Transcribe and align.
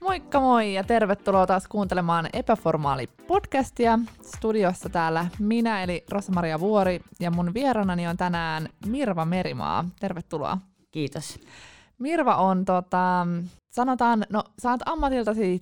Moikka 0.00 0.40
moi 0.40 0.74
ja 0.74 0.84
tervetuloa 0.84 1.46
taas 1.46 1.68
kuuntelemaan 1.68 2.28
Epäformaali 2.32 3.06
podcastia. 3.06 3.98
Studiossa 4.22 4.88
täällä 4.88 5.26
minä 5.38 5.82
eli 5.82 6.04
Rosa-Maria 6.10 6.60
Vuori 6.60 7.00
ja 7.20 7.30
mun 7.30 7.54
vieranani 7.54 8.08
on 8.08 8.16
tänään 8.16 8.68
Mirva 8.86 9.24
Merimaa. 9.24 9.84
Tervetuloa. 10.00 10.58
Kiitos. 10.90 11.40
Mirva 11.98 12.36
on 12.36 12.64
tota, 12.64 13.26
sanotaan, 13.70 14.26
no 14.30 14.44
sä 14.62 14.70
oot 14.70 14.80
ammatiltasi, 14.86 15.60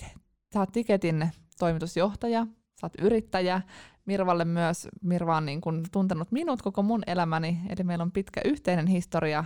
sä 0.55 0.61
oot 0.61 0.73
Tiketin 0.73 1.31
toimitusjohtaja, 1.59 2.47
sä 2.81 2.87
oot 2.87 2.93
yrittäjä, 2.99 3.63
Mirvalle 4.07 4.45
myös, 4.45 4.89
Mirva 5.03 5.37
on 5.37 5.47
niin 5.47 5.61
kun 5.61 5.85
tuntenut 5.93 6.33
minut 6.33 6.63
koko 6.63 6.83
mun 6.83 7.03
elämäni, 7.07 7.59
eli 7.69 7.85
meillä 7.85 8.03
on 8.03 8.13
pitkä 8.13 8.41
yhteinen 8.45 8.87
historia. 8.87 9.45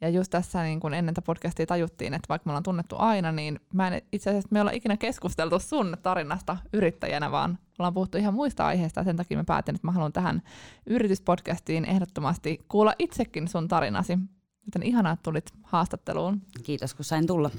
Ja 0.00 0.08
just 0.08 0.30
tässä 0.30 0.62
niin 0.62 0.80
kun 0.80 0.94
ennen 0.94 1.14
tätä 1.14 1.24
podcastia 1.24 1.66
tajuttiin, 1.66 2.14
että 2.14 2.28
vaikka 2.28 2.46
me 2.46 2.50
ollaan 2.50 2.62
tunnettu 2.62 2.96
aina, 2.98 3.32
niin 3.32 3.60
mä 3.72 3.88
en, 3.88 4.02
itse 4.12 4.30
asiassa 4.30 4.48
me 4.50 4.60
ollaan 4.60 4.76
ikinä 4.76 4.96
keskusteltu 4.96 5.58
sun 5.58 5.96
tarinasta 6.02 6.56
yrittäjänä, 6.72 7.30
vaan 7.30 7.58
ollaan 7.78 7.94
puhuttu 7.94 8.18
ihan 8.18 8.34
muista 8.34 8.66
aiheista, 8.66 9.00
ja 9.00 9.04
sen 9.04 9.16
takia 9.16 9.36
mä 9.36 9.44
päätin, 9.44 9.74
että 9.74 9.86
mä 9.86 9.92
haluan 9.92 10.12
tähän 10.12 10.42
yrityspodcastiin 10.86 11.84
ehdottomasti 11.84 12.64
kuulla 12.68 12.94
itsekin 12.98 13.48
sun 13.48 13.68
tarinasi. 13.68 14.18
Joten 14.66 14.82
ihanaa, 14.82 15.12
että 15.12 15.22
tulit 15.22 15.50
haastatteluun. 15.62 16.42
Kiitos, 16.62 16.94
kun 16.94 17.04
sain 17.04 17.26
tulla. 17.26 17.50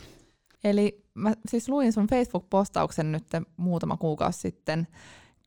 Eli 0.64 1.04
mä 1.14 1.34
siis 1.50 1.70
luin 1.70 1.94
sun 1.94 2.08
Facebook-postauksen 2.08 3.12
nyt 3.12 3.28
muutama 3.58 3.98
kuukausi 3.98 4.40
sitten, 4.40 4.88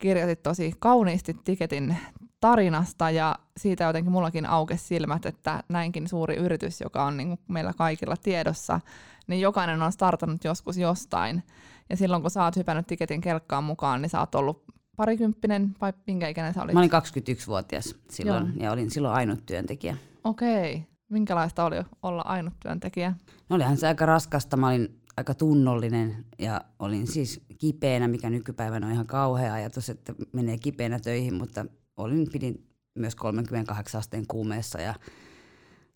kirjoitit 0.01 0.43
tosi 0.43 0.73
kauniisti 0.79 1.33
Tiketin 1.43 1.97
tarinasta 2.39 3.09
ja 3.09 3.35
siitä 3.57 3.83
jotenkin 3.83 4.11
mullakin 4.11 4.45
aukesi 4.45 4.85
silmät, 4.85 5.25
että 5.25 5.63
näinkin 5.69 6.07
suuri 6.07 6.35
yritys, 6.35 6.81
joka 6.81 7.05
on 7.05 7.17
niin 7.17 7.39
meillä 7.47 7.73
kaikilla 7.77 8.15
tiedossa, 8.23 8.79
niin 9.27 9.41
jokainen 9.41 9.81
on 9.81 9.91
startannut 9.91 10.43
joskus 10.43 10.77
jostain. 10.77 11.43
Ja 11.89 11.97
silloin 11.97 12.21
kun 12.21 12.31
sä 12.31 12.43
oot 12.43 12.55
hypännyt 12.55 12.87
Tiketin 12.87 13.21
kelkkaan 13.21 13.63
mukaan, 13.63 14.01
niin 14.01 14.09
sä 14.09 14.19
oot 14.19 14.35
ollut 14.35 14.63
parikymppinen 14.95 15.75
vai 15.81 15.93
minkä 16.07 16.27
ikäinen 16.27 16.53
sä 16.53 16.63
olit? 16.63 16.73
Mä 16.73 16.79
olin 16.79 16.91
21-vuotias 16.91 17.95
silloin 18.09 18.45
Joo. 18.45 18.63
ja 18.63 18.71
olin 18.71 18.91
silloin 18.91 19.13
ainut 19.13 19.45
työntekijä. 19.45 19.97
Okei. 20.23 20.85
Minkälaista 21.09 21.65
oli 21.65 21.75
olla 22.03 22.21
ainut 22.21 22.53
työntekijä? 22.59 23.13
No 23.49 23.55
olihan 23.55 23.77
se 23.77 23.87
aika 23.87 24.05
raskasta. 24.05 24.57
Mä 24.57 24.67
olin 24.67 25.00
aika 25.17 25.33
tunnollinen 25.33 26.25
ja 26.39 26.61
olin 26.79 27.07
siis 27.07 27.41
kipeänä, 27.57 28.07
mikä 28.07 28.29
nykypäivänä 28.29 28.87
on 28.87 28.93
ihan 28.93 29.07
kauhea 29.07 29.53
ajatus, 29.53 29.89
että 29.89 30.13
menee 30.33 30.57
kipeänä 30.57 30.99
töihin, 30.99 31.33
mutta 31.33 31.65
olin, 31.97 32.27
pidin 32.31 32.67
myös 32.95 33.15
38 33.15 33.99
asteen 33.99 34.27
kuumeessa 34.27 34.81
ja 34.81 34.95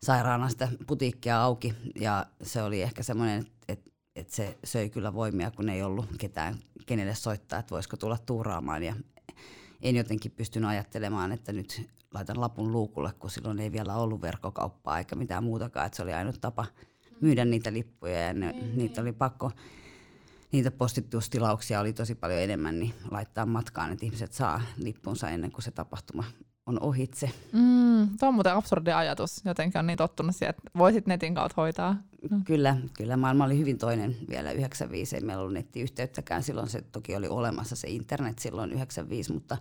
sairaana 0.02 0.48
sitä 0.48 0.68
putiikkia 0.86 1.42
auki. 1.42 1.74
Ja 2.00 2.26
se 2.42 2.62
oli 2.62 2.82
ehkä 2.82 3.02
semmoinen, 3.02 3.38
että 3.38 3.52
et, 3.68 3.92
et 4.16 4.30
se 4.30 4.58
söi 4.64 4.90
kyllä 4.90 5.14
voimia, 5.14 5.50
kun 5.50 5.68
ei 5.68 5.82
ollut 5.82 6.06
ketään, 6.18 6.54
kenelle 6.86 7.14
soittaa, 7.14 7.58
että 7.58 7.70
voisiko 7.70 7.96
tulla 7.96 8.18
tuuraamaan. 8.26 8.82
Ja 8.82 8.96
en 9.82 9.96
jotenkin 9.96 10.32
pystynyt 10.32 10.70
ajattelemaan, 10.70 11.32
että 11.32 11.52
nyt 11.52 11.90
laitan 12.14 12.40
lapun 12.40 12.72
luukulle, 12.72 13.12
kun 13.18 13.30
silloin 13.30 13.58
ei 13.58 13.72
vielä 13.72 13.96
ollut 13.96 14.22
verkkokauppaa 14.22 14.98
eikä 14.98 15.16
mitään 15.16 15.44
muutakaan, 15.44 15.86
että 15.86 15.96
se 15.96 16.02
oli 16.02 16.12
ainut 16.12 16.40
tapa 16.40 16.66
myydä 17.20 17.44
niitä 17.44 17.72
lippuja 17.72 18.20
ja 18.20 18.32
ne, 18.32 18.52
mm. 18.52 18.78
niitä 18.78 19.00
oli 19.00 19.12
pakko, 19.12 19.50
niitä 20.52 20.70
postitustilauksia 20.70 21.80
oli 21.80 21.92
tosi 21.92 22.14
paljon 22.14 22.40
enemmän, 22.40 22.78
niin 22.78 22.94
laittaa 23.10 23.46
matkaan, 23.46 23.92
että 23.92 24.06
ihmiset 24.06 24.32
saa 24.32 24.62
lippunsa 24.76 25.30
ennen 25.30 25.52
kuin 25.52 25.62
se 25.62 25.70
tapahtuma 25.70 26.24
on 26.66 26.82
ohitse. 26.82 27.30
Mm, 27.52 28.18
tuo 28.18 28.28
on 28.28 28.34
muuten 28.34 28.54
absurdi 28.54 28.92
ajatus. 28.92 29.42
Jotenkin 29.44 29.78
on 29.78 29.86
niin 29.86 29.96
tottunut 29.96 30.36
siihen, 30.36 30.50
että 30.50 30.70
voisit 30.78 31.06
netin 31.06 31.34
kautta 31.34 31.62
hoitaa. 31.62 31.96
Mm. 32.30 32.44
Kyllä, 32.44 32.76
kyllä. 32.96 33.16
Maailma 33.16 33.44
oli 33.44 33.58
hyvin 33.58 33.78
toinen 33.78 34.16
vielä 34.30 34.52
95. 34.52 35.16
Ei 35.16 35.22
meillä 35.22 35.40
ollut 35.40 35.54
nettiyhteyttäkään. 35.54 36.42
Silloin 36.42 36.68
se 36.68 36.82
toki 36.82 37.16
oli 37.16 37.28
olemassa 37.28 37.76
se 37.76 37.88
internet 37.88 38.38
silloin 38.38 38.72
95, 38.72 39.32
mutta 39.32 39.58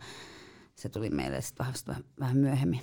se 0.75 0.89
tuli 0.89 1.09
meille 1.09 1.41
sitten 1.41 1.65
vähän, 1.87 2.03
vähän 2.19 2.37
myöhemmin. 2.37 2.81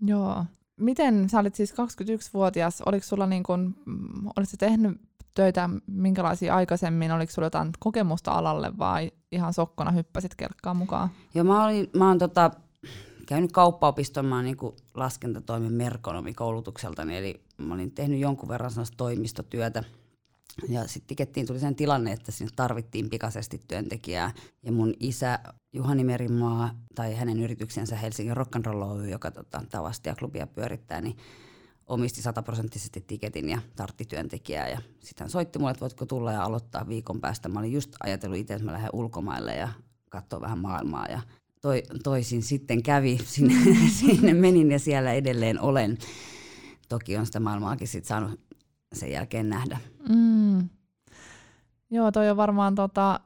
Joo. 0.00 0.44
Miten, 0.78 1.28
sä 1.30 1.38
olit 1.38 1.54
siis 1.54 1.72
21-vuotias, 1.72 2.82
oliko 2.86 3.06
sulla 3.06 3.26
niin 3.26 3.42
kun, 3.42 3.74
mm, 3.86 4.26
oliko 4.36 4.52
tehnyt 4.58 5.00
töitä 5.34 5.70
minkälaisia 5.86 6.54
aikaisemmin, 6.54 7.12
oliko 7.12 7.32
sulla 7.32 7.46
jotain 7.46 7.70
kokemusta 7.78 8.32
alalle 8.32 8.78
vai 8.78 9.12
ihan 9.32 9.52
sokkona 9.52 9.90
hyppäsit 9.90 10.34
kelkkaan 10.34 10.76
mukaan? 10.76 11.08
Joo, 11.34 11.44
mä, 11.44 11.64
olin, 11.64 11.90
mä 11.96 12.08
oon 12.08 12.18
tota, 12.18 12.50
käynyt 13.26 13.52
kauppaopiston, 13.52 14.26
mä 14.26 14.34
oon 14.34 14.44
niin 14.44 14.56
laskentatoimen 14.94 15.72
merkonomi 15.72 16.34
koulutukseltani, 16.34 17.16
eli 17.16 17.40
mä 17.58 17.74
olin 17.74 17.90
tehnyt 17.90 18.20
jonkun 18.20 18.48
verran 18.48 18.70
toimistotyötä– 18.96 19.84
ja 20.68 20.88
sitten 20.88 21.08
tikettiin 21.08 21.46
tuli 21.46 21.60
sen 21.60 21.76
tilanne, 21.76 22.12
että 22.12 22.32
sinne 22.32 22.52
tarvittiin 22.56 23.10
pikaisesti 23.10 23.62
työntekijää. 23.68 24.32
Ja 24.62 24.72
mun 24.72 24.94
isä 25.00 25.38
Juhani 25.72 26.04
Merimaa 26.04 26.70
tai 26.94 27.14
hänen 27.14 27.40
yrityksensä 27.40 27.96
Helsingin 27.96 28.36
Rock'n'Roll 28.36 28.82
Oy, 28.82 29.08
joka 29.08 29.30
tota, 29.30 29.62
tavasti 29.70 30.08
ja 30.08 30.14
klubia 30.14 30.46
pyörittää, 30.46 31.00
niin 31.00 31.16
omisti 31.86 32.22
sataprosenttisesti 32.22 33.04
tiketin 33.06 33.50
ja 33.50 33.58
tartti 33.76 34.04
työntekijää. 34.04 34.68
Ja 34.68 34.78
sitten 35.00 35.24
hän 35.24 35.30
soitti 35.30 35.58
mulle, 35.58 35.70
että 35.70 35.80
voitko 35.80 36.06
tulla 36.06 36.32
ja 36.32 36.42
aloittaa 36.42 36.88
viikon 36.88 37.20
päästä. 37.20 37.48
Mä 37.48 37.58
olin 37.58 37.72
just 37.72 37.94
ajatellut 38.00 38.38
itse, 38.38 38.54
että 38.54 38.64
mä 38.64 38.72
lähden 38.72 38.90
ulkomaille 38.92 39.54
ja 39.54 39.68
katsoa 40.08 40.40
vähän 40.40 40.58
maailmaa. 40.58 41.06
Ja 41.06 41.20
toi, 41.60 41.82
toisin 42.02 42.42
sitten 42.42 42.82
kävi, 42.82 43.18
sinne, 43.24 43.54
sinne 43.90 44.34
menin 44.34 44.70
ja 44.70 44.78
siellä 44.78 45.12
edelleen 45.12 45.60
olen. 45.60 45.98
Toki 46.88 47.16
on 47.16 47.26
sitä 47.26 47.40
maailmaakin 47.40 47.88
sit 47.88 48.04
saanut 48.04 48.40
sen 48.92 49.12
jälkeen 49.12 49.48
nähdä. 49.48 49.78
Mm. 50.08 50.68
Joo, 51.90 52.12
toi 52.12 52.30
on 52.30 52.36
varmaan 52.36 52.74
tota, 52.74 53.20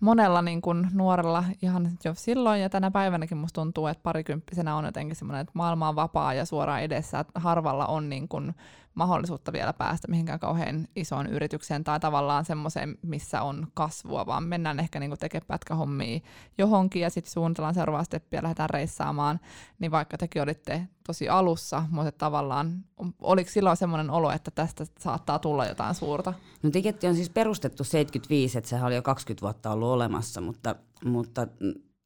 monella 0.00 0.42
niin 0.42 0.62
kun 0.62 0.88
nuorella 0.92 1.44
ihan 1.62 1.90
jo 2.04 2.14
silloin 2.14 2.60
ja 2.60 2.70
tänä 2.70 2.90
päivänäkin 2.90 3.36
musta 3.36 3.60
tuntuu, 3.60 3.86
että 3.86 4.02
parikymppisenä 4.02 4.76
on 4.76 4.84
jotenkin 4.84 5.16
semmoinen, 5.16 5.40
että 5.40 5.52
maailma 5.54 5.88
on 5.88 5.96
vapaa 5.96 6.34
ja 6.34 6.44
suoraan 6.44 6.82
edessä, 6.82 7.18
että 7.18 7.40
harvalla 7.40 7.86
on 7.86 8.08
niin 8.08 8.28
kun 8.28 8.54
mahdollisuutta 8.94 9.52
vielä 9.52 9.72
päästä 9.72 10.08
mihinkään 10.08 10.40
kauhean 10.40 10.88
isoon 10.96 11.26
yritykseen 11.26 11.84
tai 11.84 12.00
tavallaan 12.00 12.44
semmoiseen, 12.44 12.98
missä 13.02 13.42
on 13.42 13.66
kasvua, 13.74 14.26
vaan 14.26 14.44
mennään 14.44 14.80
ehkä 14.80 15.00
niin 15.00 15.18
tekemään 15.18 15.46
pätkähommia 15.46 16.20
johonkin 16.58 17.02
ja 17.02 17.10
sitten 17.10 17.32
suunnitellaan 17.32 17.74
seuraavaa 17.74 18.04
steppiä 18.04 18.38
ja 18.38 18.42
lähdetään 18.42 18.70
reissaamaan, 18.70 19.40
niin 19.78 19.90
vaikka 19.90 20.18
tekin 20.18 20.42
olitte 20.42 20.88
tosi 21.06 21.28
alussa, 21.28 21.82
mutta 21.90 22.12
tavallaan 22.12 22.84
oliko 23.20 23.50
silloin 23.50 23.76
semmoinen 23.76 24.10
olo, 24.10 24.30
että 24.30 24.50
tästä 24.50 24.86
saattaa 24.98 25.38
tulla 25.38 25.66
jotain 25.66 25.94
suurta? 25.94 26.34
No 26.62 26.70
Tiketti 26.70 27.06
on 27.06 27.14
siis 27.14 27.30
perustettu 27.30 27.84
75, 27.84 28.58
että 28.58 28.70
sehän 28.70 28.86
oli 28.86 28.94
jo 28.94 29.02
20 29.02 29.42
vuotta 29.42 29.70
ollut 29.70 29.88
olemassa, 29.88 30.40
mutta, 30.40 30.74
mutta 31.04 31.46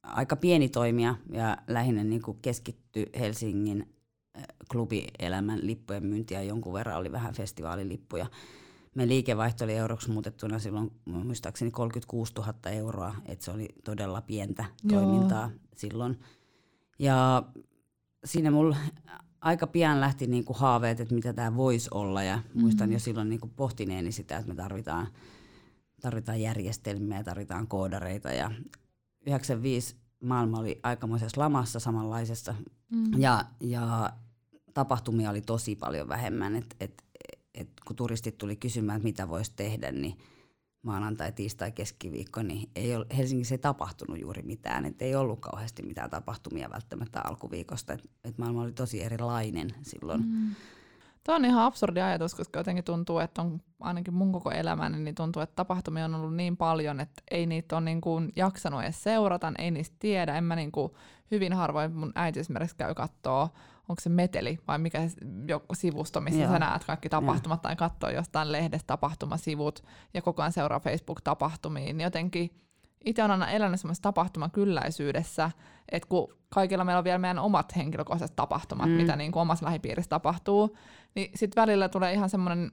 aika 0.02 0.36
pieni 0.36 0.68
toimija 0.68 1.14
ja 1.32 1.56
lähinnä 1.66 2.04
niin 2.04 2.22
kuin 2.22 2.38
keskitty 2.42 3.06
Helsingin 3.18 3.93
klubielämän 4.70 5.58
lippujen 5.62 6.06
myyntiä 6.06 6.42
jonkun 6.42 6.72
verran, 6.72 6.96
oli 6.96 7.12
vähän 7.12 7.34
festivaalilippuja. 7.34 8.26
Me 8.94 9.08
liikevaihto 9.08 9.64
oli 9.64 9.74
euroksi 9.74 10.10
muutettuna 10.10 10.58
silloin 10.58 10.92
muistaakseni 11.04 11.70
36 11.70 12.32
000 12.34 12.54
euroa, 12.70 13.14
että 13.26 13.44
se 13.44 13.50
oli 13.50 13.68
todella 13.84 14.20
pientä 14.20 14.64
Joo. 14.84 15.00
toimintaa 15.00 15.50
silloin. 15.76 16.20
Ja 16.98 17.42
siinä 18.24 18.50
mulla 18.50 18.76
aika 19.40 19.66
pian 19.66 20.00
lähti 20.00 20.26
niinku 20.26 20.52
haaveet, 20.52 21.00
että 21.00 21.14
mitä 21.14 21.32
tämä 21.32 21.56
voisi 21.56 21.88
olla 21.92 22.22
ja 22.22 22.36
mm-hmm. 22.36 22.60
muistan 22.60 22.92
jo 22.92 22.98
silloin 22.98 23.28
niinku 23.28 23.50
pohtineeni 23.56 24.12
sitä, 24.12 24.36
että 24.36 24.48
me 24.48 24.54
tarvitaan, 24.54 25.08
tarvitaan 26.00 26.40
järjestelmiä, 26.40 27.24
tarvitaan 27.24 27.66
koodareita 27.66 28.32
ja 28.32 28.50
95 29.26 29.96
maailma 30.24 30.58
oli 30.58 30.80
aikamoisessa 30.82 31.40
lamassa 31.40 31.80
samanlaisessa 31.80 32.54
mm. 32.90 33.20
ja, 33.20 33.44
ja 33.60 34.12
tapahtumia 34.74 35.30
oli 35.30 35.40
tosi 35.40 35.76
paljon 35.76 36.08
vähemmän. 36.08 36.56
Et, 36.56 36.76
et, 36.80 37.04
et 37.54 37.68
kun 37.86 37.96
turistit 37.96 38.38
tuli 38.38 38.56
kysymään, 38.56 38.96
että 38.96 39.04
mitä 39.04 39.28
voisi 39.28 39.52
tehdä, 39.56 39.92
niin 39.92 40.18
maanantai, 40.82 41.32
tiistai, 41.32 41.72
keskiviikko, 41.72 42.42
niin 42.42 42.70
ei 42.76 42.96
ole, 42.96 43.06
Helsingissä 43.16 43.54
ei 43.54 43.58
tapahtunut 43.58 44.20
juuri 44.20 44.42
mitään. 44.42 44.84
Et 44.84 45.02
ei 45.02 45.14
ollut 45.14 45.40
kauheasti 45.40 45.82
mitään 45.82 46.10
tapahtumia 46.10 46.70
välttämättä 46.70 47.20
alkuviikosta. 47.24 47.92
Et, 47.92 48.10
et 48.24 48.38
maailma 48.38 48.62
oli 48.62 48.72
tosi 48.72 49.02
erilainen 49.02 49.74
silloin. 49.82 50.22
Mm. 50.26 50.54
Tuo 51.26 51.34
on 51.34 51.44
ihan 51.44 51.64
absurdi 51.64 52.00
ajatus, 52.00 52.34
koska 52.34 52.60
jotenkin 52.60 52.84
tuntuu, 52.84 53.18
että 53.18 53.42
on 53.42 53.60
ainakin 53.80 54.14
mun 54.14 54.32
koko 54.32 54.50
elämäni, 54.50 54.98
niin 54.98 55.14
tuntuu, 55.14 55.42
että 55.42 55.56
tapahtumia 55.56 56.04
on 56.04 56.14
ollut 56.14 56.36
niin 56.36 56.56
paljon, 56.56 57.00
että 57.00 57.22
ei 57.30 57.46
niitä 57.46 57.76
ole 57.76 57.84
niin 57.84 58.00
kuin 58.00 58.32
jaksanut 58.36 58.82
edes 58.82 59.02
seurata, 59.02 59.52
ei 59.58 59.70
niistä 59.70 59.96
tiedä. 59.98 60.34
En 60.34 60.44
mä 60.44 60.56
niin 60.56 60.72
kuin, 60.72 60.92
hyvin 61.30 61.52
harvoin 61.52 61.92
mun 61.92 62.12
äiti 62.14 62.40
esimerkiksi 62.40 62.76
käy 62.76 62.94
kattoo 62.94 63.48
onko 63.88 64.00
se 64.00 64.08
meteli 64.08 64.58
vai 64.68 64.78
mikä 64.78 64.98
joku 65.48 65.74
sivusto, 65.74 66.20
missä 66.20 66.40
Joo. 66.40 66.52
sä 66.52 66.58
näet 66.58 66.84
kaikki 66.84 67.08
tapahtumat 67.08 67.56
Joo. 67.56 67.62
tai 67.62 67.76
katsoo 67.76 68.10
jostain 68.10 68.52
lehdestä 68.52 68.86
tapahtumasivut 68.86 69.84
ja 70.14 70.22
koko 70.22 70.42
ajan 70.42 70.52
seuraa 70.52 70.80
Facebook-tapahtumiin, 70.80 71.96
niin 71.96 72.04
jotenkin 72.04 72.50
itse 73.04 73.22
olen 73.22 73.30
aina 73.30 73.50
elänyt 73.50 73.80
semmoisessa 73.80 74.02
tapahtumakylläisyydessä, 74.02 75.50
että 75.88 76.08
kun 76.08 76.28
kaikilla 76.48 76.84
meillä 76.84 76.98
on 76.98 77.04
vielä 77.04 77.18
meidän 77.18 77.38
omat 77.38 77.76
henkilökohtaiset 77.76 78.36
tapahtumat, 78.36 78.90
mm. 78.90 78.92
mitä 78.92 79.16
niin 79.16 79.32
kuin 79.32 79.40
omassa 79.40 79.66
lähipiirissä 79.66 80.08
tapahtuu, 80.08 80.76
niin 81.14 81.30
sitten 81.34 81.60
välillä 81.62 81.88
tulee 81.88 82.12
ihan 82.12 82.30
semmoinen 82.30 82.70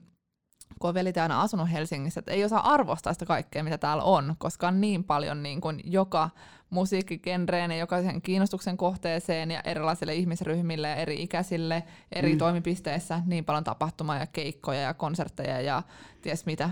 kun 0.80 0.88
on 0.88 0.94
velit 0.94 1.16
aina 1.16 1.40
asunut 1.40 1.72
Helsingissä, 1.72 2.18
että 2.18 2.32
ei 2.32 2.44
osaa 2.44 2.72
arvostaa 2.72 3.12
sitä 3.12 3.26
kaikkea, 3.26 3.64
mitä 3.64 3.78
täällä 3.78 4.02
on, 4.02 4.34
koska 4.38 4.68
on 4.68 4.80
niin 4.80 5.04
paljon 5.04 5.42
niin 5.42 5.60
kuin 5.60 5.80
joka 5.84 6.30
musiikkigenreen 6.70 7.70
ja 7.70 7.76
jokaisen 7.76 8.22
kiinnostuksen 8.22 8.76
kohteeseen 8.76 9.50
ja 9.50 9.60
erilaisille 9.60 10.14
ihmisryhmille 10.14 10.88
ja 10.88 10.94
eri 10.94 11.22
ikäisille 11.22 11.82
eri 12.12 12.32
mm. 12.32 12.38
toimipisteissä 12.38 13.22
niin 13.26 13.44
paljon 13.44 13.64
tapahtumaa 13.64 14.18
ja 14.18 14.26
keikkoja 14.26 14.80
ja 14.80 14.94
konsertteja 14.94 15.60
ja 15.60 15.82
ties 16.22 16.46
mitä. 16.46 16.70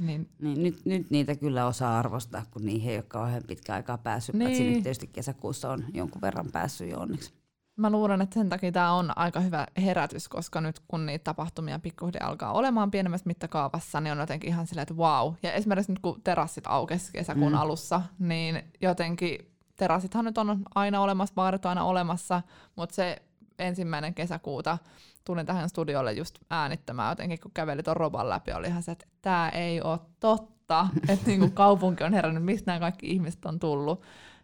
Niin. 0.00 0.28
Niin, 0.42 0.62
nyt, 0.62 0.84
nyt 0.84 1.10
niitä 1.10 1.36
kyllä 1.36 1.66
osaa 1.66 1.98
arvostaa, 1.98 2.44
kun 2.50 2.64
niihin 2.64 2.90
ei 2.90 2.96
ole 2.96 3.04
kauhean 3.08 3.42
pitkä 3.46 3.74
aikaa 3.74 3.98
päässyt, 3.98 4.34
niin. 4.34 4.46
paitsi 4.46 4.70
nyt 4.70 4.82
tietysti 4.82 5.06
kesäkuussa 5.06 5.70
on 5.70 5.84
jonkun 5.94 6.22
verran 6.22 6.46
päässyt 6.52 6.90
jo 6.90 6.98
onneksi. 6.98 7.39
Mä 7.80 7.90
luulen, 7.90 8.22
että 8.22 8.34
sen 8.34 8.48
takia 8.48 8.72
tämä 8.72 8.92
on 8.92 9.18
aika 9.18 9.40
hyvä 9.40 9.66
herätys, 9.84 10.28
koska 10.28 10.60
nyt 10.60 10.80
kun 10.88 11.06
niitä 11.06 11.24
tapahtumia 11.24 11.78
pikkuhiljaa 11.78 12.28
alkaa 12.28 12.52
olemaan 12.52 12.90
pienemmässä 12.90 13.26
mittakaavassa, 13.26 14.00
niin 14.00 14.12
on 14.12 14.18
jotenkin 14.18 14.48
ihan 14.48 14.66
silleen, 14.66 14.82
että 14.82 14.94
wow. 14.94 15.34
Ja 15.42 15.52
esimerkiksi 15.52 15.92
nyt 15.92 15.98
kun 15.98 16.20
terassit 16.24 16.64
aukesi 16.66 17.12
kesäkuun 17.12 17.52
mm. 17.52 17.58
alussa, 17.58 18.02
niin 18.18 18.62
jotenkin 18.80 19.52
terassithan 19.76 20.24
nyt 20.24 20.38
on 20.38 20.62
aina 20.74 21.00
olemassa, 21.00 21.34
baarit 21.34 21.64
on 21.64 21.68
aina 21.68 21.84
olemassa, 21.84 22.42
mutta 22.76 22.94
se 22.94 23.22
ensimmäinen 23.58 24.14
kesäkuuta 24.14 24.78
tulin 25.24 25.46
tähän 25.46 25.68
studiolle 25.68 26.12
just 26.12 26.38
äänittämään 26.50 27.12
jotenkin, 27.12 27.40
kun 27.40 27.50
käveli 27.54 27.82
ton 27.82 27.96
roban 27.96 28.28
läpi, 28.28 28.52
oli 28.52 28.66
ihan 28.66 28.82
se, 28.82 28.92
että 28.92 29.06
tämä 29.22 29.48
ei 29.48 29.82
ole 29.82 29.98
totta, 30.20 30.88
että 31.08 31.26
niinku 31.26 31.50
kaupunki 31.50 32.04
on 32.04 32.14
herännyt, 32.14 32.44
mistä 32.44 32.70
nämä 32.70 32.80
kaikki 32.80 33.10
ihmiset 33.10 33.44
on 33.44 33.58
tullut. 33.58 34.02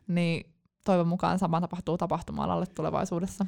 Niin 0.08 0.55
toivon 0.86 1.08
mukaan 1.08 1.38
sama 1.38 1.60
tapahtuu 1.60 1.98
tapahtuma-alalle 1.98 2.66
tulevaisuudessa. 2.66 3.46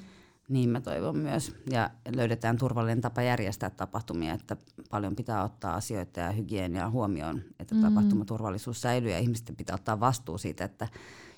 Niin 0.48 0.70
mä 0.70 0.80
toivon 0.80 1.18
myös. 1.18 1.54
Ja 1.70 1.90
löydetään 2.16 2.58
turvallinen 2.58 3.00
tapa 3.00 3.22
järjestää 3.22 3.70
tapahtumia, 3.70 4.34
että 4.34 4.56
paljon 4.90 5.16
pitää 5.16 5.44
ottaa 5.44 5.74
asioita 5.74 6.20
ja 6.20 6.32
hygienia 6.32 6.90
huomioon, 6.90 7.42
että 7.58 7.74
mm. 7.74 7.80
tapahtumaturvallisuus 7.80 8.80
säilyy 8.80 9.10
ja 9.10 9.18
ihmisten 9.18 9.56
pitää 9.56 9.74
ottaa 9.74 10.00
vastuu 10.00 10.38
siitä, 10.38 10.64
että 10.64 10.88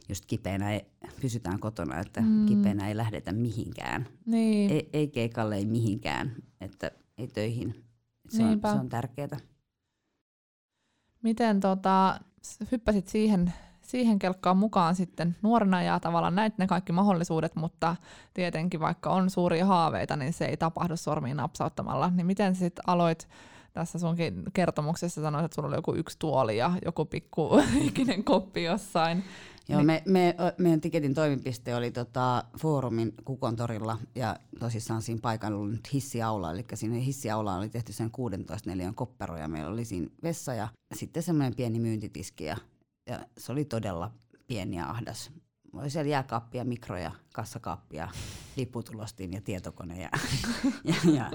just 0.09 0.27
kipeänä 0.27 0.73
ei, 0.73 0.87
pysytään 1.21 1.61
kotona, 1.61 2.01
että 2.01 2.21
mm. 2.21 2.47
kipeänä 2.47 2.89
ei 2.89 2.97
lähdetä 2.97 3.33
mihinkään. 3.33 4.07
Niin. 4.27 4.71
Ei, 4.71 4.91
ei 4.93 5.09
keikalle, 5.09 5.57
ei 5.57 5.67
mihinkään, 5.67 6.35
että 6.61 6.91
ei 7.19 7.29
töihin. 7.29 7.85
Se, 8.29 8.45
on, 8.45 8.61
se 8.63 8.81
on 8.81 8.89
tärkeää. 8.89 9.37
Miten 11.23 11.61
tota, 11.61 12.21
hyppäsit 12.73 13.09
siihen 13.09 13.53
siihen 13.91 14.19
kelkkaan 14.19 14.57
mukaan 14.57 14.95
sitten 14.95 15.37
nuorena 15.43 15.83
ja 15.83 16.01
tavallaan 16.01 16.35
näit 16.35 16.59
ne 16.59 16.67
kaikki 16.67 16.93
mahdollisuudet, 16.93 17.57
mutta 17.57 17.97
tietenkin 18.35 18.81
vaikka 18.81 19.11
on 19.11 19.31
suuria 19.31 19.67
haaveita, 19.67 20.17
niin 20.17 20.33
se 20.33 20.45
ei 20.45 20.57
tapahdu 20.57 20.97
sormiin 20.97 21.37
napsauttamalla. 21.37 22.11
Niin 22.11 22.27
miten 22.27 22.55
sitten 22.55 22.85
aloit 22.89 23.29
tässä 23.73 23.99
sunkin 23.99 24.43
kertomuksessa 24.53 25.23
sanoit, 25.23 25.45
että 25.45 25.55
sulla 25.55 25.69
oli 25.69 25.77
joku 25.77 25.95
yksi 25.95 26.17
tuoli 26.19 26.57
ja 26.57 26.73
joku 26.85 27.05
pikku 27.05 27.51
ikinen 27.89 28.25
koppi 28.25 28.63
jossain. 28.63 29.25
Joo, 29.69 29.79
niin. 29.79 29.87
me, 29.87 30.03
me, 30.07 30.37
meidän 30.59 30.81
Tiketin 30.81 31.15
toimipiste 31.15 31.75
oli 31.75 31.91
tota, 31.91 32.45
foorumin 32.59 33.15
Kukontorilla 33.25 33.99
ja 34.15 34.37
tosissaan 34.59 35.03
siinä 35.03 35.21
paikalla 35.23 35.59
oli 35.59 35.71
nyt 35.71 35.93
hissiaula, 35.93 36.53
eli 36.53 36.65
sinne 36.75 37.05
hissiaulaan 37.05 37.59
oli 37.59 37.69
tehty 37.69 37.93
sen 37.93 38.11
16 38.11 38.71
neliön 38.71 38.95
koppero 38.95 39.37
ja 39.37 39.49
meillä 39.49 39.71
oli 39.71 39.85
siinä 39.85 40.07
vessa 40.23 40.55
ja 40.55 40.69
sitten 40.95 41.23
semmoinen 41.23 41.55
pieni 41.55 41.81
myyntitiski 41.81 42.45
ja 42.45 42.57
ja 43.11 43.27
se 43.39 43.53
oli 43.53 43.65
todella 43.65 44.13
pieni 44.47 44.77
ja 44.77 44.91
ahdas. 44.91 45.31
Oli 45.73 45.91
siellä 45.91 46.11
jääkaappia, 46.11 46.65
mikroja, 46.65 47.13
kassakaappia, 47.35 48.09
lipputulostin 48.57 49.33
ja 49.33 49.41
tietokone 49.41 50.03
ja, 50.03 50.11
ja, 50.85 51.13
ja 51.15 51.31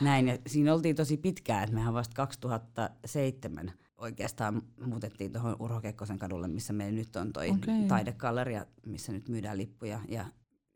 näin. 0.00 0.28
Ja 0.28 0.38
siinä 0.46 0.74
oltiin 0.74 0.96
tosi 0.96 1.16
pitkään, 1.16 1.64
että 1.64 1.74
mehän 1.74 1.94
vasta 1.94 2.14
2007 2.14 3.72
oikeastaan 3.98 4.62
muutettiin 4.86 5.32
tuohon 5.32 5.56
Urho 5.58 5.80
Kekkosen 5.80 6.18
kadulle, 6.18 6.48
missä 6.48 6.72
meillä 6.72 6.96
nyt 6.98 7.16
on 7.16 7.32
toi 7.32 7.50
okay. 7.50 7.84
taidekalleria, 7.88 8.66
missä 8.86 9.12
nyt 9.12 9.28
myydään 9.28 9.58
lippuja. 9.58 10.00
Ja 10.08 10.24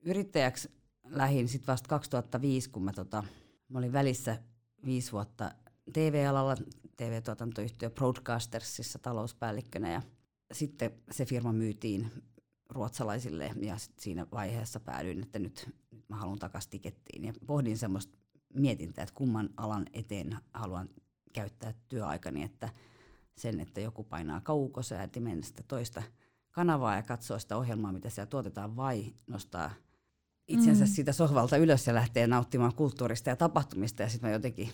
yrittäjäksi 0.04 0.70
lähin 1.04 1.48
sitten 1.48 1.72
vasta 1.72 1.88
2005, 1.88 2.70
kun 2.70 2.84
mä, 2.84 2.92
tota, 2.92 3.24
mä 3.68 3.78
olin 3.78 3.92
välissä 3.92 4.38
viisi 4.84 5.12
vuotta 5.12 5.52
TV-alalla, 5.92 6.56
TV-tuotantoyhtiö 6.96 7.90
Broadcastersissa 7.90 8.98
talouspäällikkönä 8.98 9.92
ja 9.92 10.02
sitten 10.52 10.90
se 11.10 11.24
firma 11.24 11.52
myytiin 11.52 12.10
ruotsalaisille 12.68 13.52
ja 13.60 13.76
siinä 13.98 14.26
vaiheessa 14.32 14.80
päädyin, 14.80 15.22
että 15.22 15.38
nyt, 15.38 15.70
nyt 15.90 16.08
mä 16.08 16.16
haluan 16.16 16.38
takaisin 16.38 16.70
tikettiin. 16.70 17.24
Ja 17.24 17.32
pohdin 17.46 17.78
semmoista 17.78 18.18
mietintää, 18.54 19.02
että 19.02 19.14
kumman 19.14 19.50
alan 19.56 19.86
eteen 19.92 20.36
haluan 20.54 20.88
käyttää 21.32 21.74
työaikani, 21.88 22.42
että 22.42 22.68
sen, 23.36 23.60
että 23.60 23.80
joku 23.80 24.04
painaa 24.04 24.40
kaukosäätimen 24.40 25.42
sitä 25.42 25.62
toista 25.68 26.02
kanavaa 26.50 26.96
ja 26.96 27.02
katsoo 27.02 27.38
sitä 27.38 27.56
ohjelmaa, 27.56 27.92
mitä 27.92 28.10
siellä 28.10 28.30
tuotetaan, 28.30 28.76
vai 28.76 29.14
nostaa 29.26 29.70
itsensä 30.48 30.84
mm. 30.84 30.90
siitä 30.90 31.12
sohvalta 31.12 31.56
ylös 31.56 31.86
ja 31.86 31.94
lähtee 31.94 32.26
nauttimaan 32.26 32.74
kulttuurista 32.74 33.30
ja 33.30 33.36
tapahtumista. 33.36 34.02
Ja 34.02 34.08
sitten 34.08 34.30
mä 34.30 34.34
jotenkin 34.34 34.68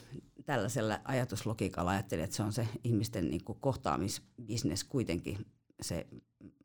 tällaisella 0.44 1.00
ajatuslogiikalla 1.05 1.90
ajattelin, 1.90 2.25
että 2.25 2.37
se 2.37 2.43
on 2.43 2.52
se 2.52 2.69
ihmisten 2.84 3.31
niin 3.31 3.44
kohtaamisbisnes 3.61 4.84
kuitenkin 4.84 5.46
se 5.82 6.06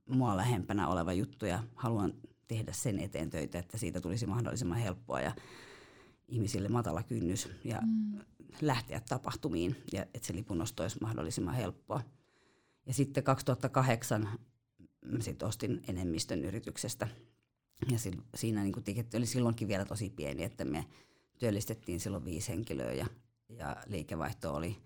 mua 0.09 0.37
lähempänä 0.37 0.87
oleva 0.87 1.13
juttu 1.13 1.45
ja 1.45 1.63
haluan 1.75 2.13
tehdä 2.47 2.73
sen 2.73 2.99
eteen 2.99 3.29
töitä, 3.29 3.59
että 3.59 3.77
siitä 3.77 4.01
tulisi 4.01 4.27
mahdollisimman 4.27 4.77
helppoa 4.77 5.21
ja 5.21 5.31
ihmisille 6.27 6.69
matala 6.69 7.03
kynnys 7.03 7.49
ja 7.63 7.81
mm. 7.81 8.19
lähteä 8.61 9.01
tapahtumiin 9.09 9.75
ja 9.93 10.01
että 10.01 10.27
se 10.27 10.35
lipunosto 10.35 10.83
olisi 10.83 10.97
mahdollisimman 11.01 11.55
helppoa. 11.55 12.01
Ja 12.85 12.93
sitten 12.93 13.23
2008 13.23 14.29
sit 15.19 15.43
ostin 15.43 15.81
enemmistön 15.87 16.45
yrityksestä 16.45 17.07
ja 17.91 17.97
siinä 18.35 18.63
niin 18.63 18.83
tiketti 18.83 19.17
oli 19.17 19.25
silloinkin 19.25 19.67
vielä 19.67 19.85
tosi 19.85 20.09
pieni, 20.09 20.43
että 20.43 20.65
me 20.65 20.85
työllistettiin 21.37 21.99
silloin 21.99 22.25
viisi 22.25 22.49
henkilöä 22.49 22.93
ja, 22.93 23.07
ja 23.49 23.77
liikevaihto 23.85 24.53
oli 24.53 24.77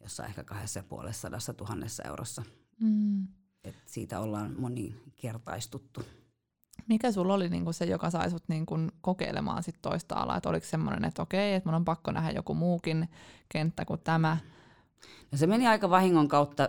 jossain 0.00 0.28
ehkä 0.28 0.44
kahdessa 0.44 0.78
ja 0.78 0.84
puolessa 0.84 1.54
tuhannessa 1.56 2.02
eurossa. 2.02 2.42
Mm. 2.80 3.26
Et 3.64 3.76
siitä 3.86 4.20
ollaan 4.20 4.54
moninkertaistuttu. 4.58 6.02
Mikä 6.88 7.12
sulla 7.12 7.34
oli 7.34 7.48
niinku 7.48 7.72
se, 7.72 7.84
joka 7.84 8.10
sai 8.10 8.30
sut 8.30 8.48
niinku 8.48 8.74
kokeilemaan 9.00 9.62
sit 9.62 9.78
toista 9.82 10.14
alaa? 10.14 10.36
Et 10.36 10.46
oliko 10.46 10.66
semmoinen, 10.66 11.04
että 11.04 11.22
okei, 11.22 11.54
että 11.54 11.68
mun 11.68 11.74
on 11.74 11.84
pakko 11.84 12.12
nähdä 12.12 12.30
joku 12.30 12.54
muukin 12.54 13.08
kenttä 13.48 13.84
kuin 13.84 14.00
tämä? 14.00 14.36
No 15.32 15.38
se 15.38 15.46
meni 15.46 15.66
aika 15.66 15.90
vahingon 15.90 16.28
kautta 16.28 16.68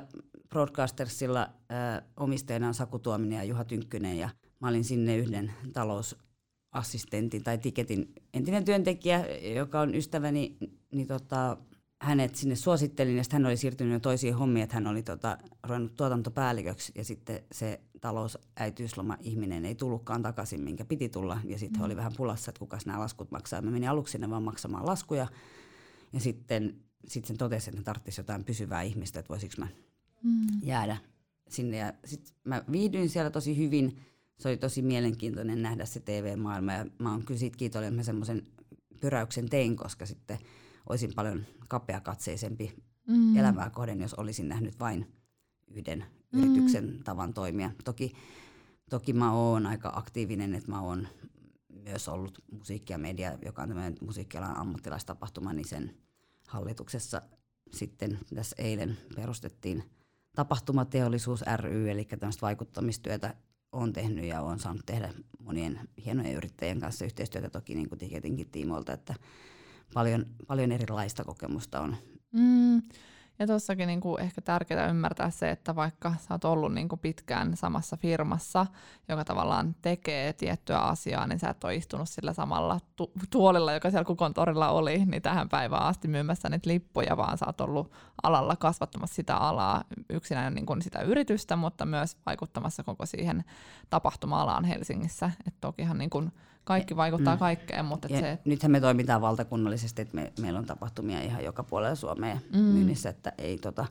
Broadcastersilla 0.50 1.42
äh, 1.42 2.02
omistajana 2.18 2.68
on 2.68 2.74
Saku 2.74 3.00
Tuominen 3.00 3.38
ja 3.38 3.44
Juha 3.44 3.64
Tynkkynen 3.64 4.18
ja 4.18 4.30
mä 4.60 4.68
olin 4.68 4.84
sinne 4.84 5.18
yhden 5.18 5.54
talousassistentin 5.74 7.44
tai 7.44 7.58
tiketin 7.58 8.14
entinen 8.34 8.66
työntekijä, 8.66 9.26
joka 9.56 9.80
on 9.80 9.96
ystäväni, 9.96 10.58
niin 10.92 11.08
tota, 11.08 11.58
hänet 12.04 12.36
sinne 12.36 12.56
suosittelin 12.56 13.18
ja 13.18 13.24
sitten 13.24 13.42
hän 13.42 13.46
oli 13.46 13.58
siirtynyt 13.58 13.94
jo 13.94 14.00
toisiin 14.00 14.36
hommiin, 14.36 14.64
että 14.64 14.76
hän 14.76 14.88
oli 14.88 15.04
tota, 15.04 15.38
ruvennut 15.64 15.96
tuotantopäälliköksi 15.96 16.92
ja 16.96 17.04
sitten 17.04 17.44
se 17.52 17.82
talousäityysloma 18.02 19.18
ihminen 19.20 19.66
ei 19.66 19.76
tullutkaan 19.76 20.22
takaisin, 20.22 20.62
minkä 20.62 20.86
piti 20.86 21.10
tulla 21.10 21.40
ja 21.46 21.60
sitten 21.60 21.82
mm. 21.82 21.86
oli 21.86 21.96
vähän 21.96 22.12
pulassa, 22.18 22.52
että 22.52 22.60
kukas 22.60 22.86
nämä 22.86 23.00
laskut 23.00 23.32
maksaa. 23.32 23.62
Mä 23.62 23.72
menin 23.72 23.90
aluksi 23.90 24.12
sinne 24.12 24.30
vaan 24.30 24.44
maksamaan 24.44 24.86
laskuja 24.86 25.28
ja 26.14 26.20
sitten 26.20 26.76
sit 27.08 27.26
sen 27.26 27.38
totesi, 27.38 27.70
että 27.70 27.80
ne 27.80 27.84
tarvitsisi 27.84 28.22
jotain 28.22 28.44
pysyvää 28.44 28.82
ihmistä, 28.82 29.20
että 29.20 29.30
voisiko 29.30 29.54
mä 29.58 29.68
mm. 30.24 30.48
jäädä 30.64 30.98
sinne 31.50 31.78
ja 31.78 31.94
sitten 32.06 32.34
mä 32.44 32.64
viihdyin 32.72 33.10
siellä 33.10 33.30
tosi 33.30 33.58
hyvin. 33.58 34.00
Se 34.40 34.48
oli 34.48 34.58
tosi 34.58 34.82
mielenkiintoinen 34.82 35.62
nähdä 35.62 35.86
se 35.86 36.00
TV-maailma 36.00 36.74
ja 36.74 36.86
mä 37.00 37.12
oon 37.12 37.26
kyllä 37.26 37.40
siitä 37.40 37.58
kiitollinen, 37.58 37.94
että 37.94 38.00
mä 38.00 38.04
semmoisen 38.04 38.44
pyräyksen 39.00 39.50
tein, 39.50 39.76
koska 39.76 40.06
sitten– 40.06 40.38
olisin 40.90 41.14
paljon 41.16 41.46
kapeakatseisempi 41.70 42.76
mm. 43.08 43.38
elämää 43.38 43.70
kohden, 43.70 44.02
jos 44.02 44.14
olisin 44.14 44.50
nähnyt 44.50 44.80
vain 44.80 45.14
yhden 45.68 46.06
mm. 46.32 46.40
yrityksen 46.40 47.00
tavan 47.04 47.34
toimia. 47.34 47.72
Toki, 47.84 48.14
toki 48.90 49.14
mä 49.14 49.34
oon 49.34 49.66
aika 49.66 49.92
aktiivinen, 49.96 50.56
että 50.56 50.72
mä 50.72 50.82
oon 50.82 51.08
myös 51.84 52.08
ollut 52.08 52.44
musiikki 52.52 52.94
ja 52.94 52.98
media, 52.98 53.38
joka 53.46 53.62
on 53.62 53.68
tämmöinen 53.68 53.98
musiikkialan 54.02 54.58
ammattilaistapahtuma, 54.58 55.54
niin 55.54 55.68
sen 55.68 55.98
hallituksessa 56.48 57.22
sitten 57.74 58.20
tässä 58.36 58.56
eilen 58.60 58.98
perustettiin 59.16 59.84
tapahtumateollisuus 60.36 61.44
ry, 61.58 61.92
eli 61.92 62.06
tämmöistä 62.06 62.42
vaikuttamistyötä 62.42 63.36
on 63.72 63.94
tehnyt 63.94 64.26
ja 64.26 64.42
on 64.42 64.60
saanut 64.60 64.86
tehdä 64.86 65.14
monien 65.40 65.80
hienojen 66.06 66.36
yrittäjien 66.36 66.80
kanssa 66.80 67.06
yhteistyötä 67.06 67.50
toki 67.50 67.76
niin 67.76 67.90
kuin 67.90 68.00
tiketinkin 68.00 68.50
tiimoilta, 68.50 68.94
että 68.94 69.16
paljon, 69.94 70.26
paljon 70.48 70.72
erilaista 70.72 71.24
kokemusta 71.24 71.82
on. 71.82 71.96
Mm. 72.32 72.82
Ja 73.40 73.48
tuossakin 73.48 73.88
niinku 73.88 74.18
ehkä 74.18 74.42
tärkeää 74.42 74.88
ymmärtää 74.88 75.30
se, 75.30 75.50
että 75.50 75.76
vaikka 75.76 76.16
sä 76.20 76.34
oot 76.34 76.46
ollut 76.46 76.74
niinku 76.74 76.98
pitkään 76.98 77.58
samassa 77.58 77.98
firmassa, 77.98 78.66
joka 79.10 79.26
tavallaan 79.26 79.76
tekee 79.82 80.34
tiettyä 80.34 80.78
asiaa, 80.80 81.28
niin 81.28 81.40
sä 81.40 81.50
et 81.50 81.64
ole 81.64 81.76
istunut 81.76 82.10
sillä 82.10 82.34
samalla 82.34 82.80
tu- 82.96 83.12
tuolilla, 83.30 83.74
joka 83.74 83.90
siellä 83.90 84.06
kukontorilla 84.06 84.70
oli, 84.70 85.06
niin 85.06 85.22
tähän 85.22 85.50
päivään 85.50 85.84
asti 85.84 86.08
myymässä 86.08 86.50
niitä 86.50 86.70
lippuja, 86.70 87.18
vaan 87.18 87.38
sä 87.38 87.46
oot 87.46 87.62
ollut 87.62 87.92
alalla 88.24 88.56
kasvattamassa 88.56 89.16
sitä 89.16 89.36
alaa 89.36 89.84
yksinään 90.10 90.54
niinku 90.54 90.76
sitä 90.82 91.02
yritystä, 91.02 91.56
mutta 91.56 91.86
myös 91.86 92.18
vaikuttamassa 92.26 92.84
koko 92.84 93.06
siihen 93.06 93.44
tapahtuma-alaan 93.90 94.66
Helsingissä. 94.66 95.32
Et 95.48 95.54
tokihan 95.62 95.98
niinku 95.98 96.24
kaikki 96.64 96.96
vaikuttaa 96.96 97.36
mm. 97.36 97.40
kaikkeen. 97.40 97.86
Mutta 97.86 98.08
ja 98.12 98.20
se, 98.20 98.40
nythän 98.46 98.72
me 98.72 98.80
toimitaan 98.80 99.22
valtakunnallisesti, 99.22 100.02
että 100.02 100.16
me, 100.16 100.34
meillä 100.40 100.60
on 100.60 100.66
tapahtumia 100.66 101.22
ihan 101.22 101.44
joka 101.44 101.64
puolella 101.64 101.96
Suomea 101.96 102.38
mm. 102.54 102.60
myynnissä, 102.60 103.10
että 103.10 103.34
ei 103.38 103.58
tota, 103.58 103.86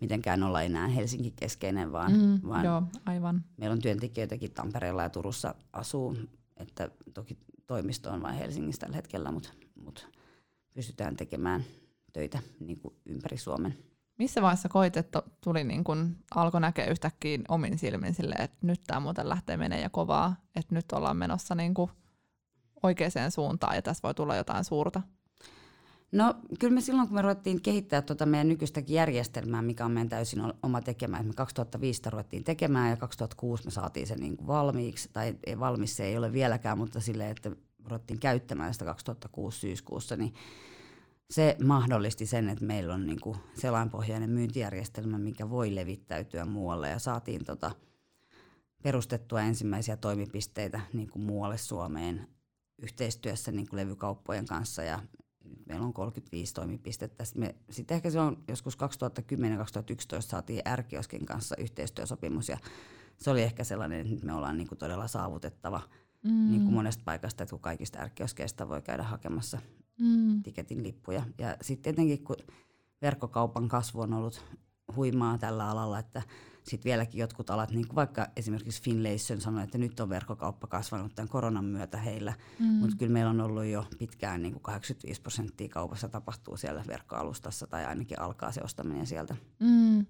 mitenkään 0.00 0.42
olla 0.42 0.62
enää 0.62 0.88
Helsinki-keskeinen, 0.88 1.92
vaan, 1.92 2.12
mm, 2.12 2.40
vaan 2.48 2.64
joo, 2.64 2.82
aivan. 3.06 3.44
meillä 3.56 3.74
on 3.74 3.82
työntekijöitäkin 3.82 4.52
Tampereella 4.52 5.02
ja 5.02 5.10
Turussa 5.10 5.54
asuu, 5.72 6.16
että 6.56 6.88
toki 7.14 7.38
toimisto 7.66 8.10
on 8.10 8.22
vain 8.22 8.36
Helsingissä 8.36 8.80
tällä 8.80 8.96
hetkellä, 8.96 9.32
mutta, 9.32 9.48
mutta 9.84 10.02
pystytään 10.74 11.16
tekemään 11.16 11.64
töitä 12.12 12.38
niin 12.60 12.80
kuin 12.80 12.94
ympäri 13.06 13.36
Suomen. 13.36 13.78
Missä 14.18 14.42
vaiheessa 14.42 14.68
koit, 14.68 14.96
että 14.96 15.22
tuli 15.44 15.64
niin 15.64 15.84
kun, 15.84 16.16
alkoi 16.34 16.60
näkeä 16.60 16.86
yhtäkkiä 16.86 17.38
omin 17.48 17.78
silmin 17.78 18.14
sille, 18.14 18.34
että 18.38 18.56
nyt 18.62 18.80
tämä 18.86 19.00
muuten 19.00 19.28
lähtee 19.28 19.56
menee 19.56 19.80
ja 19.80 19.90
kovaa, 19.90 20.36
että 20.56 20.74
nyt 20.74 20.92
ollaan 20.92 21.16
menossa 21.16 21.54
niin 21.54 21.74
kuin 21.74 21.90
oikeaan 22.82 23.30
suuntaan 23.30 23.76
ja 23.76 23.82
tässä 23.82 24.02
voi 24.02 24.14
tulla 24.14 24.36
jotain 24.36 24.64
suurta? 24.64 25.02
No 26.12 26.34
kyllä 26.58 26.74
me 26.74 26.80
silloin, 26.80 27.08
kun 27.08 27.14
me 27.14 27.22
ruvettiin 27.22 27.62
kehittää 27.62 28.02
tuota 28.02 28.26
meidän 28.26 28.48
nykyistäkin 28.48 28.94
järjestelmää, 28.94 29.62
mikä 29.62 29.84
on 29.84 29.90
meidän 29.90 30.08
täysin 30.08 30.42
oma 30.62 30.80
tekemään, 30.80 31.26
me 31.26 31.32
2005 31.32 32.02
ruvettiin 32.10 32.44
tekemään 32.44 32.90
ja 32.90 32.96
2006 32.96 33.64
me 33.64 33.70
saatiin 33.70 34.06
se 34.06 34.14
niin 34.16 34.36
kuin 34.36 34.46
valmiiksi, 34.46 35.08
tai 35.12 35.34
ei 35.46 35.60
valmis 35.60 35.96
se 35.96 36.04
ei 36.04 36.18
ole 36.18 36.32
vieläkään, 36.32 36.78
mutta 36.78 37.00
silleen, 37.00 37.30
että 37.30 37.50
ruvettiin 37.84 38.20
käyttämään 38.20 38.72
sitä 38.72 38.84
2006 38.84 39.58
syyskuussa, 39.58 40.16
niin 40.16 40.34
se 41.30 41.56
mahdollisti 41.64 42.26
sen, 42.26 42.48
että 42.48 42.64
meillä 42.64 42.94
on 42.94 43.06
niin 43.06 43.20
kuin 43.20 43.36
selainpohjainen 43.54 44.30
myyntijärjestelmä, 44.30 45.18
mikä 45.18 45.50
voi 45.50 45.74
levittäytyä 45.74 46.44
muualle 46.44 46.88
ja 46.88 46.98
saatiin 46.98 47.44
tota 47.44 47.70
perustettua 48.82 49.40
ensimmäisiä 49.40 49.96
toimipisteitä 49.96 50.80
niin 50.92 51.10
kuin 51.10 51.24
muualle 51.24 51.58
Suomeen 51.58 52.28
yhteistyössä 52.78 53.52
niin 53.52 53.68
kuin 53.68 53.80
levykauppojen 53.80 54.46
kanssa 54.46 54.82
ja 54.82 55.02
meillä 55.66 55.86
on 55.86 55.92
35 55.92 56.54
toimipistettä. 56.54 57.24
Sitten, 57.24 57.54
sitten 57.70 57.94
ehkä 57.94 58.10
se 58.10 58.20
on 58.20 58.44
joskus 58.48 58.78
2010-2011 58.78 60.20
saatiin 60.20 60.62
R-kioskin 60.76 61.26
kanssa 61.26 61.56
yhteistyösopimus 61.58 62.48
ja 62.48 62.58
se 63.16 63.30
oli 63.30 63.42
ehkä 63.42 63.64
sellainen, 63.64 64.00
että 64.00 64.12
nyt 64.12 64.24
me 64.24 64.34
ollaan 64.34 64.56
niin 64.56 64.68
kuin 64.68 64.78
todella 64.78 65.08
saavutettava 65.08 65.80
mm. 66.22 66.50
niin 66.50 66.62
kuin 66.62 66.74
monesta 66.74 67.02
paikasta, 67.04 67.42
että 67.42 67.50
kun 67.50 67.60
kaikista 67.60 68.04
R-kioskeista 68.04 68.68
voi 68.68 68.82
käydä 68.82 69.02
hakemassa 69.02 69.58
mm. 70.00 70.42
tiketin 70.42 70.82
lippuja. 70.82 71.22
Ja 71.38 71.56
sitten 71.62 71.94
tietenkin 71.94 72.24
kun 72.24 72.36
verkkokaupan 73.02 73.68
kasvu 73.68 74.00
on 74.00 74.12
ollut 74.12 74.44
huimaa 74.96 75.38
tällä 75.38 75.70
alalla, 75.70 75.98
että 75.98 76.22
sitten 76.68 76.90
vieläkin 76.90 77.20
jotkut 77.20 77.50
alat, 77.50 77.70
niin 77.70 77.86
kuin 77.86 77.96
vaikka 77.96 78.26
esimerkiksi 78.36 78.82
Finlayson 78.82 79.40
sanoi, 79.40 79.64
että 79.64 79.78
nyt 79.78 80.00
on 80.00 80.08
verkkokauppa 80.08 80.66
kasvanut 80.66 81.14
tämän 81.14 81.28
koronan 81.28 81.64
myötä 81.64 81.98
heillä, 81.98 82.34
mm. 82.58 82.66
mutta 82.66 82.96
kyllä 82.96 83.12
meillä 83.12 83.30
on 83.30 83.40
ollut 83.40 83.64
jo 83.64 83.86
pitkään 83.98 84.42
niin 84.42 84.52
kuin 84.52 84.62
85 84.62 85.22
prosenttia 85.22 85.68
kaupassa 85.68 86.08
tapahtuu 86.08 86.56
siellä 86.56 86.84
verkkoalustassa 86.88 87.66
tai 87.66 87.84
ainakin 87.84 88.20
alkaa 88.20 88.52
se 88.52 88.60
ostaminen 88.64 89.06
sieltä. 89.06 89.36
Mm. 89.58 90.06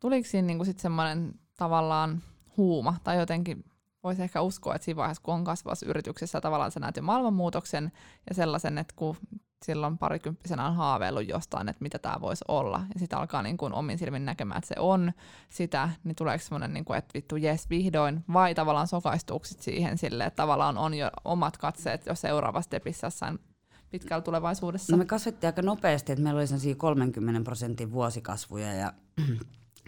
Tuliko 0.00 0.28
siinä 0.28 0.46
niin 0.46 0.66
sitten 0.66 0.82
semmoinen 0.82 1.34
tavallaan 1.56 2.22
huuma 2.56 2.96
tai 3.04 3.18
jotenkin 3.18 3.64
voisi 4.04 4.22
ehkä 4.22 4.40
uskoa, 4.40 4.74
että 4.74 4.84
siinä 4.84 4.96
vaiheessa, 4.96 5.22
kun 5.22 5.34
on 5.34 5.44
kasvavassa 5.44 5.86
yrityksessä, 5.86 6.40
tavallaan 6.40 6.72
sä 6.72 6.80
näet 6.80 6.96
jo 6.96 7.02
maailmanmuutoksen 7.02 7.92
ja 8.28 8.34
sellaisen, 8.34 8.78
että 8.78 8.94
kun 8.96 9.16
silloin 9.64 9.98
parikymppisenä 9.98 10.66
on 10.66 10.74
haaveillut 10.74 11.28
jostain, 11.28 11.68
että 11.68 11.82
mitä 11.82 11.98
tämä 11.98 12.20
voisi 12.20 12.44
olla, 12.48 12.82
ja 12.94 13.00
sitten 13.00 13.18
alkaa 13.18 13.42
niin 13.42 13.56
kuin 13.56 13.72
omin 13.72 13.98
silmin 13.98 14.24
näkemään, 14.24 14.58
että 14.58 14.68
se 14.68 14.74
on 14.78 15.12
sitä, 15.48 15.90
niin 16.04 16.16
tuleeko 16.16 16.44
semmoinen, 16.44 16.72
niin 16.72 16.84
kuin, 16.84 16.98
että 16.98 17.10
vittu 17.14 17.36
jes 17.36 17.70
vihdoin, 17.70 18.24
vai 18.32 18.54
tavallaan 18.54 18.88
sokaistuuksit 18.88 19.60
siihen 19.60 19.98
sille, 19.98 20.24
että 20.24 20.36
tavallaan 20.36 20.78
on 20.78 20.94
jo 20.94 21.10
omat 21.24 21.56
katseet 21.56 22.06
jo 22.06 22.14
seuraavassa 22.14 22.68
stepissä 22.68 23.06
jossain 23.06 23.38
pitkällä 23.90 24.22
tulevaisuudessa? 24.22 24.92
No 24.92 24.98
me 24.98 25.04
kasvettiin 25.04 25.48
aika 25.48 25.62
nopeasti, 25.62 26.12
että 26.12 26.22
meillä 26.22 26.38
oli 26.38 26.74
30 26.74 27.40
prosentin 27.44 27.92
vuosikasvuja, 27.92 28.72
ja 28.72 28.92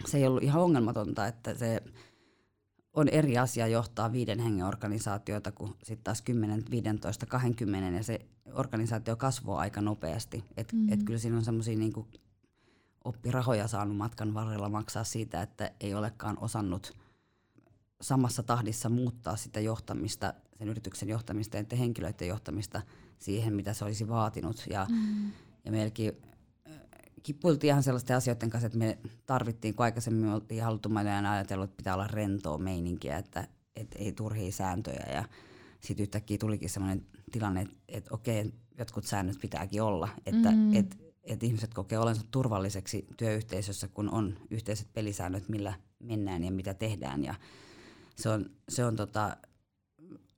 se 0.05 0.17
ei 0.17 0.27
ollut 0.27 0.43
ihan 0.43 0.61
ongelmatonta, 0.61 1.27
että 1.27 1.53
se 1.53 1.83
on 2.93 3.09
eri 3.09 3.37
asia 3.37 3.67
johtaa 3.67 4.11
viiden 4.11 4.39
hengen 4.39 4.65
organisaatioita 4.65 5.51
kuin 5.51 5.73
sitten 5.83 6.03
taas 6.03 6.21
10, 6.21 6.63
15, 6.71 7.25
20 7.25 7.97
ja 7.97 8.03
se 8.03 8.19
organisaatio 8.53 9.15
kasvaa 9.15 9.59
aika 9.59 9.81
nopeasti. 9.81 10.43
Et, 10.57 10.73
mm-hmm. 10.73 10.93
et 10.93 11.03
kyllä 11.03 11.19
siinä 11.19 11.37
on 11.37 11.45
semmoisia 11.45 11.77
niinku 11.77 12.07
oppirahoja 13.03 13.67
saanut 13.67 13.97
matkan 13.97 14.33
varrella 14.33 14.69
maksaa 14.69 15.03
siitä, 15.03 15.41
että 15.41 15.71
ei 15.79 15.93
olekaan 15.93 16.37
osannut 16.41 16.93
samassa 18.01 18.43
tahdissa 18.43 18.89
muuttaa 18.89 19.35
sitä 19.35 19.59
johtamista, 19.59 20.33
sen 20.57 20.69
yrityksen 20.69 21.09
johtamista 21.09 21.57
ja 21.57 21.77
henkilöiden 21.77 22.27
johtamista 22.27 22.81
siihen, 23.19 23.53
mitä 23.53 23.73
se 23.73 23.85
olisi 23.85 24.07
vaatinut. 24.07 24.65
Ja, 24.69 24.87
mm. 24.89 25.31
ja 25.65 25.71
meilläkin 25.71 26.13
kippuiltiin 27.23 27.69
ihan 27.69 27.83
sellaisten 27.83 28.17
asioiden 28.17 28.49
kanssa, 28.49 28.65
että 28.65 28.77
me 28.77 28.97
tarvittiin, 29.25 29.75
kun 29.75 29.83
aikaisemmin 29.83 30.29
oltiin 30.29 30.63
haluttu 30.63 30.89
ja 31.23 31.31
ajatellut, 31.31 31.69
että 31.69 31.77
pitää 31.77 31.93
olla 31.93 32.07
rentoa 32.07 32.57
meininkiä, 32.57 33.17
että, 33.17 33.47
että 33.75 33.99
ei 33.99 34.11
turhia 34.11 34.51
sääntöjä. 34.51 35.05
Ja 35.13 35.23
sitten 35.79 36.03
yhtäkkiä 36.03 36.37
tulikin 36.37 36.69
sellainen 36.69 37.05
tilanne, 37.31 37.61
että, 37.61 37.75
että 37.87 38.13
okei, 38.13 38.53
jotkut 38.77 39.05
säännöt 39.05 39.41
pitääkin 39.41 39.81
olla, 39.81 40.09
että 40.25 40.51
mm. 40.51 40.75
että 40.75 40.95
että 41.27 41.45
ihmiset 41.45 41.73
kokee 41.73 41.99
olensa 41.99 42.21
turvalliseksi 42.31 43.07
työyhteisössä, 43.17 43.87
kun 43.87 44.09
on 44.09 44.37
yhteiset 44.51 44.87
pelisäännöt, 44.93 45.49
millä 45.49 45.73
mennään 45.99 46.43
ja 46.43 46.51
mitä 46.51 46.73
tehdään. 46.73 47.23
Ja 47.23 47.35
se 48.15 48.29
on, 48.29 48.49
se 48.69 48.85
on 48.85 48.95
tota 48.95 49.37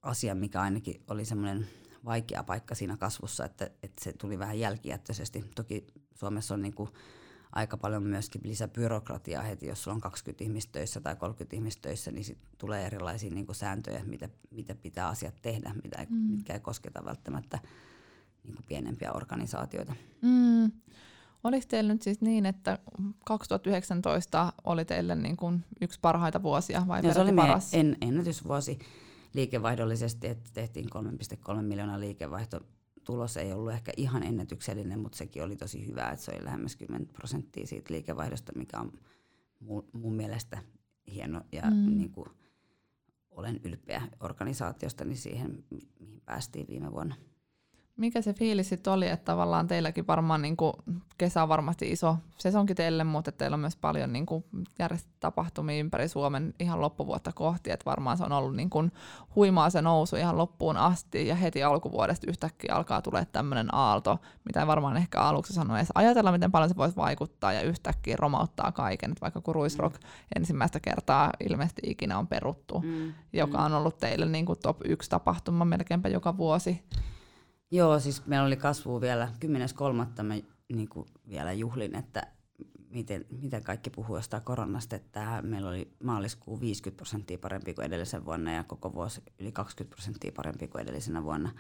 asia, 0.02 0.36
mikä 0.36 0.62
ainakin 0.62 1.02
oli 1.08 1.26
semmoinen 1.26 1.68
vaikea 2.06 2.44
paikka 2.44 2.76
siinä 2.76 2.98
kasvussa, 2.98 3.46
että, 3.46 3.66
että 3.84 4.04
se 4.04 4.14
tuli 4.14 4.40
vähän 4.40 4.60
jälkijättöisesti. 4.60 5.46
Toki 5.56 5.88
Suomessa 6.14 6.54
on 6.54 6.62
niin 6.62 6.76
kuin 6.76 6.90
aika 7.52 7.78
paljon 7.78 8.04
myöskin 8.04 8.42
lisäbyrokratiaa 8.44 9.44
heti, 9.44 9.68
jos 9.68 9.84
sulla 9.84 9.96
on 9.96 10.02
20 10.02 10.44
ihmistä 10.44 10.72
töissä 10.72 11.02
tai 11.02 11.16
30 11.16 11.56
ihmistä 11.56 11.82
töissä, 11.82 12.12
niin 12.12 12.24
sit 12.24 12.38
tulee 12.58 12.86
erilaisia 12.86 13.32
niin 13.32 13.48
sääntöjä, 13.52 14.04
mitä, 14.06 14.30
mitä 14.52 14.76
pitää 14.76 15.08
asiat 15.08 15.36
tehdä, 15.42 15.74
mitä, 15.84 16.06
mm. 16.10 16.18
mitkä 16.18 16.54
ei 16.54 16.60
kosketa 16.60 17.06
välttämättä 17.06 17.60
niin 18.44 18.56
pienempiä 18.68 19.12
organisaatioita. 19.12 19.94
Mm. 20.22 20.72
Oliko 21.44 21.66
teillä 21.70 21.94
nyt 21.94 22.02
siis 22.02 22.22
niin, 22.22 22.46
että 22.46 22.80
2019 23.26 24.54
oli 24.64 24.86
teille 24.86 25.16
niin 25.16 25.38
kuin 25.38 25.66
yksi 25.82 26.00
parhaita 26.02 26.44
vuosia 26.44 26.84
vai 26.88 27.02
no, 27.02 27.14
se 27.14 27.20
oli 27.20 27.34
paras? 27.34 27.74
En, 27.74 27.98
ennätysvuosi 28.02 28.80
liikevaihdollisesti, 29.34 30.28
että 30.28 30.50
tehtiin 30.54 30.88
3,3 31.56 31.62
miljoonaa 31.62 32.00
liikevaihto 32.00 32.60
tulos 33.10 33.38
ei 33.38 33.54
ollut 33.54 33.72
ehkä 33.72 33.92
ihan 33.98 34.24
ennätyksellinen, 34.24 35.00
mutta 35.00 35.18
sekin 35.18 35.44
oli 35.44 35.56
tosi 35.56 35.88
hyvä, 35.88 36.10
että 36.10 36.26
se 36.26 36.32
oli 36.32 36.46
lähemmäs 36.46 36.76
10 36.76 37.08
prosenttia 37.08 37.68
siitä 37.68 37.94
liikevaihdosta, 37.94 38.52
mikä 38.56 38.80
on 38.80 38.92
mun, 39.60 39.90
mun 39.94 40.16
mielestä 40.16 40.58
hieno 41.14 41.42
ja 41.52 41.62
mm. 41.62 41.98
niin 41.98 42.12
kuin, 42.12 42.30
olen 43.32 43.60
ylpeä 43.64 44.02
organisaatiosta 44.20 45.06
niin 45.06 45.18
siihen, 45.18 45.64
mihin 46.00 46.22
päästiin 46.26 46.68
viime 46.68 46.92
vuonna. 46.92 47.16
Mikä 48.00 48.22
se 48.22 48.34
fiilis 48.34 48.70
sitten 48.70 48.94
oli, 48.94 49.08
että 49.08 49.26
tavallaan 49.26 49.68
teilläkin 49.68 50.08
varmaan 50.08 50.42
niin 50.42 50.58
kuin, 50.58 50.74
kesä 51.18 51.44
on 51.44 51.50
varmasti 51.50 51.92
iso 51.92 52.18
sesonkin 52.38 52.76
teille, 52.76 53.04
mutta 53.04 53.32
teillä 53.32 53.54
on 53.54 53.60
myös 53.60 53.76
paljon 53.76 54.14
niin 54.14 54.26
kuin, 54.26 54.44
tapahtumia 55.20 55.80
ympäri 55.80 56.08
Suomen 56.08 56.54
ihan 56.60 56.82
loppuvuotta 56.82 57.32
kohti, 57.32 57.72
että 57.72 57.86
varmaan 57.86 58.18
se 58.18 58.24
on 58.24 58.32
ollut 58.32 58.56
niin 58.56 58.70
kuin, 58.70 58.92
huimaa 59.36 59.70
se 59.70 59.82
nousu 59.82 60.16
ihan 60.16 60.38
loppuun 60.38 60.78
asti 60.78 61.28
ja 61.28 61.36
heti 61.36 61.64
alkuvuodesta 61.64 62.28
yhtäkkiä 62.30 62.76
alkaa 62.76 63.02
tulee 63.02 63.26
tämmöinen 63.26 63.76
aalto, 63.76 64.20
mitä 64.46 64.60
ei 64.60 64.68
varmaan 64.68 64.98
ehkä 64.98 65.20
aluksi 65.22 65.54
sanoa 65.54 65.78
edes 65.78 65.92
ajatella, 65.96 66.32
miten 66.32 66.52
paljon 66.52 66.70
se 66.70 66.78
voisi 66.78 66.96
vaikuttaa 66.96 67.54
ja 67.54 67.62
yhtäkkiä 67.62 68.16
romauttaa 68.20 68.72
kaiken, 68.72 69.12
että 69.12 69.22
vaikka 69.22 69.42
kun 69.42 69.56
Ruisrock 69.56 69.96
mm. 69.96 70.10
ensimmäistä 70.36 70.80
kertaa 70.80 71.32
ilmeisesti 71.50 71.82
ikinä 71.86 72.18
on 72.18 72.28
peruttu, 72.28 72.80
mm. 72.80 73.14
joka 73.34 73.58
mm. 73.58 73.66
on 73.66 73.74
ollut 73.74 73.98
teille 73.98 74.26
niin 74.26 74.46
kuin 74.46 74.60
top 74.64 74.78
1 74.86 75.10
tapahtuma 75.10 75.66
melkeinpä 75.66 76.10
joka 76.10 76.38
vuosi. 76.38 76.84
Joo, 77.72 78.00
siis 78.00 78.26
meillä 78.26 78.46
oli 78.46 78.58
kasvu 78.58 79.02
vielä 79.02 79.30
10.3. 80.18 80.24
mä 80.24 80.36
niin 80.74 80.90
kuin 80.90 81.08
vielä 81.30 81.54
juhlin, 81.54 81.96
että 81.96 82.28
miten, 82.90 83.26
miten 83.42 83.64
kaikki 83.64 83.90
puhuu 83.90 84.16
jostain 84.16 84.44
koronasta, 84.44 84.96
että 84.96 85.42
meillä 85.42 85.70
oli 85.70 85.92
maaliskuu 86.04 86.60
50 86.60 86.98
prosenttia 86.98 87.38
parempi 87.38 87.74
kuin 87.74 87.86
edellisen 87.86 88.26
vuonna 88.26 88.52
ja 88.52 88.64
koko 88.64 88.94
vuosi 88.94 89.22
yli 89.40 89.52
20 89.52 89.96
prosenttia 89.96 90.32
parempi 90.36 90.68
kuin 90.68 90.82
edellisenä 90.82 91.24
vuonna. 91.24 91.52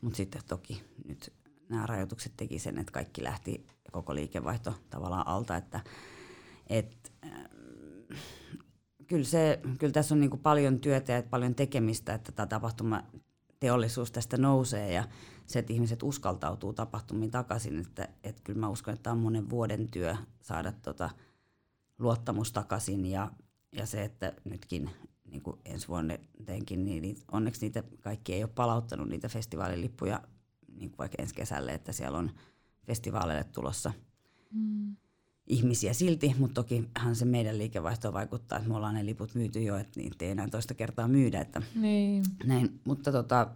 Mutta 0.00 0.16
sitten 0.16 0.42
toki 0.48 0.82
nyt 1.08 1.32
nämä 1.68 1.86
rajoitukset 1.86 2.32
teki 2.36 2.58
sen, 2.58 2.78
että 2.78 2.92
kaikki 2.92 3.24
lähti 3.24 3.66
koko 3.92 4.14
liikevaihto 4.14 4.74
tavallaan 4.90 5.26
alta, 5.26 5.56
että 5.56 5.80
et, 6.66 7.12
äh, 7.26 8.20
kyllä, 9.06 9.24
se, 9.24 9.60
kyllä 9.78 9.92
tässä 9.92 10.14
on 10.14 10.20
niin 10.20 10.30
kuin 10.30 10.42
paljon 10.42 10.80
työtä 10.80 11.12
ja 11.12 11.22
paljon 11.22 11.54
tekemistä, 11.54 12.14
että 12.14 12.32
tämä 12.32 12.46
tapahtuma 12.46 13.02
teollisuus 13.60 14.12
tästä 14.12 14.36
nousee 14.36 14.92
ja 14.92 15.04
se, 15.48 15.58
että 15.58 15.72
ihmiset 15.72 16.02
uskaltautuu 16.02 16.72
tapahtumiin 16.72 17.30
takaisin, 17.30 17.78
että, 17.78 18.08
että 18.24 18.42
kyllä 18.44 18.60
mä 18.60 18.68
uskon, 18.68 18.94
että 18.94 19.02
tämä 19.02 19.14
on 19.14 19.20
monen 19.20 19.50
vuoden 19.50 19.90
työ 19.90 20.16
saada 20.40 20.72
tota 20.72 21.10
luottamus 21.98 22.52
takaisin 22.52 23.06
ja, 23.06 23.32
ja 23.72 23.86
se, 23.86 24.02
että 24.02 24.32
nytkin 24.44 24.90
niin 25.30 25.42
kuin 25.42 25.58
ensi 25.64 25.88
vuonna 25.88 26.14
teinkin, 26.46 26.84
niin, 26.84 27.02
niin 27.02 27.16
onneksi 27.32 27.60
niitä 27.60 27.82
kaikki 28.00 28.34
ei 28.34 28.42
ole 28.42 28.50
palauttanut 28.54 29.08
niitä 29.08 29.28
festivaalilippuja 29.28 30.20
niin 30.76 30.90
kuin 30.90 30.98
vaikka 30.98 31.22
ensi 31.22 31.34
kesälle, 31.34 31.74
että 31.74 31.92
siellä 31.92 32.18
on 32.18 32.30
festivaaleille 32.86 33.44
tulossa 33.44 33.92
mm. 34.52 34.96
ihmisiä 35.46 35.92
silti, 35.92 36.34
mutta 36.38 36.54
tokihan 36.54 37.16
se 37.16 37.24
meidän 37.24 37.58
liikevaihto 37.58 38.12
vaikuttaa, 38.12 38.58
että 38.58 38.70
me 38.70 38.76
ollaan 38.76 38.94
ne 38.94 39.06
liput 39.06 39.34
myyty 39.34 39.62
jo, 39.62 39.76
että 39.76 40.00
niitä 40.00 40.24
ei 40.24 40.30
enää 40.30 40.48
toista 40.48 40.74
kertaa 40.74 41.08
myydä. 41.08 41.40
Että 41.40 41.62
niin. 41.74 42.24
näin. 42.44 42.80
Mutta 42.84 43.12
tota, 43.12 43.48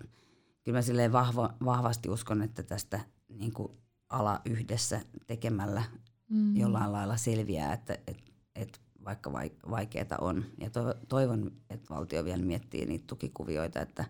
kyllä 0.64 0.78
mä 0.78 0.82
silleen 0.82 1.12
vahva, 1.12 1.54
vahvasti 1.64 2.08
uskon, 2.08 2.42
että 2.42 2.62
tästä 2.62 3.00
niin 3.28 3.52
kuin 3.52 3.72
ala 4.08 4.40
yhdessä 4.44 5.00
tekemällä 5.26 5.82
mm. 6.28 6.56
jollain 6.56 6.92
lailla 6.92 7.16
selviää, 7.16 7.72
että 7.72 7.98
et, 8.06 8.18
et 8.54 8.80
vaikka 9.04 9.32
vaikeaa 9.70 10.18
on. 10.20 10.44
Ja 10.60 10.70
toivon, 11.08 11.52
että 11.70 11.94
valtio 11.94 12.24
vielä 12.24 12.42
miettii 12.42 12.86
niitä 12.86 13.04
tukikuvioita, 13.06 13.80
että 13.80 14.04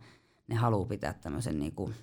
ne 0.48 0.54
haluaa 0.54 0.88
pitää 0.88 1.12
tämmöisen, 1.12 1.58
niin 1.58 1.72
kuin, 1.72 1.94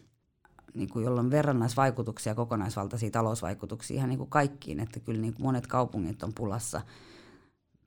niin 0.73 0.89
kuin, 0.89 1.05
jolla 1.05 1.19
on 1.19 1.31
verrannaisvaikutuksia, 1.31 2.35
kokonaisvaltaisia 2.35 3.11
talousvaikutuksia 3.11 3.97
ihan 3.97 4.09
niin 4.09 4.17
kuin 4.17 4.29
kaikkiin. 4.29 4.79
Että 4.79 4.99
kyllä 4.99 5.21
niin 5.21 5.33
kuin 5.33 5.43
monet 5.43 5.67
kaupungit 5.67 6.23
on 6.23 6.33
pulassa, 6.33 6.81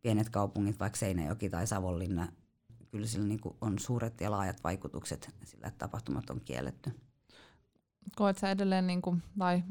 pienet 0.03 0.29
kaupungit, 0.29 0.81
vaikka 0.81 0.99
Seinäjoki 0.99 1.51
tai 1.51 1.67
Savonlinna, 1.67 2.29
kyllä 2.93 3.07
sillä 3.07 3.27
niin 3.27 3.41
kuin 3.41 3.57
on 3.61 3.79
suuret 3.79 4.21
ja 4.21 4.31
laajat 4.31 4.65
vaikutukset 4.65 5.35
sillä, 5.45 5.67
että 5.67 5.79
tapahtumat 5.79 6.31
on 6.31 6.41
kielletty. 6.45 6.91
Koet 8.17 8.39
sä 8.39 8.51
edelleen, 8.51 8.87
niin 8.87 9.03
kuin, 9.03 9.23
tai 9.39 9.63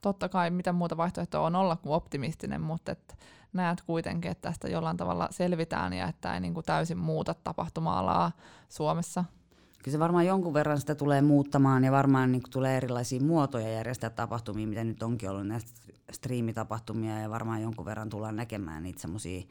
totta 0.00 0.28
kai 0.28 0.50
mitä 0.50 0.72
muuta 0.72 0.96
vaihtoehtoa 0.96 1.46
on 1.46 1.56
olla 1.56 1.76
kuin 1.76 1.92
optimistinen, 1.92 2.60
mutta 2.60 2.92
että 2.92 3.14
näet 3.52 3.82
kuitenkin, 3.82 4.30
että 4.30 4.48
tästä 4.48 4.68
jollain 4.68 4.96
tavalla 4.96 5.28
selvitään 5.30 5.92
ja 5.92 6.08
että 6.08 6.34
ei 6.34 6.40
niin 6.40 6.54
kuin 6.54 6.66
täysin 6.66 6.98
muuta 6.98 7.34
tapahtuma-alaa 7.34 8.32
Suomessa? 8.68 9.24
Kyllä 9.78 9.92
se 9.92 9.98
varmaan 9.98 10.26
jonkun 10.26 10.54
verran 10.54 10.80
sitä 10.80 10.94
tulee 10.94 11.22
muuttamaan 11.22 11.84
ja 11.84 11.92
varmaan 11.92 12.32
niin 12.32 12.42
tulee 12.50 12.76
erilaisia 12.76 13.20
muotoja 13.20 13.68
järjestää 13.68 14.10
tapahtumia, 14.10 14.66
mitä 14.66 14.84
nyt 14.84 15.02
onkin 15.02 15.30
ollut 15.30 15.46
näistä 15.46 15.70
striimitapahtumia 16.12 17.18
ja 17.18 17.30
varmaan 17.30 17.62
jonkun 17.62 17.84
verran 17.84 18.08
tullaan 18.08 18.36
näkemään 18.36 18.82
niitä 18.82 19.00
semmoisia 19.00 19.42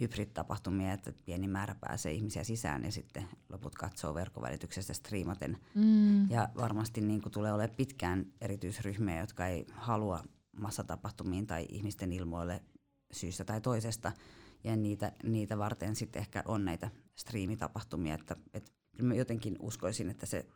hybrid-tapahtumia, 0.00 0.92
että 0.92 1.12
pieni 1.24 1.48
määrä 1.48 1.74
pääsee 1.80 2.12
ihmisiä 2.12 2.44
sisään 2.44 2.84
ja 2.84 2.92
sitten 2.92 3.28
loput 3.48 3.74
katsoo 3.74 4.14
verkkovälityksestä 4.14 4.94
striimaten. 4.94 5.58
Mm. 5.74 6.30
Ja 6.30 6.48
varmasti 6.56 7.00
niin 7.00 7.22
kuin 7.22 7.32
tulee 7.32 7.52
olemaan 7.52 7.76
pitkään 7.76 8.26
erityisryhmiä, 8.40 9.20
jotka 9.20 9.46
ei 9.46 9.66
halua 9.72 10.24
massatapahtumiin 10.56 11.46
tai 11.46 11.66
ihmisten 11.68 12.12
ilmoille 12.12 12.62
syystä 13.12 13.44
tai 13.44 13.60
toisesta. 13.60 14.12
Ja 14.64 14.76
niitä, 14.76 15.12
niitä 15.22 15.58
varten 15.58 15.96
sitten 15.96 16.20
ehkä 16.20 16.42
on 16.46 16.64
näitä 16.64 16.90
striimitapahtumia, 17.16 18.14
että, 18.14 18.36
että 18.54 18.70
mä 19.02 19.14
jotenkin 19.14 19.56
uskoisin, 19.60 20.10
että 20.10 20.26
se, 20.26 20.46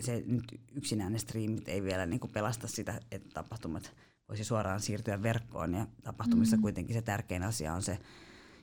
se 0.00 0.22
nyt 0.26 0.44
yksinään 0.74 1.12
ne 1.12 1.18
striimit 1.18 1.68
ei 1.68 1.82
vielä 1.82 2.06
niin 2.06 2.20
kuin 2.20 2.32
pelasta 2.32 2.68
sitä, 2.68 3.00
että 3.10 3.28
tapahtumat 3.34 3.94
voisi 4.28 4.44
suoraan 4.44 4.80
siirtyä 4.80 5.22
verkkoon 5.22 5.74
ja 5.74 5.86
tapahtumissa 6.02 6.56
mm-hmm. 6.56 6.62
kuitenkin 6.62 6.94
se 6.94 7.02
tärkein 7.02 7.42
asia 7.42 7.74
on 7.74 7.82
se 7.82 7.98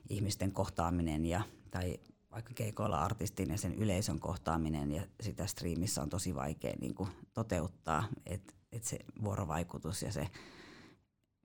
ihmisten 0.09 0.51
kohtaaminen 0.51 1.25
ja, 1.25 1.41
tai 1.71 1.99
vaikka 2.31 2.53
keikoilla 2.55 2.99
artistin 2.99 3.49
ja 3.49 3.57
sen 3.57 3.75
yleisön 3.75 4.19
kohtaaminen 4.19 4.91
ja 4.91 5.07
sitä 5.21 5.47
striimissä 5.47 6.01
on 6.01 6.09
tosi 6.09 6.35
vaikea 6.35 6.73
niin 6.81 6.95
kuin 6.95 7.09
toteuttaa, 7.33 8.03
että 8.25 8.53
et 8.71 8.83
se 8.83 8.99
vuorovaikutus 9.23 10.01
ja 10.01 10.11
se 10.11 10.27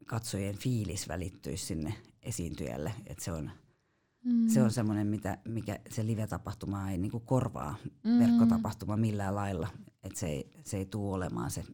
katsojien 0.07 0.59
fiilis 0.59 1.09
välittyisi 1.09 1.67
sinne 1.67 1.95
esiintyjälle, 2.23 2.93
että 3.07 3.25
se 3.25 3.33
on, 3.33 3.51
mm. 4.25 4.49
se 4.49 4.63
on 4.63 4.71
semmoinen, 4.71 5.07
mitä, 5.07 5.39
mikä 5.45 5.79
se 5.91 6.07
live-tapahtuma 6.07 6.91
ei 6.91 6.99
niinku 6.99 7.21
korvaa, 7.21 7.75
mm. 8.05 8.19
verkkotapahtuma 8.19 8.97
millään 8.97 9.35
lailla, 9.35 9.69
että 10.03 10.19
se 10.19 10.27
ei, 10.27 10.51
se 10.65 10.77
ei 10.77 10.87
tule 10.87 11.15
olemaan 11.15 11.51
se 11.51 11.65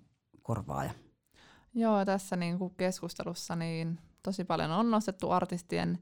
korvaaja. 0.43 0.91
Joo, 1.75 2.05
tässä 2.05 2.37
niinku 2.37 2.71
keskustelussa 2.71 3.57
niin 3.57 3.99
tosi 4.23 4.45
paljon 4.45 4.71
on 4.71 4.91
nostettu 4.91 5.31
artistien 5.31 5.99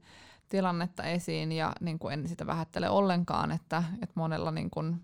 tilannetta 0.49 1.03
esiin 1.03 1.51
ja 1.51 1.73
niin 1.79 1.99
kuin 1.99 2.13
en 2.13 2.27
sitä 2.27 2.47
vähättele 2.47 2.89
ollenkaan, 2.89 3.51
että, 3.51 3.83
että 3.93 4.13
monella 4.15 4.51
niin 4.51 4.69
kuin 4.69 5.01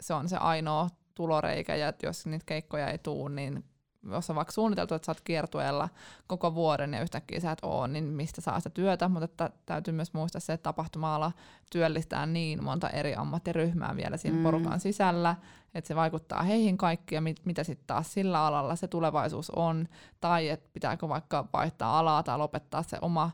se 0.00 0.14
on 0.14 0.28
se 0.28 0.36
ainoa 0.36 0.88
tuloreikä 1.14 1.76
ja 1.76 1.88
että 1.88 2.06
jos 2.06 2.26
niitä 2.26 2.44
keikkoja 2.46 2.90
ei 2.90 2.98
tule, 2.98 3.30
niin 3.34 3.64
jos 4.10 4.30
on 4.30 4.36
vaikka 4.36 4.52
suunniteltu, 4.52 4.94
että 4.94 5.06
sä 5.06 5.12
oot 5.12 5.20
kiertueella 5.20 5.88
koko 6.26 6.54
vuoden 6.54 6.92
ja 6.92 7.02
yhtäkkiä 7.02 7.40
sä 7.40 7.52
et 7.52 7.58
oo, 7.62 7.86
niin 7.86 8.04
mistä 8.04 8.40
saa 8.40 8.60
sitä 8.60 8.70
työtä, 8.70 9.08
mutta 9.08 9.24
että 9.24 9.50
täytyy 9.66 9.94
myös 9.94 10.12
muistaa 10.12 10.40
se, 10.40 10.52
että 10.52 10.62
tapahtuma 10.62 11.32
työllistää 11.72 12.26
niin 12.26 12.64
monta 12.64 12.90
eri 12.90 13.14
ammattiryhmää 13.14 13.96
vielä 13.96 14.16
siinä 14.16 14.36
mm. 14.36 14.42
porukan 14.42 14.80
sisällä, 14.80 15.36
että 15.74 15.88
se 15.88 15.96
vaikuttaa 15.96 16.42
heihin 16.42 16.76
kaikki 16.76 17.14
ja 17.14 17.20
mit, 17.20 17.40
mitä 17.44 17.64
sitten 17.64 17.86
taas 17.86 18.12
sillä 18.12 18.46
alalla 18.46 18.76
se 18.76 18.88
tulevaisuus 18.88 19.50
on, 19.50 19.88
tai 20.20 20.48
että 20.48 20.70
pitääkö 20.72 21.08
vaikka 21.08 21.48
vaihtaa 21.52 21.98
alaa 21.98 22.22
tai 22.22 22.38
lopettaa 22.38 22.82
se 22.82 22.98
oma 23.00 23.30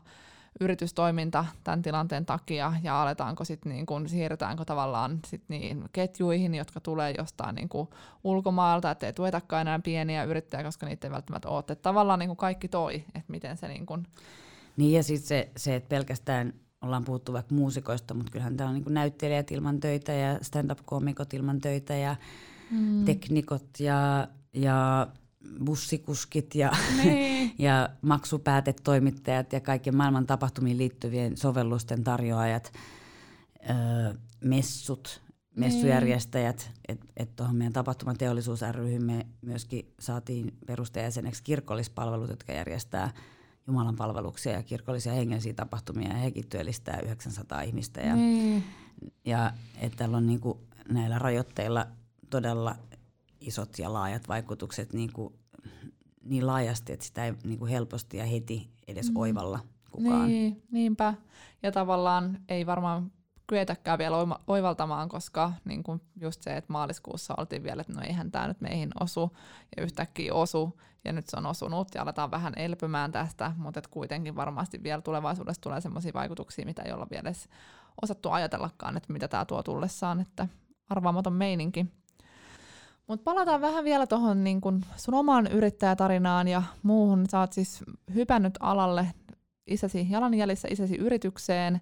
yritystoiminta 0.61 1.45
tämän 1.63 1.81
tilanteen 1.81 2.25
takia 2.25 2.73
ja 2.83 3.01
aletaanko 3.01 3.45
sitten 3.45 3.71
niin 3.71 3.85
kun, 3.85 4.09
siirrytäänkö 4.09 4.65
tavallaan 4.65 5.19
sit 5.27 5.43
niin 5.47 5.83
ketjuihin, 5.91 6.55
jotka 6.55 6.79
tulee 6.79 7.13
jostain 7.17 7.55
niin 7.55 7.69
kuin 7.69 7.87
ulkomailta, 8.23 8.91
ettei 8.91 9.13
tuetakaan 9.13 9.61
enää 9.61 9.79
pieniä 9.79 10.23
yrittäjiä, 10.23 10.63
koska 10.63 10.85
niitä 10.85 11.07
ei 11.07 11.11
välttämättä 11.11 11.49
ole. 11.49 11.59
Että 11.59 11.75
tavallaan 11.75 12.19
niin 12.19 12.29
kuin 12.29 12.37
kaikki 12.37 12.67
toi, 12.67 12.95
että 12.95 13.31
miten 13.31 13.57
se 13.57 13.67
niin 13.67 13.85
kuin... 13.85 14.07
Niin 14.77 14.93
ja 14.93 15.03
sitten 15.03 15.27
se, 15.27 15.49
se, 15.57 15.75
että 15.75 15.89
pelkästään 15.89 16.53
ollaan 16.81 17.05
puhuttu 17.05 17.33
vaikka 17.33 17.55
muusikoista, 17.55 18.13
mutta 18.13 18.31
kyllähän 18.31 18.57
tämä 18.57 18.69
on 18.69 18.75
niin 18.75 18.93
näyttelijät 18.93 19.51
ilman 19.51 19.79
töitä 19.79 20.13
ja 20.13 20.39
stand-up-komikot 20.41 21.33
ilman 21.33 21.61
töitä 21.61 21.95
ja 21.95 22.15
mm. 22.71 23.05
teknikot 23.05 23.79
ja, 23.79 24.27
ja 24.53 25.07
bussikuskit 25.65 26.55
ja, 26.55 26.71
niin. 27.03 27.53
ja 27.67 27.89
maksupäätetoimittajat 28.01 29.53
ja 29.53 29.61
kaiken 29.61 29.95
maailman 29.95 30.27
tapahtumiin 30.27 30.77
liittyvien 30.77 31.37
sovellusten 31.37 32.03
tarjoajat, 32.03 32.71
öö, 33.69 34.13
messut, 34.43 35.21
messujärjestäjät, 35.55 36.71
että 36.87 37.05
et 37.17 37.35
tuohon 37.35 37.55
meidän 37.55 37.73
tapahtumateollisuus 37.73 38.61
ryhyn 38.71 39.03
me 39.03 39.25
myöskin 39.41 39.93
saatiin 39.99 40.53
perustajäseneksi 40.65 41.43
kirkollispalvelut, 41.43 42.29
jotka 42.29 42.53
järjestää 42.53 43.13
Jumalan 43.67 43.95
palveluksia 43.95 44.51
ja 44.51 44.63
kirkollisia 44.63 45.13
hengellisiä 45.13 45.53
tapahtumia, 45.53 46.07
ja 46.07 46.13
hekin 46.13 46.49
työllistää 46.49 46.99
900 46.99 47.61
ihmistä. 47.61 48.01
Ja, 48.01 48.15
niin. 48.15 48.63
ja 49.25 49.53
että 49.79 49.97
täällä 49.97 50.17
on 50.17 50.27
niinku 50.27 50.59
näillä 50.89 51.19
rajoitteilla 51.19 51.87
todella 52.29 52.75
isot 53.41 53.79
ja 53.79 53.93
laajat 53.93 54.27
vaikutukset 54.27 54.93
niin, 54.93 55.13
kuin, 55.13 55.33
niin 56.27 56.47
laajasti, 56.47 56.93
että 56.93 57.05
sitä 57.05 57.25
ei 57.25 57.33
niin 57.43 57.59
kuin 57.59 57.71
helposti 57.71 58.17
ja 58.17 58.25
heti 58.25 58.69
edes 58.87 59.09
mm. 59.09 59.17
oivalla 59.17 59.59
kukaan. 59.91 60.27
Niin, 60.27 60.63
niinpä. 60.71 61.13
Ja 61.63 61.71
tavallaan 61.71 62.39
ei 62.49 62.65
varmaan 62.65 63.11
kyetäkään 63.47 63.99
vielä 63.99 64.17
oivaltamaan, 64.47 65.09
koska 65.09 65.53
niin 65.65 65.83
kuin 65.83 66.01
just 66.21 66.41
se, 66.41 66.57
että 66.57 66.73
maaliskuussa 66.73 67.33
oltiin 67.37 67.63
vielä, 67.63 67.81
että 67.81 67.93
no 67.93 68.01
eihän 68.01 68.31
tämä 68.31 68.47
nyt 68.47 68.61
meihin 68.61 68.89
osu, 68.99 69.31
ja 69.77 69.83
yhtäkkiä 69.83 70.33
osu, 70.33 70.79
ja 71.05 71.13
nyt 71.13 71.27
se 71.27 71.37
on 71.37 71.45
osunut, 71.45 71.87
ja 71.95 72.01
aletaan 72.01 72.31
vähän 72.31 72.53
elpymään 72.55 73.11
tästä, 73.11 73.51
mutta 73.57 73.79
et 73.79 73.87
kuitenkin 73.87 74.35
varmasti 74.35 74.83
vielä 74.83 75.01
tulevaisuudessa 75.01 75.61
tulee 75.61 75.81
sellaisia 75.81 76.13
vaikutuksia, 76.13 76.65
mitä 76.65 76.81
ei 76.81 76.91
olla 76.91 77.07
vielä 77.09 77.29
edes 77.29 77.49
osattu 78.01 78.29
ajatellakaan, 78.29 78.97
että 78.97 79.13
mitä 79.13 79.27
tämä 79.27 79.45
tuo 79.45 79.63
tullessaan, 79.63 80.19
että 80.19 80.47
arvaamaton 80.89 81.33
meininki. 81.33 81.85
Mutta 83.07 83.23
palataan 83.23 83.61
vähän 83.61 83.83
vielä 83.83 84.07
tuohon 84.07 84.43
niin 84.43 84.61
kun 84.61 84.85
sun 84.95 85.13
omaan 85.13 85.47
yrittäjätarinaan 85.47 86.47
ja 86.47 86.63
muuhun. 86.83 87.25
Sä 87.29 87.39
oot 87.39 87.53
siis 87.53 87.83
hypännyt 88.13 88.53
alalle 88.59 89.07
isäsi 89.67 90.07
jalanjäljissä 90.09 90.67
isäsi 90.71 90.95
yritykseen 90.95 91.81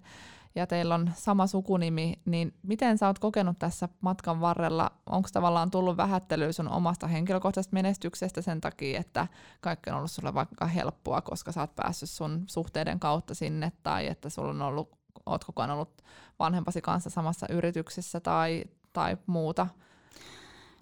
ja 0.54 0.66
teillä 0.66 0.94
on 0.94 1.10
sama 1.14 1.46
sukunimi, 1.46 2.14
niin 2.24 2.54
miten 2.62 2.98
sä 2.98 3.06
oot 3.06 3.18
kokenut 3.18 3.58
tässä 3.58 3.88
matkan 4.00 4.40
varrella, 4.40 4.90
onko 5.06 5.28
tavallaan 5.32 5.70
tullut 5.70 5.96
vähättelyä 5.96 6.52
sun 6.52 6.68
omasta 6.68 7.06
henkilökohtaisesta 7.06 7.74
menestyksestä 7.74 8.42
sen 8.42 8.60
takia, 8.60 9.00
että 9.00 9.26
kaikki 9.60 9.90
on 9.90 9.96
ollut 9.96 10.10
sulle 10.10 10.34
vaikka 10.34 10.66
helppoa, 10.66 11.22
koska 11.22 11.52
sä 11.52 11.60
oot 11.60 11.74
päässyt 11.76 12.10
sun 12.10 12.44
suhteiden 12.46 13.00
kautta 13.00 13.34
sinne, 13.34 13.72
tai 13.82 14.06
että 14.06 14.30
sulla 14.30 14.50
on 14.50 14.62
ollut, 14.62 14.90
oot 15.26 15.44
koko 15.44 15.62
ajan 15.62 15.70
ollut 15.70 16.02
vanhempasi 16.38 16.82
kanssa 16.82 17.10
samassa 17.10 17.46
yrityksessä 17.50 18.20
tai, 18.20 18.64
tai 18.92 19.16
muuta? 19.26 19.66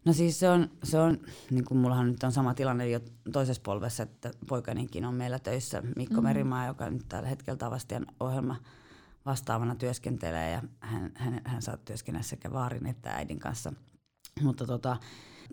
No 0.04 0.12
siis 0.12 0.40
se 0.40 0.48
on, 0.48 0.70
se 0.82 0.98
on 0.98 1.18
niin 1.50 1.64
kuin 1.64 1.78
mullahan 1.78 2.06
nyt 2.06 2.22
on 2.22 2.32
sama 2.32 2.54
tilanne 2.54 2.88
jo 2.88 3.00
toisessa 3.32 3.62
polvessa, 3.62 4.02
että 4.02 4.30
poikaninkin 4.48 5.04
on 5.04 5.14
meillä 5.14 5.38
töissä, 5.38 5.82
Mikko 5.96 6.20
mm. 6.20 6.22
Merimaa, 6.22 6.66
joka 6.66 6.90
nyt 6.90 7.04
tällä 7.08 7.28
hetkellä 7.28 7.56
Tavastian 7.56 8.06
ohjelma 8.20 8.56
vastaavana 9.26 9.74
työskentelee 9.74 10.50
ja 10.50 10.62
hän, 10.80 11.12
hän, 11.14 11.40
hän 11.44 11.62
saa 11.62 11.76
työskennellä 11.76 12.24
sekä 12.24 12.52
vaarin 12.52 12.86
että 12.86 13.10
äidin 13.10 13.38
kanssa. 13.38 13.72
Mutta 14.42 14.66
tota, 14.66 14.96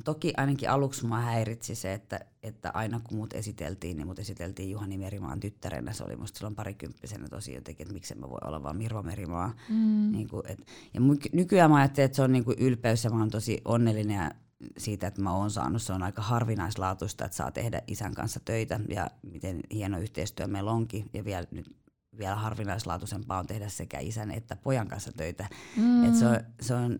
toki 0.03 0.33
ainakin 0.37 0.69
aluksi 0.69 1.05
mua 1.05 1.19
häiritsi 1.19 1.75
se, 1.75 1.93
että, 1.93 2.19
että 2.43 2.71
aina 2.73 2.99
kun 3.03 3.17
mut 3.17 3.33
esiteltiin, 3.33 3.97
niin 3.97 4.07
mut 4.07 4.19
esiteltiin 4.19 4.71
Juhani 4.71 4.97
Merimaan 4.97 5.39
tyttärenä. 5.39 5.93
Se 5.93 6.03
oli 6.03 6.15
musta 6.15 6.37
silloin 6.37 6.55
parikymppisenä 6.55 7.27
tosi 7.27 7.53
jotenkin, 7.53 7.83
että 7.83 7.93
miksen 7.93 8.19
mä 8.19 8.29
voi 8.29 8.39
olla 8.45 8.63
vaan 8.63 8.77
Mirva 8.77 9.03
Merimaa. 9.03 9.53
Mm. 9.69 10.11
Niin 10.11 10.27
kuin, 10.29 10.43
et, 10.47 10.59
ja 10.93 11.01
nykyään 11.33 11.71
mä 11.71 11.77
ajattelen, 11.77 12.05
että 12.05 12.15
se 12.15 12.21
on 12.21 12.31
niin 12.31 12.45
kuin 12.45 12.59
ylpeys 12.59 13.03
ja 13.03 13.09
mä 13.09 13.19
oon 13.19 13.29
tosi 13.29 13.61
onnellinen 13.65 14.15
ja 14.15 14.31
siitä, 14.77 15.07
että 15.07 15.21
mä 15.21 15.35
oon 15.35 15.51
saanut. 15.51 15.81
Se 15.81 15.93
on 15.93 16.03
aika 16.03 16.21
harvinaislaatuista, 16.21 17.25
että 17.25 17.37
saa 17.37 17.51
tehdä 17.51 17.81
isän 17.87 18.13
kanssa 18.13 18.39
töitä 18.45 18.79
ja 18.89 19.07
miten 19.21 19.59
hieno 19.73 19.99
yhteistyö 19.99 20.47
meillä 20.47 20.71
onkin. 20.71 21.09
Ja 21.13 21.25
vielä, 21.25 21.47
nyt, 21.51 21.75
vielä 22.17 22.35
harvinaislaatuisempaa 22.35 23.39
on 23.39 23.47
tehdä 23.47 23.69
sekä 23.69 23.99
isän 23.99 24.31
että 24.31 24.55
pojan 24.55 24.87
kanssa 24.87 25.11
töitä. 25.11 25.49
Mm. 25.77 26.05
Et 26.05 26.15
se, 26.15 26.27
on, 26.27 26.37
se 26.61 26.73
on 26.73 26.99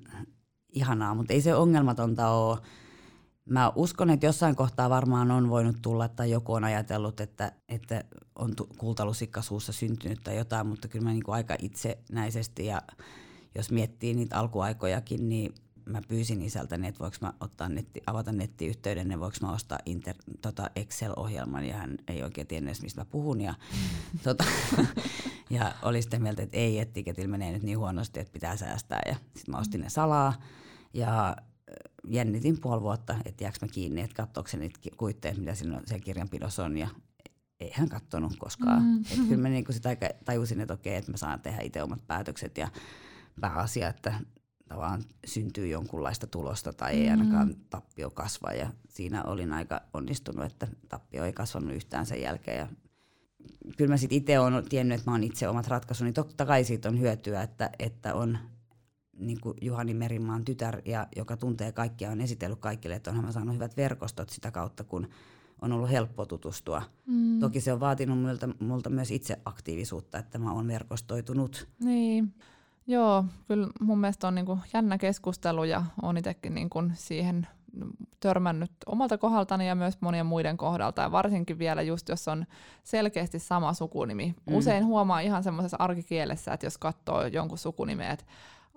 ihanaa, 0.74 1.16
mutta 1.16 1.34
ei 1.34 1.42
se 1.42 1.56
ongelmatonta 1.56 2.30
ole. 2.30 2.58
Mä 3.46 3.72
uskon, 3.76 4.10
että 4.10 4.26
jossain 4.26 4.56
kohtaa 4.56 4.90
varmaan 4.90 5.32
on 5.32 5.50
voinut 5.50 5.76
tulla 5.82 6.08
tai 6.08 6.32
joku 6.32 6.54
on 6.54 6.64
ajatellut, 6.64 7.22
että, 7.22 7.52
että 7.70 8.04
on 8.36 8.54
kultalusikka 8.78 9.42
suussa 9.42 9.72
syntynyt 9.72 10.24
tai 10.24 10.38
jotain, 10.38 10.68
mutta 10.68 10.88
kyllä 10.88 11.04
mä 11.04 11.12
niin 11.12 11.24
kuin 11.24 11.36
aika 11.36 11.56
itsenäisesti 11.60 12.66
ja 12.66 12.82
jos 13.56 13.72
miettii 13.72 14.14
niitä 14.14 14.40
alkuaikojakin, 14.40 15.30
niin 15.30 15.54
mä 15.86 16.02
pyysin 16.08 16.42
isältäni, 16.42 16.88
että 16.88 17.00
voiko 17.00 17.18
mä 17.22 17.34
ottaa 17.40 17.70
netti, 17.70 18.02
avata 18.08 18.32
nettiyhteyden, 18.32 19.12
ja 19.12 19.20
voiko 19.20 19.38
mä 19.42 19.52
ostaa 19.52 19.80
inter, 19.86 20.16
tota 20.42 20.70
Excel-ohjelman, 20.76 21.66
ja 21.66 21.78
hän 21.78 21.98
ei 22.08 22.24
oikein 22.24 22.48
tiennyt 22.48 22.82
mistä 22.82 23.02
mä 23.02 23.06
puhun. 23.06 23.42
Ja, 23.42 23.54
tota, 24.24 24.44
ja 25.50 25.76
oli 25.82 26.02
sitten 26.02 26.22
mieltä, 26.22 26.44
että 26.44 26.58
ei, 26.58 26.80
että 26.80 26.94
tiketillä 26.94 27.28
menee 27.28 27.52
nyt 27.52 27.64
niin 27.64 27.78
huonosti, 27.78 28.20
että 28.20 28.34
pitää 28.34 28.58
säästää. 28.58 29.02
Ja 29.06 29.16
sitten 29.16 29.52
mä 29.52 29.58
ostin 29.58 29.82
ne 29.82 29.90
salaa, 29.90 30.34
ja 30.94 31.36
jännitin 32.08 32.62
puoli 32.62 32.82
vuotta, 32.82 33.16
että 33.26 33.44
jääkö 33.44 33.58
mä 33.62 33.68
kiinni, 33.68 34.02
että 34.02 34.16
katsoako 34.16 34.50
se 34.50 34.58
niitä 34.58 34.80
kuitteet, 34.98 35.38
mitä 35.38 35.56
siinä 35.56 35.82
siellä 35.86 36.04
kirjanpidossa 36.04 36.66
on, 36.66 36.78
ja 36.78 36.88
ei 37.60 37.72
hän 37.74 37.90
katsonut 37.90 38.36
koskaan. 38.40 38.84
Mm. 38.84 39.02
Et 39.02 39.28
kyllä 39.28 39.42
mä 39.42 39.50
niinku 39.50 39.74
sitä 39.74 39.98
tajusin, 40.26 40.62
että 40.62 40.74
okei, 40.74 40.96
että 40.96 41.12
mä 41.12 41.18
saan 41.18 41.42
tehdä 41.42 41.62
itse 41.62 41.84
omat 41.84 42.08
päätökset, 42.08 42.58
ja 42.58 42.68
pääasia, 43.42 43.88
että 43.88 44.14
tavallaan 44.72 45.04
syntyy 45.26 45.68
jonkunlaista 45.68 46.28
tulosta 46.28 46.74
tai 46.74 46.94
ei 46.94 47.10
ainakaan 47.10 47.48
mm. 47.48 47.56
tappio 47.70 48.10
kasva. 48.10 48.52
Ja 48.52 48.70
siinä 48.90 49.24
olin 49.24 49.54
aika 49.54 49.82
onnistunut, 49.94 50.46
että 50.46 50.68
tappio 50.90 51.24
ei 51.26 51.34
kasvanut 51.34 51.74
yhtään 51.74 52.06
sen 52.06 52.22
jälkeen. 52.22 52.58
Ja 52.58 52.68
kyllä 53.78 53.90
mä 53.90 53.98
sitten 53.98 54.18
itse 54.18 54.40
olen 54.40 54.70
tiennyt, 54.70 54.96
että 54.96 55.12
mä 55.12 55.14
oon 55.14 55.24
itse 55.24 55.48
omat 55.48 55.68
ratkaisuni. 55.68 56.08
Niin 56.08 56.14
totta 56.14 56.46
kai 56.46 56.64
siitä 56.64 56.90
on 56.90 57.00
hyötyä, 57.00 57.42
että, 57.42 57.70
että 57.80 58.16
on 58.16 58.38
niin 59.18 59.42
kuin 59.42 59.58
Juhani 59.62 59.94
Merimaan 59.94 60.46
tytär, 60.46 60.82
ja, 60.86 61.08
joka 61.16 61.38
tuntee 61.38 61.72
kaikkia, 61.72 62.12
on 62.12 62.22
esitellyt 62.22 62.60
kaikille, 62.60 62.96
että 62.96 63.10
onhan 63.10 63.26
mä 63.26 63.32
saanut 63.32 63.56
hyvät 63.56 63.78
verkostot 63.78 64.30
sitä 64.30 64.52
kautta, 64.52 64.84
kun 64.84 65.08
on 65.62 65.72
ollut 65.72 65.92
helppo 65.92 66.26
tutustua. 66.26 66.82
Mm. 67.08 67.40
Toki 67.40 67.62
se 67.62 67.74
on 67.74 67.80
vaatinut 67.80 68.20
multa, 68.20 68.50
multa 68.60 68.90
myös 68.90 69.12
itse 69.12 69.40
aktiivisuutta, 69.46 70.18
että 70.18 70.40
mä 70.40 70.54
oon 70.54 70.68
verkostoitunut. 70.68 71.68
Niin. 71.80 72.34
Joo, 72.92 73.26
kyllä 73.48 73.68
mun 73.80 74.00
mielestä 74.00 74.28
on 74.28 74.36
niinku 74.36 74.60
jännä 74.74 74.98
keskustelu 74.98 75.64
ja 75.64 75.84
on 76.02 76.18
itsekin 76.18 76.56
niinku 76.56 76.84
siihen 76.94 77.48
törmännyt 78.20 78.72
omalta 78.86 79.18
kohdaltani 79.18 79.68
ja 79.68 79.76
myös 79.76 80.02
monien 80.02 80.26
muiden 80.26 80.58
kohdalta. 80.58 81.02
Ja 81.02 81.12
varsinkin 81.12 81.60
vielä 81.60 81.82
just, 81.82 82.10
jos 82.10 82.28
on 82.28 82.46
selkeästi 82.84 83.40
sama 83.40 83.74
sukunimi. 83.74 84.36
Mm. 84.46 84.56
Usein 84.56 84.86
huomaa 84.86 85.20
ihan 85.20 85.44
semmoisessa 85.44 85.78
arkikielessä, 85.80 86.54
että 86.54 86.66
jos 86.66 86.78
katsoo 86.78 87.26
jonkun 87.26 87.58
sukunimeä, 87.58 88.12
että 88.12 88.26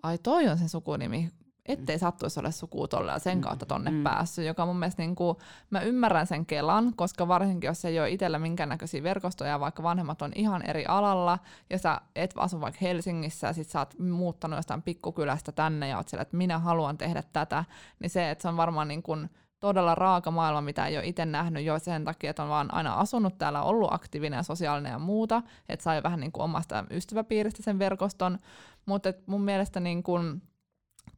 ai 0.03 0.18
toi 0.18 0.48
on 0.48 0.59
se 0.59 0.68
sukunimi, 0.68 1.31
ettei 1.66 1.98
sattuisi 1.98 2.40
ole 2.40 2.53
sukua 2.53 2.88
ja 3.12 3.18
sen 3.18 3.40
kautta 3.40 3.66
tonne 3.66 3.90
mm. 3.90 4.03
päässyt, 4.03 4.46
joka 4.46 4.66
mun 4.66 4.79
mielestä 4.79 5.03
niin 5.03 5.14
kuin, 5.14 5.37
mä 5.70 5.81
ymmärrän 5.81 6.27
sen 6.27 6.46
kelan, 6.46 6.92
koska 6.96 7.29
varsinkin 7.29 7.68
jos 7.68 7.85
ei 7.85 8.00
ole 8.00 8.11
itsellä 8.11 8.38
minkäännäköisiä 8.38 9.03
verkostoja, 9.03 9.61
vaikka 9.61 9.83
vanhemmat 9.83 10.22
on 10.22 10.33
ihan 10.35 10.62
eri 10.62 10.85
alalla, 10.88 11.38
ja 11.70 11.79
sä 11.79 12.00
et 12.16 12.35
asu 12.37 12.61
vaikka 12.61 12.79
Helsingissä, 12.83 13.46
ja 13.46 13.53
sit 13.53 13.68
sä 13.68 13.79
oot 13.79 13.98
muuttanut 13.98 14.59
jostain 14.59 14.83
pikkukylästä 14.83 15.53
tänne, 15.53 15.88
ja 15.88 15.96
oot 15.96 16.09
siellä, 16.09 16.22
että 16.22 16.37
minä 16.37 16.59
haluan 16.59 16.98
tehdä 16.98 17.22
tätä, 17.33 17.64
niin 17.98 18.11
se, 18.11 18.31
että 18.31 18.42
se 18.42 18.48
on 18.48 18.57
varmaan 18.57 18.88
niin 18.88 19.03
kuin, 19.03 19.31
todella 19.61 19.94
raaka 19.94 20.31
maailma, 20.31 20.61
mitä 20.61 20.87
ei 20.87 20.96
ole 20.96 21.07
itse 21.07 21.24
nähnyt 21.24 21.64
jo 21.64 21.79
sen 21.79 22.05
takia, 22.05 22.31
että 22.31 22.42
on 22.42 22.48
vaan 22.48 22.74
aina 22.74 22.94
asunut 22.94 23.38
täällä, 23.38 23.62
ollut 23.62 23.92
aktiivinen 23.92 24.37
ja 24.37 24.42
sosiaalinen 24.42 24.92
ja 24.92 24.98
muuta, 24.98 25.42
että 25.68 25.83
sai 25.83 26.03
vähän 26.03 26.20
niin 26.20 26.33
kuin 26.33 26.44
omasta 26.44 26.85
ystäväpiiristä 26.90 27.62
sen 27.62 27.79
verkoston, 27.79 28.38
mutta 28.87 29.12
mun 29.27 29.40
mielestä 29.40 29.81
niin 29.81 30.03
kuin, 30.03 30.42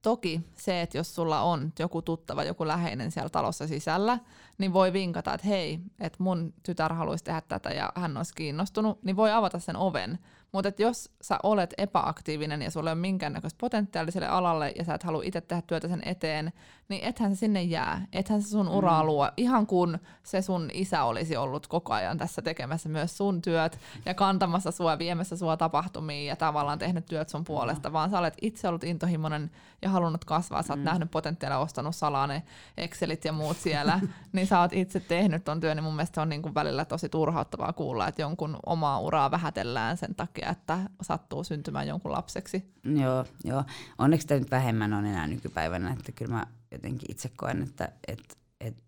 Toki 0.03 0.41
se, 0.57 0.83
että 0.83 0.99
jos 0.99 1.15
sulla 1.15 1.41
on 1.41 1.73
joku 1.79 2.03
tuttava, 2.03 2.45
joku 2.45 2.67
läheinen 2.67 3.11
siellä 3.11 3.29
talossa 3.29 3.67
sisällä, 3.67 4.19
niin 4.59 4.73
voi 4.73 4.93
vinkata, 4.93 5.35
että 5.35 5.47
hei, 5.47 5.81
että 6.01 6.23
mun 6.23 6.55
tytär 6.63 6.93
haluaisi 6.93 7.25
tehdä 7.25 7.43
tätä 7.49 7.71
ja 7.71 7.93
hän 7.95 8.17
olisi 8.17 8.35
kiinnostunut, 8.35 9.03
niin 9.03 9.17
voi 9.17 9.33
avata 9.33 9.59
sen 9.59 9.77
oven. 9.77 10.19
Mutta 10.57 10.83
jos 10.83 11.11
sä 11.21 11.39
olet 11.43 11.75
epäaktiivinen 11.79 12.63
ja 12.63 12.71
sulla 12.71 12.91
ei 12.91 12.93
ole 12.93 13.01
minkäännäköistä 13.01 13.59
potentiaaliselle 13.61 14.29
alalle 14.29 14.73
ja 14.77 14.85
sä 14.85 14.95
et 14.95 15.03
halua 15.03 15.23
itse 15.25 15.41
tehdä 15.41 15.63
työtä 15.63 15.89
sen 15.89 16.03
eteen, 16.05 16.53
niin 16.89 17.05
ethän 17.05 17.35
se 17.35 17.39
sinne 17.39 17.63
jää. 17.63 18.07
Ethän 18.13 18.43
se 18.43 18.49
sun 18.49 18.69
uraa 18.69 19.03
mm. 19.03 19.07
luo. 19.07 19.31
Ihan 19.37 19.67
kun 19.67 19.99
se 20.23 20.43
sun 20.43 20.71
isä 20.73 21.05
olisi 21.05 21.37
ollut 21.37 21.67
koko 21.67 21.93
ajan 21.93 22.19
tässä 22.19 22.43
tekemässä 22.43 22.89
myös 22.89 23.17
sun 23.17 23.43
työt 23.43 23.79
ja 24.07 24.15
kantamassa 24.15 24.71
sua, 24.71 24.99
viemässä 24.99 25.37
sua 25.37 25.57
tapahtumiin 25.57 26.27
ja 26.27 26.37
tavallaan 26.37 26.79
tehnyt 26.79 27.07
työt 27.07 27.29
sun 27.29 27.45
puolesta, 27.45 27.89
mm. 27.89 27.93
vaan 27.93 28.11
sä 28.11 28.19
olet 28.19 28.35
itse 28.43 28.69
ollut 28.69 28.85
intohimoinen 28.85 29.51
ja 29.83 29.89
halunnut 29.89 30.25
kasvaa. 30.25 30.63
Sä 30.63 30.73
oot 30.73 30.81
mm. 30.81 30.85
nähnyt 30.85 31.11
potentiaalia, 31.11 31.59
ostanut 31.59 31.97
salaa 31.97 32.27
ne 32.27 32.43
Excelit 32.77 33.25
ja 33.25 33.33
muut 33.33 33.57
siellä, 33.57 34.01
niin 34.33 34.47
sä 34.47 34.61
oot 34.61 34.73
itse 34.73 35.01
tehnyt 35.01 35.45
ton 35.45 35.61
työn, 35.61 35.77
niin 35.77 35.85
mun 35.85 35.97
mielestä 35.97 36.23
on 36.23 36.29
niin 36.29 36.43
kuin 36.43 36.55
välillä 36.55 36.85
tosi 36.85 37.09
turhauttavaa 37.09 37.73
kuulla, 37.73 38.09
että 38.09 38.23
jonkun 38.23 38.57
omaa 38.67 39.01
uraa 39.01 39.31
vähätellään 39.31 39.97
sen 39.97 40.15
takia, 40.15 40.46
että 40.51 40.79
sattuu 41.03 41.45
syntymään 41.45 41.89
jonkun 41.89 42.13
lapseksi. 42.13 42.73
Joo, 42.85 43.25
joo. 43.45 43.65
Onneksi 43.99 44.27
tämä 44.27 44.41
nyt 44.41 44.51
vähemmän 44.51 44.93
on 44.93 45.07
enää 45.07 45.27
nykypäivänä, 45.27 45.93
että 45.93 46.13
kyllä 46.13 46.35
mä 46.35 46.47
jotenkin 46.71 47.11
itse 47.11 47.31
koen, 47.37 47.63
että, 47.63 47.93
että, 48.09 48.35
että 48.61 48.83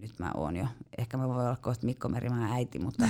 nyt 0.00 0.18
mä 0.18 0.30
oon 0.34 0.56
jo, 0.56 0.66
ehkä 0.98 1.16
mä 1.16 1.28
voin 1.28 1.40
olla 1.40 1.56
kohta 1.56 1.86
Mikko 1.86 2.08
Merimaan 2.08 2.52
äiti, 2.52 2.78
mutta, 2.78 3.08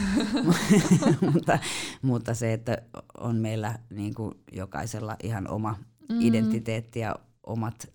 mutta, 1.32 1.58
mutta 2.02 2.34
se, 2.34 2.52
että 2.52 2.78
on 3.18 3.36
meillä 3.36 3.78
niin 3.90 4.14
kuin 4.14 4.34
jokaisella 4.52 5.16
ihan 5.22 5.48
oma 5.48 5.76
mm. 6.08 6.20
identiteetti 6.20 7.00
ja 7.00 7.16
omat 7.46 7.88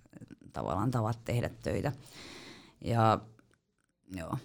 tavallaan 0.53 0.91
tavat 0.91 1.19
tehdä 1.25 1.49
töitä. 1.63 1.91
Ja 2.85 3.19
joo, 4.15 4.37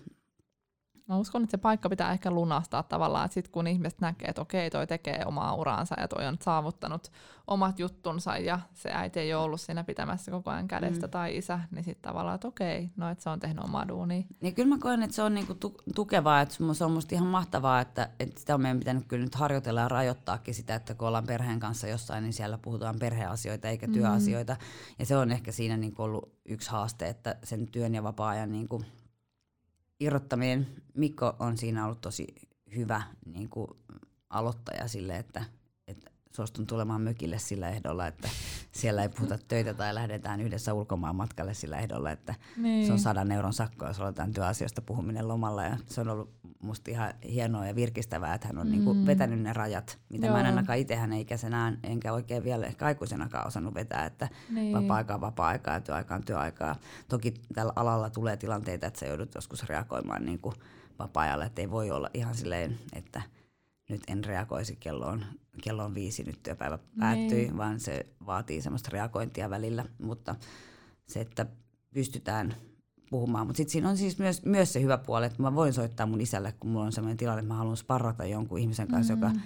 Mä 1.08 1.16
uskon, 1.16 1.42
että 1.42 1.50
se 1.50 1.56
paikka 1.56 1.88
pitää 1.88 2.12
ehkä 2.12 2.30
lunastaa 2.30 2.82
tavallaan, 2.82 3.24
että 3.24 3.34
sit 3.34 3.48
kun 3.48 3.66
ihmiset 3.66 4.00
näkee, 4.00 4.28
että 4.28 4.42
okei, 4.42 4.70
toi 4.70 4.86
tekee 4.86 5.22
omaa 5.26 5.54
uraansa 5.54 6.00
ja 6.00 6.08
toi 6.08 6.26
on 6.26 6.36
saavuttanut 6.40 7.12
omat 7.46 7.78
juttunsa 7.78 8.38
ja 8.38 8.60
se 8.72 8.90
äiti 8.92 9.20
ei 9.20 9.34
ole 9.34 9.44
ollut 9.44 9.60
siinä 9.60 9.84
pitämässä 9.84 10.30
koko 10.30 10.50
ajan 10.50 10.68
kädestä 10.68 11.06
mm. 11.06 11.10
tai 11.10 11.36
isä, 11.36 11.60
niin 11.70 11.84
sitten 11.84 12.08
tavallaan, 12.08 12.34
että 12.34 12.48
okei, 12.48 12.90
no 12.96 13.10
että 13.10 13.24
se 13.24 13.30
on 13.30 13.40
tehnyt 13.40 13.64
omaa 13.64 13.88
duunia. 13.88 14.22
Niin 14.40 14.54
kyllä 14.54 14.68
mä 14.68 14.78
koen, 14.80 15.02
että 15.02 15.16
se 15.16 15.22
on 15.22 15.34
niinku 15.34 15.54
tu- 15.54 15.82
tukevaa, 15.94 16.40
että 16.40 16.54
se 16.72 16.84
on 16.84 16.92
musta 16.92 17.14
ihan 17.14 17.28
mahtavaa, 17.28 17.80
että, 17.80 18.10
että 18.20 18.40
sitä 18.40 18.54
on 18.54 18.60
meidän 18.60 18.78
pitänyt 18.78 19.04
kyllä 19.08 19.24
nyt 19.24 19.34
harjoitella 19.34 19.80
ja 19.80 19.88
rajoittaakin 19.88 20.54
sitä, 20.54 20.74
että 20.74 20.94
kun 20.94 21.08
ollaan 21.08 21.26
perheen 21.26 21.60
kanssa 21.60 21.88
jossain, 21.88 22.22
niin 22.22 22.32
siellä 22.32 22.58
puhutaan 22.58 22.98
perheasioita 22.98 23.68
eikä 23.68 23.86
mm. 23.86 23.92
työasioita. 23.92 24.56
Ja 24.98 25.06
se 25.06 25.16
on 25.16 25.32
ehkä 25.32 25.52
siinä 25.52 25.76
niinku 25.76 26.02
ollut 26.02 26.32
yksi 26.44 26.70
haaste, 26.70 27.08
että 27.08 27.36
sen 27.42 27.66
työn 27.66 27.94
ja 27.94 28.02
vapaa-ajan 28.02 28.52
niinku 28.52 28.84
irrottaminen, 30.00 30.66
Mikko 30.94 31.36
on 31.38 31.58
siinä 31.58 31.84
ollut 31.84 32.00
tosi 32.00 32.26
hyvä 32.76 33.02
niin 33.26 33.48
kuin 33.48 33.68
aloittaja 34.30 34.88
sille, 34.88 35.16
että, 35.16 35.44
suostun 36.36 36.66
tulemaan 36.66 37.00
mökille 37.00 37.38
sillä 37.38 37.68
ehdolla, 37.68 38.06
että 38.06 38.28
siellä 38.72 39.02
ei 39.02 39.08
puhuta 39.08 39.38
töitä 39.48 39.74
tai 39.74 39.94
lähdetään 39.94 40.40
yhdessä 40.40 40.74
ulkomaan 40.74 41.16
matkalle 41.16 41.54
sillä 41.54 41.78
ehdolla, 41.78 42.10
että 42.10 42.34
niin. 42.56 42.86
se 42.86 42.92
on 42.92 42.98
sadan 42.98 43.32
euron 43.32 43.52
sakko, 43.52 43.86
jos 43.86 44.00
aloitetaan 44.00 44.32
työasioista 44.32 44.82
puhuminen 44.82 45.28
lomalla. 45.28 45.64
Ja 45.64 45.76
se 45.86 46.00
on 46.00 46.08
ollut 46.08 46.30
musta 46.62 46.90
ihan 46.90 47.14
hienoa 47.28 47.66
ja 47.66 47.74
virkistävää, 47.74 48.34
että 48.34 48.46
hän 48.46 48.58
on 48.58 48.70
niinku 48.70 48.90
mm. 48.90 48.96
niinku 48.96 49.06
vetänyt 49.06 49.40
ne 49.40 49.52
rajat, 49.52 49.98
mitä 50.08 50.26
Joo. 50.26 50.34
mä 50.34 50.40
en 50.40 50.46
ainakaan 50.46 50.78
itsehän 50.78 51.12
ikäisenä 51.12 51.76
enkä 51.82 52.12
oikein 52.12 52.44
vielä 52.44 52.66
ehkä 52.66 52.86
aikuisenakaan 52.86 53.46
osannut 53.46 53.74
vetää, 53.74 54.06
että 54.06 54.28
niin. 54.50 54.72
vapaa-aika 54.76 55.14
on 55.14 55.20
vapaa-aikaa 55.20 55.74
ja 55.74 55.80
työaika 55.80 56.14
on 56.14 56.24
työaikaa. 56.24 56.76
Toki 57.08 57.34
tällä 57.54 57.72
alalla 57.76 58.10
tulee 58.10 58.36
tilanteita, 58.36 58.86
että 58.86 59.00
sä 59.00 59.06
joudut 59.06 59.34
joskus 59.34 59.68
reagoimaan 59.68 60.24
niinku 60.24 60.52
vapaa-ajalle, 60.98 61.44
että 61.44 61.60
ei 61.60 61.70
voi 61.70 61.90
olla 61.90 62.10
ihan 62.14 62.34
silleen, 62.34 62.78
että 62.92 63.22
nyt 63.88 64.02
en 64.08 64.24
reagoisi 64.24 64.76
kelloon, 64.76 65.24
kello 65.62 65.84
on 65.84 65.94
viisi, 65.94 66.24
nyt 66.24 66.42
työpäivä 66.42 66.78
päättyy, 66.98 67.38
niin. 67.38 67.56
vaan 67.56 67.80
se 67.80 68.06
vaatii 68.26 68.62
semmoista 68.62 68.90
reagointia 68.92 69.50
välillä, 69.50 69.84
mutta 69.98 70.34
se, 71.06 71.20
että 71.20 71.46
pystytään 71.94 72.54
puhumaan. 73.10 73.46
Mutta 73.46 73.56
sitten 73.56 73.72
siinä 73.72 73.88
on 73.88 73.96
siis 73.96 74.18
myös, 74.18 74.44
myös 74.44 74.72
se 74.72 74.82
hyvä 74.82 74.98
puoli, 74.98 75.26
että 75.26 75.42
mä 75.42 75.54
voin 75.54 75.72
soittaa 75.72 76.06
mun 76.06 76.20
isälle, 76.20 76.54
kun 76.60 76.70
mulla 76.70 76.84
on 76.84 76.92
sellainen 76.92 77.16
tilanne, 77.16 77.40
että 77.40 77.52
mä 77.52 77.58
haluan 77.58 77.76
sparrata 77.76 78.24
jonkun 78.24 78.58
ihmisen 78.58 78.88
kanssa, 78.88 79.16
mm. 79.16 79.22
joka 79.22 79.40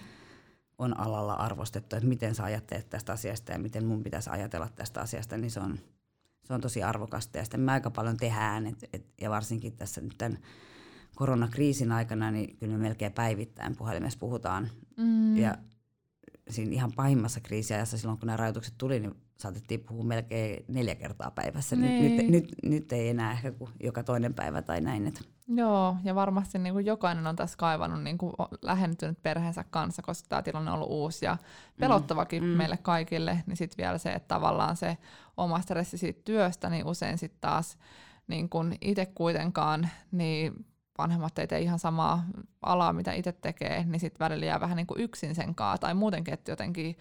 on 0.78 1.00
alalla 1.00 1.34
arvostettu, 1.34 1.96
että 1.96 2.08
miten 2.08 2.34
sä 2.34 2.44
ajattelet 2.44 2.90
tästä 2.90 3.12
asiasta 3.12 3.52
ja 3.52 3.58
miten 3.58 3.84
mun 3.84 4.02
pitäisi 4.02 4.30
ajatella 4.30 4.68
tästä 4.68 5.00
asiasta, 5.00 5.36
niin 5.36 5.50
se 5.50 5.60
on, 5.60 5.78
se 6.44 6.54
on 6.54 6.60
tosi 6.60 6.82
arvokasta. 6.82 7.38
Ja 7.38 7.44
sitten 7.44 7.60
me 7.60 7.72
aika 7.72 7.90
paljon 7.90 8.16
tehdään, 8.16 8.66
et, 8.66 8.84
et, 8.92 9.06
ja 9.20 9.30
varsinkin 9.30 9.76
tässä 9.76 10.00
nyt 10.00 10.14
tämän 10.18 10.38
koronakriisin 11.18 11.92
aikana, 11.92 12.30
niin 12.30 12.56
kyllä 12.56 12.72
me 12.72 12.78
melkein 12.78 13.12
päivittäin 13.12 13.76
puhelimessa 13.76 14.18
puhutaan. 14.18 14.70
Mm. 14.96 15.36
Ja 15.36 15.54
siinä 16.50 16.72
ihan 16.72 16.92
pahimmassa 16.96 17.40
kriisiajassa, 17.40 17.98
silloin 17.98 18.18
kun 18.18 18.26
nämä 18.26 18.36
rajoitukset 18.36 18.74
tuli, 18.78 19.00
niin 19.00 19.14
saatettiin 19.38 19.80
puhua 19.80 20.04
melkein 20.04 20.64
neljä 20.68 20.94
kertaa 20.94 21.30
päivässä. 21.30 21.76
Niin. 21.76 22.16
Nyt, 22.16 22.28
nyt, 22.28 22.54
nyt 22.62 22.92
ei 22.92 23.08
enää 23.08 23.32
ehkä 23.32 23.52
kuin 23.52 23.70
joka 23.80 24.02
toinen 24.02 24.34
päivä 24.34 24.62
tai 24.62 24.80
näin. 24.80 25.06
Että. 25.06 25.20
Joo, 25.48 25.96
ja 26.04 26.14
varmasti 26.14 26.58
niin 26.58 26.72
kuin 26.72 26.86
jokainen 26.86 27.26
on 27.26 27.36
tässä 27.36 27.56
kaivannut 27.58 28.02
niin 28.02 28.18
kuin 28.18 28.32
lähentynyt 28.62 29.22
perheensä 29.22 29.64
kanssa, 29.70 30.02
koska 30.02 30.28
tämä 30.28 30.42
tilanne 30.42 30.70
on 30.70 30.74
ollut 30.74 30.90
uusi 30.90 31.24
ja 31.24 31.36
pelottavakin 31.80 32.42
mm. 32.42 32.48
mm. 32.48 32.56
meille 32.56 32.76
kaikille. 32.76 33.42
Niin 33.46 33.56
sitten 33.56 33.84
vielä 33.84 33.98
se, 33.98 34.12
että 34.12 34.28
tavallaan 34.28 34.76
se 34.76 34.98
oma 35.36 35.60
stressi 35.60 35.98
siitä 35.98 36.20
työstä, 36.24 36.70
niin 36.70 36.86
usein 36.86 37.18
sitten 37.18 37.40
taas 37.40 37.78
niin 38.26 38.48
kuin 38.48 38.78
itse 38.80 39.06
kuitenkaan, 39.06 39.88
niin 40.12 40.66
vanhemmat 40.98 41.38
ei 41.38 41.46
tee 41.46 41.60
ihan 41.60 41.78
samaa 41.78 42.24
alaa, 42.62 42.92
mitä 42.92 43.12
itse 43.12 43.32
tekee, 43.32 43.84
niin 43.84 44.00
sitten 44.00 44.18
välillä 44.18 44.46
jää 44.46 44.60
vähän 44.60 44.76
niin 44.76 44.86
kuin 44.86 45.00
yksin 45.00 45.34
sen 45.34 45.54
kaa, 45.54 45.78
tai 45.78 45.94
muutenkin, 45.94 46.34
että 46.34 46.52
jotenkin 46.52 46.98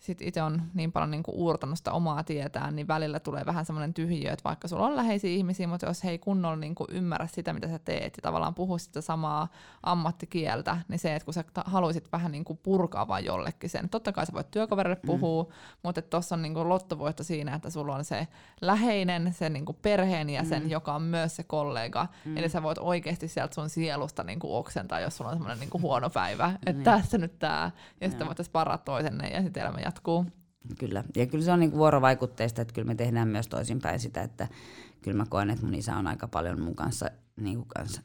sitten 0.00 0.28
itse 0.28 0.42
on 0.42 0.62
niin 0.74 0.92
paljon 0.92 1.10
niin 1.10 1.22
kuin 1.22 1.34
uurtanut 1.34 1.78
sitä 1.78 1.92
omaa 1.92 2.24
tietään, 2.24 2.76
niin 2.76 2.88
välillä 2.88 3.20
tulee 3.20 3.46
vähän 3.46 3.64
semmoinen 3.64 3.94
tyhjiö, 3.94 4.32
että 4.32 4.44
vaikka 4.44 4.68
sulla 4.68 4.86
on 4.86 4.96
läheisiä 4.96 5.30
ihmisiä, 5.30 5.66
mutta 5.66 5.86
jos 5.86 6.04
he 6.04 6.10
ei 6.10 6.18
kunnolla 6.18 6.56
niin 6.56 6.74
kuin 6.74 6.88
ymmärrä 6.90 7.26
sitä, 7.26 7.52
mitä 7.52 7.68
sä 7.68 7.78
teet, 7.78 8.16
ja 8.16 8.22
tavallaan 8.22 8.54
puhu 8.54 8.78
sitä 8.78 9.00
samaa 9.00 9.48
ammattikieltä, 9.82 10.76
niin 10.88 10.98
se, 10.98 11.14
että 11.14 11.24
kun 11.24 11.34
sä 11.34 11.44
haluaisit 11.64 12.12
vähän 12.12 12.32
niin 12.32 12.44
kuin 12.44 12.58
purkaa 12.62 13.08
vaan 13.08 13.24
jollekin 13.24 13.70
sen. 13.70 13.88
Totta 13.88 14.12
kai 14.12 14.26
sä 14.26 14.32
voit 14.32 14.50
työkaverille 14.50 14.98
mm. 15.02 15.06
puhua, 15.06 15.42
mm. 15.42 15.48
mutta 15.82 16.02
tuossa 16.02 16.34
on 16.34 16.42
niin 16.42 16.54
kuin 16.54 16.68
lottovoitto 16.68 17.22
siinä, 17.22 17.54
että 17.54 17.70
sulla 17.70 17.94
on 17.94 18.04
se 18.04 18.28
läheinen, 18.60 19.34
se 19.34 19.48
niin 19.48 19.64
kuin 19.64 19.78
perheenjäsen, 19.82 20.62
mm. 20.62 20.70
joka 20.70 20.94
on 20.94 21.02
myös 21.02 21.36
se 21.36 21.42
kollega, 21.42 22.06
mm. 22.24 22.36
eli 22.36 22.48
sä 22.48 22.62
voit 22.62 22.78
oikeasti 22.78 23.28
sieltä 23.28 23.54
sun 23.54 23.70
sielusta 23.70 24.24
niin 24.24 24.38
kuin 24.38 24.52
oksentaa, 24.52 25.00
jos 25.00 25.16
sulla 25.16 25.30
on 25.30 25.36
semmoinen 25.36 25.60
niin 25.60 25.70
kuin 25.70 25.82
huono 25.82 26.10
päivä, 26.10 26.52
että 26.54 26.72
niin. 26.72 26.84
tässä 26.84 27.18
nyt 27.18 27.38
tää, 27.38 27.70
ja 28.00 28.08
sitten 28.08 28.26
voitaisiin 28.26 28.52
paraa 28.52 28.78
toisenne, 28.78 29.28
ja 29.28 29.42
sitten 29.42 29.62
elämä 29.62 29.80
jatkuu. 29.86 30.26
Kyllä, 30.78 31.04
ja 31.16 31.26
kyllä 31.26 31.44
se 31.44 31.52
on 31.52 31.60
niinku 31.60 31.76
vuorovaikutteista, 31.76 32.62
että 32.62 32.74
kyllä 32.74 32.86
me 32.86 32.94
tehdään 32.94 33.28
myös 33.28 33.48
toisinpäin 33.48 34.00
sitä, 34.00 34.22
että 34.22 34.48
kyllä 35.02 35.16
mä 35.16 35.26
koen, 35.28 35.50
että 35.50 35.64
mun 35.64 35.74
isä 35.74 35.96
on 35.96 36.06
aika 36.06 36.28
paljon 36.28 36.60
mun 36.60 36.74
kanssa, 36.74 37.10
niinku 37.36 37.64
kanssa 37.64 38.02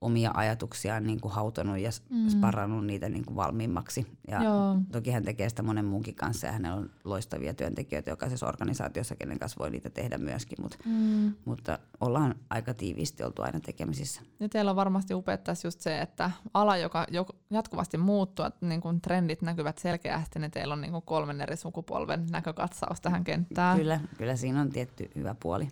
omia 0.00 0.30
ajatuksiaan 0.34 1.06
niin 1.06 1.20
kuin 1.20 1.32
hautonut 1.32 1.78
ja 1.78 1.90
mm. 2.10 2.28
sparannut 2.28 2.86
niitä 2.86 3.08
niin 3.08 3.24
kuin 3.24 3.36
valmiimmaksi. 3.36 4.06
Ja 4.28 4.42
Joo. 4.42 4.76
toki 4.92 5.10
hän 5.10 5.24
tekee 5.24 5.48
sitä 5.48 5.62
monen 5.62 5.84
muunkin 5.84 6.14
kanssa 6.14 6.46
ja 6.46 6.52
hänellä 6.52 6.76
on 6.76 6.90
loistavia 7.04 7.54
työntekijöitä 7.54 8.10
jokaisessa 8.10 8.46
organisaatiossa, 8.46 9.16
kenen 9.16 9.38
kanssa 9.38 9.58
voi 9.58 9.70
niitä 9.70 9.90
tehdä 9.90 10.18
myöskin, 10.18 10.58
Mut, 10.62 10.78
mm. 10.86 11.34
mutta 11.44 11.78
ollaan 12.00 12.34
aika 12.50 12.74
tiiviisti 12.74 13.22
oltu 13.22 13.42
aina 13.42 13.60
tekemisissä. 13.60 14.20
Ja 14.40 14.48
teillä 14.48 14.70
on 14.70 14.76
varmasti 14.76 15.14
upeattaisi 15.14 15.66
just 15.66 15.80
se, 15.80 16.00
että 16.00 16.30
ala, 16.54 16.76
joka 16.76 17.06
jatkuvasti 17.50 17.98
muuttuu, 17.98 18.44
että 18.44 18.66
niin 18.66 18.80
kuin 18.80 19.00
trendit 19.00 19.42
näkyvät 19.42 19.78
selkeästi, 19.78 20.38
niin 20.38 20.50
teillä 20.50 20.72
on 20.72 20.80
niin 20.80 20.92
kuin 20.92 21.02
kolmen 21.02 21.40
eri 21.40 21.56
sukupolven 21.56 22.26
näkökatsaus 22.30 23.00
tähän 23.00 23.24
kenttään. 23.24 23.78
Kyllä, 23.78 24.00
kyllä 24.18 24.36
siinä 24.36 24.60
on 24.60 24.70
tietty 24.70 25.10
hyvä 25.16 25.34
puoli. 25.42 25.68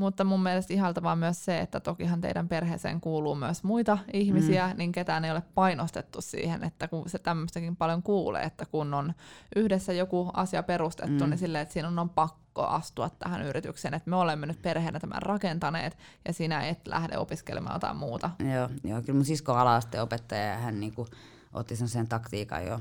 Mutta 0.00 0.24
mun 0.24 0.42
mielestä 0.42 0.74
ihaltavaa 0.74 1.16
myös 1.16 1.44
se, 1.44 1.58
että 1.58 1.80
tokihan 1.80 2.20
teidän 2.20 2.48
perheeseen 2.48 3.00
kuuluu 3.00 3.34
myös 3.34 3.64
muita 3.64 3.98
ihmisiä, 4.12 4.68
mm. 4.68 4.78
niin 4.78 4.92
ketään 4.92 5.24
ei 5.24 5.30
ole 5.30 5.42
painostettu 5.54 6.20
siihen, 6.20 6.64
että 6.64 6.88
kun 6.88 7.08
se 7.08 7.18
tämmöistäkin 7.18 7.76
paljon 7.76 8.02
kuulee, 8.02 8.42
että 8.42 8.66
kun 8.66 8.94
on 8.94 9.14
yhdessä 9.56 9.92
joku 9.92 10.30
asia 10.32 10.62
perustettu, 10.62 11.24
mm. 11.24 11.30
niin 11.30 11.38
silleen, 11.38 11.62
että 11.62 11.72
siinä 11.72 11.88
on 12.00 12.10
pakko 12.10 12.62
astua 12.62 13.10
tähän 13.10 13.42
yritykseen, 13.42 13.94
että 13.94 14.10
me 14.10 14.16
olemme 14.16 14.46
nyt 14.46 14.62
perheenä 14.62 15.00
tämän 15.00 15.22
rakentaneet 15.22 15.98
ja 16.24 16.32
sinä 16.32 16.66
et 16.66 16.86
lähde 16.86 17.18
opiskelemaan 17.18 17.74
jotain 17.74 17.96
muuta. 17.96 18.30
Joo, 18.54 18.68
joo 18.84 19.02
kyllä 19.02 19.16
mun 19.16 19.24
sisko 19.24 19.52
ala 19.52 19.80
opettaja 20.02 20.44
ja 20.44 20.58
hän 20.58 20.80
niinku 20.80 21.06
otti 21.52 21.76
sen 21.76 22.08
taktiikan 22.08 22.66
jo 22.66 22.80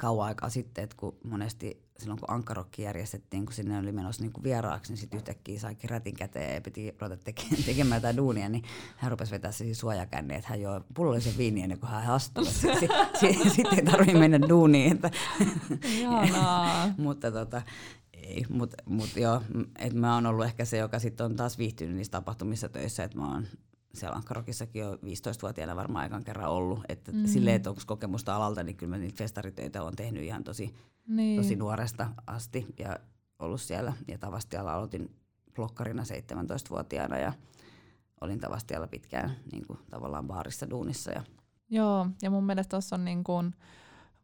kauan 0.00 0.26
aikaa 0.26 0.50
sitten, 0.50 0.84
että 0.84 0.96
kun 0.96 1.16
monesti 1.24 1.83
silloin 1.98 2.20
kun 2.20 2.30
Ankkarokki 2.30 2.82
järjestettiin, 2.82 3.46
kun 3.46 3.54
sinne 3.54 3.78
oli 3.78 3.92
menossa 3.92 4.22
niin 4.22 4.32
kuin 4.32 4.44
vieraaksi, 4.44 4.92
niin 4.92 4.98
sitten 4.98 5.16
yhtäkkiä 5.16 5.60
saikin 5.60 5.90
rätin 5.90 6.14
käteen 6.14 6.54
ja 6.54 6.60
piti 6.60 6.94
ruveta 7.00 7.22
teke- 7.30 7.64
tekemään 7.66 7.96
jotain 7.96 8.16
duunia, 8.16 8.48
niin 8.48 8.64
hän 8.96 9.10
rupesi 9.10 9.30
vetää 9.30 9.52
siis 9.52 9.78
suojakänne, 9.78 10.34
että 10.34 10.48
hän 10.48 10.60
joi 10.60 10.80
pullollisen 10.94 11.38
viini 11.38 11.62
ennen 11.62 11.78
kuin 11.78 11.90
hän 11.90 12.10
astui. 12.10 12.44
Sitten 12.44 13.74
ei 13.76 13.84
tarvitse 13.84 14.18
mennä 14.18 14.48
duuniin. 14.48 14.92
Että 14.92 15.10
mutta 16.98 17.32
tota, 17.32 17.62
ei, 18.12 18.44
mutta 18.48 18.76
mut 18.86 19.16
joo, 19.16 19.42
että 19.78 19.98
mä 19.98 20.14
oon 20.14 20.26
ollut 20.26 20.44
ehkä 20.44 20.64
se, 20.64 20.76
joka 20.76 20.98
sitten 20.98 21.26
on 21.26 21.36
taas 21.36 21.58
viihtynyt 21.58 21.96
niissä 21.96 22.10
tapahtumissa 22.10 22.68
töissä, 22.68 23.04
että 23.04 23.18
mä 23.18 23.32
oon 23.32 23.46
siellä 23.94 24.16
Ankkarokissakin 24.16 24.82
jo 24.82 24.94
15-vuotiaana 24.94 25.76
varmaan 25.76 26.02
aikan 26.02 26.24
kerran 26.24 26.50
ollut. 26.50 26.80
Että 26.88 27.12
mm. 27.12 27.26
silleen, 27.26 27.56
että 27.56 27.70
onko 27.70 27.82
kokemusta 27.86 28.36
alalta, 28.36 28.62
niin 28.62 28.76
kyllä 28.76 28.90
mä 28.90 28.98
niitä 28.98 29.16
festaritöitä 29.16 29.82
on 29.82 29.96
tehnyt 29.96 30.22
ihan 30.22 30.44
tosi, 30.44 30.74
niin. 31.08 31.42
tosi 31.42 31.56
nuoresta 31.56 32.10
asti 32.26 32.66
ja 32.78 32.98
ollut 33.38 33.60
siellä. 33.60 33.92
Ja 34.08 34.18
Tavastialla 34.18 34.74
aloitin 34.74 35.16
blokkarina 35.54 36.02
17-vuotiaana 36.02 37.18
ja 37.18 37.32
olin 38.20 38.40
Tavastialla 38.40 38.86
pitkään 38.86 39.36
niin 39.52 39.66
kuin, 39.66 39.78
tavallaan 39.90 40.26
baarissa 40.26 40.70
duunissa. 40.70 41.10
Ja 41.10 41.22
Joo, 41.70 42.06
ja 42.22 42.30
mun 42.30 42.44
mielestä 42.44 42.70
tuossa 42.70 42.96
on 42.96 43.04
niin 43.04 43.24
kuin 43.24 43.54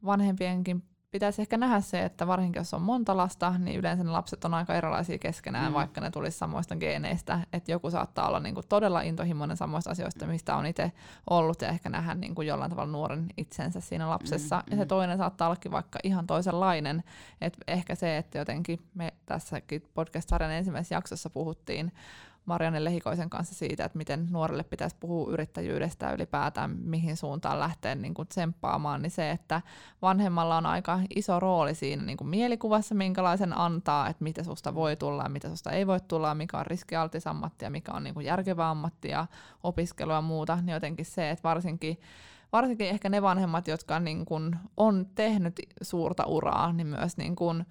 vanhempienkin 0.04 0.82
pitäisi 1.10 1.42
ehkä 1.42 1.56
nähdä 1.56 1.80
se, 1.80 2.04
että 2.04 2.26
varsinkin 2.26 2.60
jos 2.60 2.74
on 2.74 2.82
monta 2.82 3.16
lasta, 3.16 3.54
niin 3.58 3.78
yleensä 3.78 4.04
ne 4.04 4.10
lapset 4.10 4.44
on 4.44 4.54
aika 4.54 4.74
erilaisia 4.74 5.18
keskenään, 5.18 5.72
mm. 5.72 5.74
vaikka 5.74 6.00
ne 6.00 6.10
tulisi 6.10 6.38
samoista 6.38 6.76
geeneistä. 6.76 7.40
Että 7.52 7.72
joku 7.72 7.90
saattaa 7.90 8.28
olla 8.28 8.40
niinku 8.40 8.62
todella 8.68 9.00
intohimoinen 9.00 9.56
samoista 9.56 9.90
asioista, 9.90 10.26
mistä 10.26 10.56
on 10.56 10.66
itse 10.66 10.92
ollut, 11.30 11.62
ja 11.62 11.68
ehkä 11.68 11.88
nähdä 11.88 12.14
niinku 12.14 12.42
jollain 12.42 12.70
tavalla 12.70 12.92
nuoren 12.92 13.26
itsensä 13.36 13.80
siinä 13.80 14.08
lapsessa. 14.10 14.56
Mm. 14.56 14.70
Ja 14.70 14.76
se 14.76 14.84
mm. 14.84 14.88
toinen 14.88 15.18
saattaa 15.18 15.48
ollakin 15.48 15.72
vaikka 15.72 15.98
ihan 16.02 16.26
toisenlainen. 16.26 17.02
Et 17.40 17.56
ehkä 17.68 17.94
se, 17.94 18.16
että 18.16 18.38
jotenkin 18.38 18.80
me 18.94 19.12
tässäkin 19.26 19.82
podcast-sarjan 19.94 20.50
ensimmäisessä 20.52 20.94
jaksossa 20.94 21.30
puhuttiin 21.30 21.92
Marianne 22.50 22.84
Lehikoisen 22.84 23.30
kanssa 23.30 23.54
siitä, 23.54 23.84
että 23.84 23.98
miten 23.98 24.28
nuorelle 24.30 24.62
pitäisi 24.62 24.96
puhua 25.00 25.32
yrittäjyydestä 25.32 26.06
ja 26.06 26.12
ylipäätään 26.12 26.70
mihin 26.70 27.16
suuntaan 27.16 27.60
lähteä 27.60 27.94
niin 27.94 28.14
kuin 28.14 28.28
tsemppaamaan, 28.28 29.02
niin 29.02 29.10
se, 29.10 29.30
että 29.30 29.62
vanhemmalla 30.02 30.56
on 30.56 30.66
aika 30.66 31.00
iso 31.14 31.40
rooli 31.40 31.74
siinä 31.74 32.02
niin 32.02 32.16
kuin 32.16 32.28
mielikuvassa, 32.28 32.94
minkälaisen 32.94 33.58
antaa, 33.58 34.08
että 34.08 34.24
mitä 34.24 34.42
susta 34.42 34.74
voi 34.74 34.96
tulla 34.96 35.22
ja 35.22 35.28
mitä 35.28 35.48
susta 35.48 35.70
ei 35.70 35.86
voi 35.86 36.00
tulla, 36.00 36.34
mikä 36.34 36.58
on 36.58 36.66
riskialtis 36.66 37.26
ammatti 37.26 37.64
ja 37.64 37.70
mikä 37.70 37.92
on 37.92 38.04
niin 38.04 38.14
kuin 38.14 38.26
järkevä 38.26 38.70
ammatti 38.70 39.08
ja 39.08 39.26
opiskelu 39.62 40.12
ja 40.12 40.20
muuta, 40.20 40.56
niin 40.56 40.74
jotenkin 40.74 41.06
se, 41.06 41.30
että 41.30 41.42
varsinkin 41.42 42.00
varsinkin 42.52 42.88
ehkä 42.88 43.08
ne 43.08 43.22
vanhemmat, 43.22 43.68
jotka 43.68 44.00
niin 44.00 44.24
kuin 44.24 44.56
on 44.76 45.06
tehnyt 45.14 45.60
suurta 45.82 46.26
uraa, 46.26 46.72
niin 46.72 46.86
myös 46.86 47.16
niin 47.16 47.36
kuin 47.36 47.66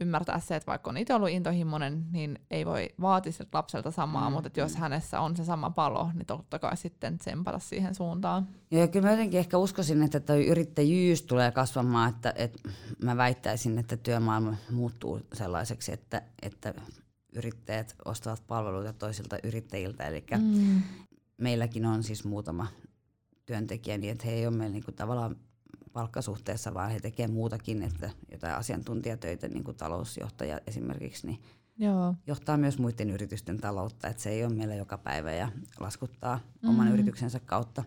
ymmärtää 0.00 0.40
se, 0.40 0.56
että 0.56 0.66
vaikka 0.66 0.90
on 0.90 0.96
itse 0.96 1.14
ollut 1.14 1.28
intohimoinen, 1.28 2.04
niin 2.12 2.38
ei 2.50 2.66
voi 2.66 2.88
vaatia 3.00 3.32
lapselta 3.52 3.90
samaa, 3.90 4.30
mm, 4.30 4.34
mutta 4.34 4.46
että 4.46 4.60
jos 4.60 4.74
mm. 4.74 4.80
hänessä 4.80 5.20
on 5.20 5.36
se 5.36 5.44
sama 5.44 5.70
palo, 5.70 6.10
niin 6.14 6.26
totta 6.26 6.58
kai 6.58 6.76
sitten 6.76 7.18
tsempata 7.18 7.58
siihen 7.58 7.94
suuntaan. 7.94 8.48
Ja 8.70 8.88
kyllä 8.88 9.06
mä 9.06 9.10
jotenkin 9.10 9.40
ehkä 9.40 9.58
uskoisin, 9.58 10.02
että 10.02 10.20
toi 10.20 10.46
yrittäjyys 10.46 11.22
tulee 11.22 11.50
kasvamaan, 11.50 12.10
että, 12.10 12.32
että 12.36 12.68
mä 13.04 13.16
väittäisin, 13.16 13.78
että 13.78 13.96
työmaailma 13.96 14.54
muuttuu 14.70 15.20
sellaiseksi, 15.32 15.92
että, 15.92 16.22
että 16.42 16.74
yrittäjät 17.36 17.94
ostavat 18.04 18.42
palveluita 18.46 18.92
toisilta 18.92 19.36
yrittäjiltä, 19.42 20.04
eli 20.04 20.24
mm. 20.38 20.82
meilläkin 21.36 21.86
on 21.86 22.02
siis 22.02 22.24
muutama 22.24 22.66
työntekijä, 23.46 23.98
niin 23.98 24.12
että 24.12 24.26
he 24.26 24.32
ei 24.32 24.46
ole 24.46 24.56
meillä 24.56 24.72
niinku 24.72 24.92
tavallaan 24.92 25.36
palkkasuhteessa, 25.92 26.74
vaan 26.74 26.90
he 26.90 27.00
tekevät 27.00 27.32
muutakin, 27.32 27.82
että 27.82 28.10
jotain 28.32 28.54
asiantuntijatöitä, 28.54 29.48
niin 29.48 29.64
kuin 29.64 29.76
talousjohtaja 29.76 30.60
esimerkiksi, 30.66 31.26
niin 31.26 31.38
Joo. 31.78 32.14
johtaa 32.26 32.56
myös 32.56 32.78
muiden 32.78 33.10
yritysten 33.10 33.58
taloutta, 33.58 34.08
että 34.08 34.22
se 34.22 34.30
ei 34.30 34.44
ole 34.44 34.54
meillä 34.54 34.74
joka 34.74 34.98
päivä 34.98 35.32
ja 35.32 35.48
laskuttaa 35.80 36.36
mm-hmm. 36.36 36.68
oman 36.68 36.92
yrityksensä 36.92 37.40
kautta 37.40 37.84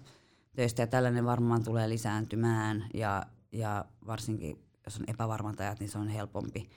töistä 0.56 0.82
ja 0.82 0.88
tällainen 0.88 1.26
varmaan 1.26 1.64
tulee 1.64 1.90
lisääntymään 1.90 2.86
ja, 2.94 3.26
ja 3.52 3.86
varsinkin 4.08 4.60
jos 4.86 5.00
on 5.00 5.06
epävarmat 5.08 5.60
ajat, 5.60 5.80
niin 5.80 5.90
se 5.90 5.98
on 5.98 6.08
helpompi 6.08 6.70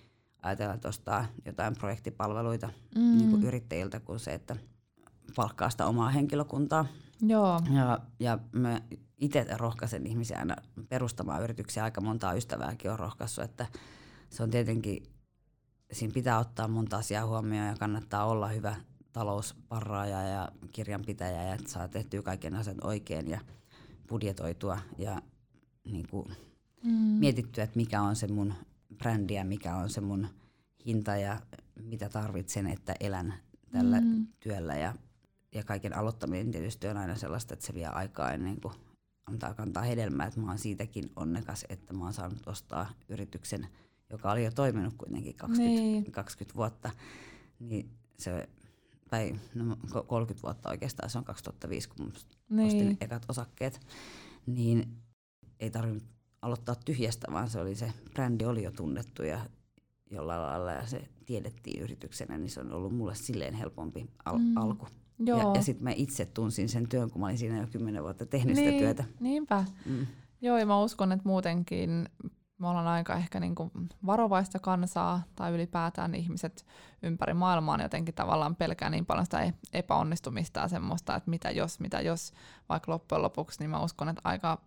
ajatella, 0.42 0.74
että 0.74 0.88
ostaa 0.88 1.26
jotain 1.44 1.76
projektipalveluita 1.76 2.68
mm. 2.94 3.18
niin 3.18 3.30
kuin 3.30 3.44
yrittäjiltä 3.44 4.00
kuin 4.00 4.20
se, 4.20 4.34
että 4.34 4.56
palkkaa 5.36 5.70
sitä 5.70 5.86
omaa 5.86 6.10
henkilökuntaa. 6.10 6.86
Joo. 7.20 7.60
Ja, 7.70 7.98
ja 8.20 8.38
me 8.52 8.82
itse 9.18 9.46
rohkaisen 9.56 10.06
ihmisiä 10.06 10.38
aina 10.38 10.56
perustamaan 10.88 11.42
yrityksiä. 11.42 11.84
Aika 11.84 12.00
montaa 12.00 12.32
ystävääkin 12.32 12.90
on 12.90 12.98
rohkaissut, 12.98 13.44
että 13.44 13.66
se 14.30 14.42
on 14.42 14.50
tietenkin, 14.50 15.02
siinä 15.92 16.14
pitää 16.14 16.38
ottaa 16.38 16.68
monta 16.68 16.96
asiaa 16.96 17.26
huomioon 17.26 17.68
ja 17.68 17.76
kannattaa 17.78 18.24
olla 18.24 18.48
hyvä 18.48 18.76
talousparraaja 19.12 20.22
ja 20.22 20.48
kirjanpitäjä 20.72 21.42
ja 21.42 21.54
että 21.54 21.70
saa 21.70 21.88
tehtyä 21.88 22.22
kaiken 22.22 22.54
asiat 22.54 22.84
oikein 22.84 23.28
ja 23.28 23.40
budjetoitua 24.08 24.78
ja 24.98 25.22
niin 25.84 26.08
kuin 26.08 26.28
mm. 26.84 26.92
mietittyä, 26.92 27.64
että 27.64 27.76
mikä 27.76 28.02
on 28.02 28.16
se 28.16 28.28
mun 28.28 28.54
brändi 28.98 29.34
ja 29.34 29.44
mikä 29.44 29.76
on 29.76 29.90
se 29.90 30.00
mun 30.00 30.28
hinta 30.86 31.16
ja 31.16 31.40
mitä 31.82 32.08
tarvitsen, 32.08 32.66
että 32.66 32.94
elän 33.00 33.34
tällä 33.72 34.00
mm. 34.00 34.26
työllä. 34.40 34.76
Ja, 34.76 34.94
ja 35.54 35.64
kaiken 35.64 35.96
aloittaminen 35.96 36.50
tietysti 36.50 36.88
on 36.88 36.96
aina 36.96 37.16
sellaista, 37.16 37.54
että 37.54 37.66
se 37.66 37.74
vie 37.74 37.86
aikaa 37.86 38.32
ennen 38.32 38.60
kuin 38.60 38.74
antaa 39.28 39.54
kantaa 39.54 39.82
hedelmää. 39.82 40.26
Että 40.26 40.40
mä 40.40 40.46
oon 40.46 40.58
siitäkin 40.58 41.10
onnekas, 41.16 41.64
että 41.68 41.94
mä 41.94 42.04
oon 42.04 42.12
saanut 42.12 42.46
ostaa 42.46 42.90
yrityksen, 43.08 43.66
joka 44.10 44.32
oli 44.32 44.44
jo 44.44 44.50
toiminut 44.50 44.94
kuitenkin 44.98 45.34
20, 45.34 45.82
niin. 45.82 46.12
20 46.12 46.56
vuotta. 46.56 46.90
Niin 47.60 47.90
se, 48.18 48.48
tai 49.10 49.34
no 49.54 49.76
30 50.06 50.42
vuotta 50.42 50.70
oikeastaan, 50.70 51.10
se 51.10 51.18
on 51.18 51.24
2005, 51.24 51.88
kun 51.88 52.12
niin. 52.50 52.66
ostin 52.66 52.96
ekat 53.00 53.26
osakkeet. 53.28 53.80
Niin 54.46 54.96
ei 55.60 55.70
tarvinnut 55.70 56.04
aloittaa 56.42 56.74
tyhjästä, 56.74 57.32
vaan 57.32 57.50
se 57.50 57.60
oli 57.60 57.74
se 57.74 57.92
brändi 58.14 58.44
oli 58.44 58.62
jo 58.62 58.70
tunnettu 58.70 59.22
ja 59.22 59.40
jollain 60.10 60.42
lailla 60.42 60.72
ja 60.72 60.86
se 60.86 61.08
tiedettiin 61.26 61.82
yrityksenä, 61.82 62.38
niin 62.38 62.50
se 62.50 62.60
on 62.60 62.72
ollut 62.72 62.96
mulle 62.96 63.14
silleen 63.14 63.54
helpompi 63.54 64.06
al- 64.24 64.38
mm. 64.38 64.56
alku. 64.56 64.88
Joo. 65.18 65.38
Ja, 65.38 65.52
ja 65.54 65.62
sitten 65.62 65.84
mä 65.84 65.90
itse 65.96 66.26
tunsin 66.26 66.68
sen 66.68 66.88
työn, 66.88 67.10
kun 67.10 67.20
mä 67.20 67.26
olin 67.26 67.38
siinä 67.38 67.60
jo 67.60 67.66
kymmenen 67.66 68.02
vuotta 68.02 68.26
tehnyt 68.26 68.56
niin, 68.56 68.66
sitä 68.66 68.78
työtä. 68.78 69.04
Niinpä. 69.20 69.64
Mm. 69.86 70.06
Joo, 70.40 70.58
ja 70.58 70.66
mä 70.66 70.80
uskon, 70.80 71.12
että 71.12 71.28
muutenkin 71.28 72.08
me 72.58 72.68
ollaan 72.68 72.86
aika 72.86 73.14
ehkä 73.14 73.40
niinku 73.40 73.70
varovaista 74.06 74.58
kansaa, 74.58 75.22
tai 75.34 75.52
ylipäätään 75.52 76.14
ihmiset 76.14 76.66
ympäri 77.02 77.34
maailmaa 77.34 77.82
jotenkin 77.82 78.14
tavallaan 78.14 78.56
pelkää 78.56 78.90
niin 78.90 79.06
paljon 79.06 79.26
sitä 79.26 79.42
e-, 79.42 79.54
epäonnistumista 79.72 80.60
ja 80.60 80.68
semmoista, 80.68 81.16
että 81.16 81.30
mitä 81.30 81.50
jos, 81.50 81.80
mitä 81.80 82.00
jos, 82.00 82.32
vaikka 82.68 82.92
loppujen 82.92 83.22
lopuksi, 83.22 83.60
niin 83.60 83.70
mä 83.70 83.82
uskon, 83.82 84.08
että 84.08 84.20
aika 84.24 84.58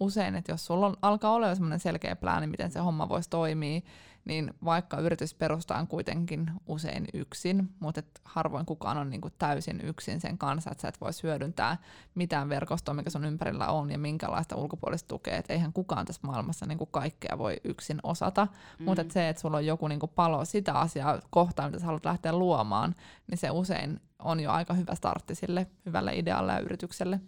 usein, 0.00 0.34
että 0.34 0.52
jos 0.52 0.66
sulla 0.66 0.86
on, 0.86 0.96
alkaa 1.02 1.32
olla 1.32 1.54
semmoinen 1.54 1.80
selkeä 1.80 2.16
plääni, 2.16 2.46
miten 2.46 2.70
se 2.70 2.78
homma 2.78 3.08
voisi 3.08 3.30
toimia, 3.30 3.80
niin 4.24 4.54
vaikka 4.64 5.00
yritys 5.00 5.34
perustaan 5.34 5.86
kuitenkin 5.86 6.50
usein 6.66 7.06
yksin, 7.14 7.68
mutta 7.80 7.98
et 7.98 8.20
harvoin 8.24 8.66
kukaan 8.66 8.98
on 8.98 9.10
niinku 9.10 9.30
täysin 9.38 9.80
yksin 9.80 10.20
sen 10.20 10.38
kanssa, 10.38 10.70
että 10.70 10.82
sä 10.82 10.88
et 10.88 11.00
voisi 11.00 11.22
hyödyntää 11.22 11.76
mitään 12.14 12.48
verkostoa, 12.48 12.94
mikä 12.94 13.10
sun 13.10 13.24
ympärillä 13.24 13.68
on 13.68 13.90
ja 13.90 13.98
minkälaista 13.98 14.56
ulkopuolista 14.56 15.08
tukea. 15.08 15.36
Et 15.36 15.50
eihän 15.50 15.72
kukaan 15.72 16.06
tässä 16.06 16.26
maailmassa 16.26 16.66
niinku 16.66 16.86
kaikkea 16.86 17.38
voi 17.38 17.56
yksin 17.64 18.00
osata, 18.02 18.48
mm. 18.78 18.84
mutta 18.84 19.02
et 19.02 19.10
se, 19.10 19.28
että 19.28 19.42
sulla 19.42 19.56
on 19.56 19.66
joku 19.66 19.88
niinku 19.88 20.06
palo 20.06 20.44
sitä 20.44 20.72
asiaa 20.72 21.20
kohtaan, 21.30 21.68
mitä 21.70 21.78
sä 21.78 21.86
haluat 21.86 22.04
lähteä 22.04 22.32
luomaan, 22.32 22.94
niin 23.30 23.38
se 23.38 23.50
usein 23.50 24.00
on 24.18 24.40
jo 24.40 24.50
aika 24.50 24.74
hyvä 24.74 24.94
startti 24.94 25.34
sille 25.34 25.66
hyvälle 25.86 26.12
idealle 26.14 26.52
ja 26.52 26.60
yritykselle. 26.60 27.20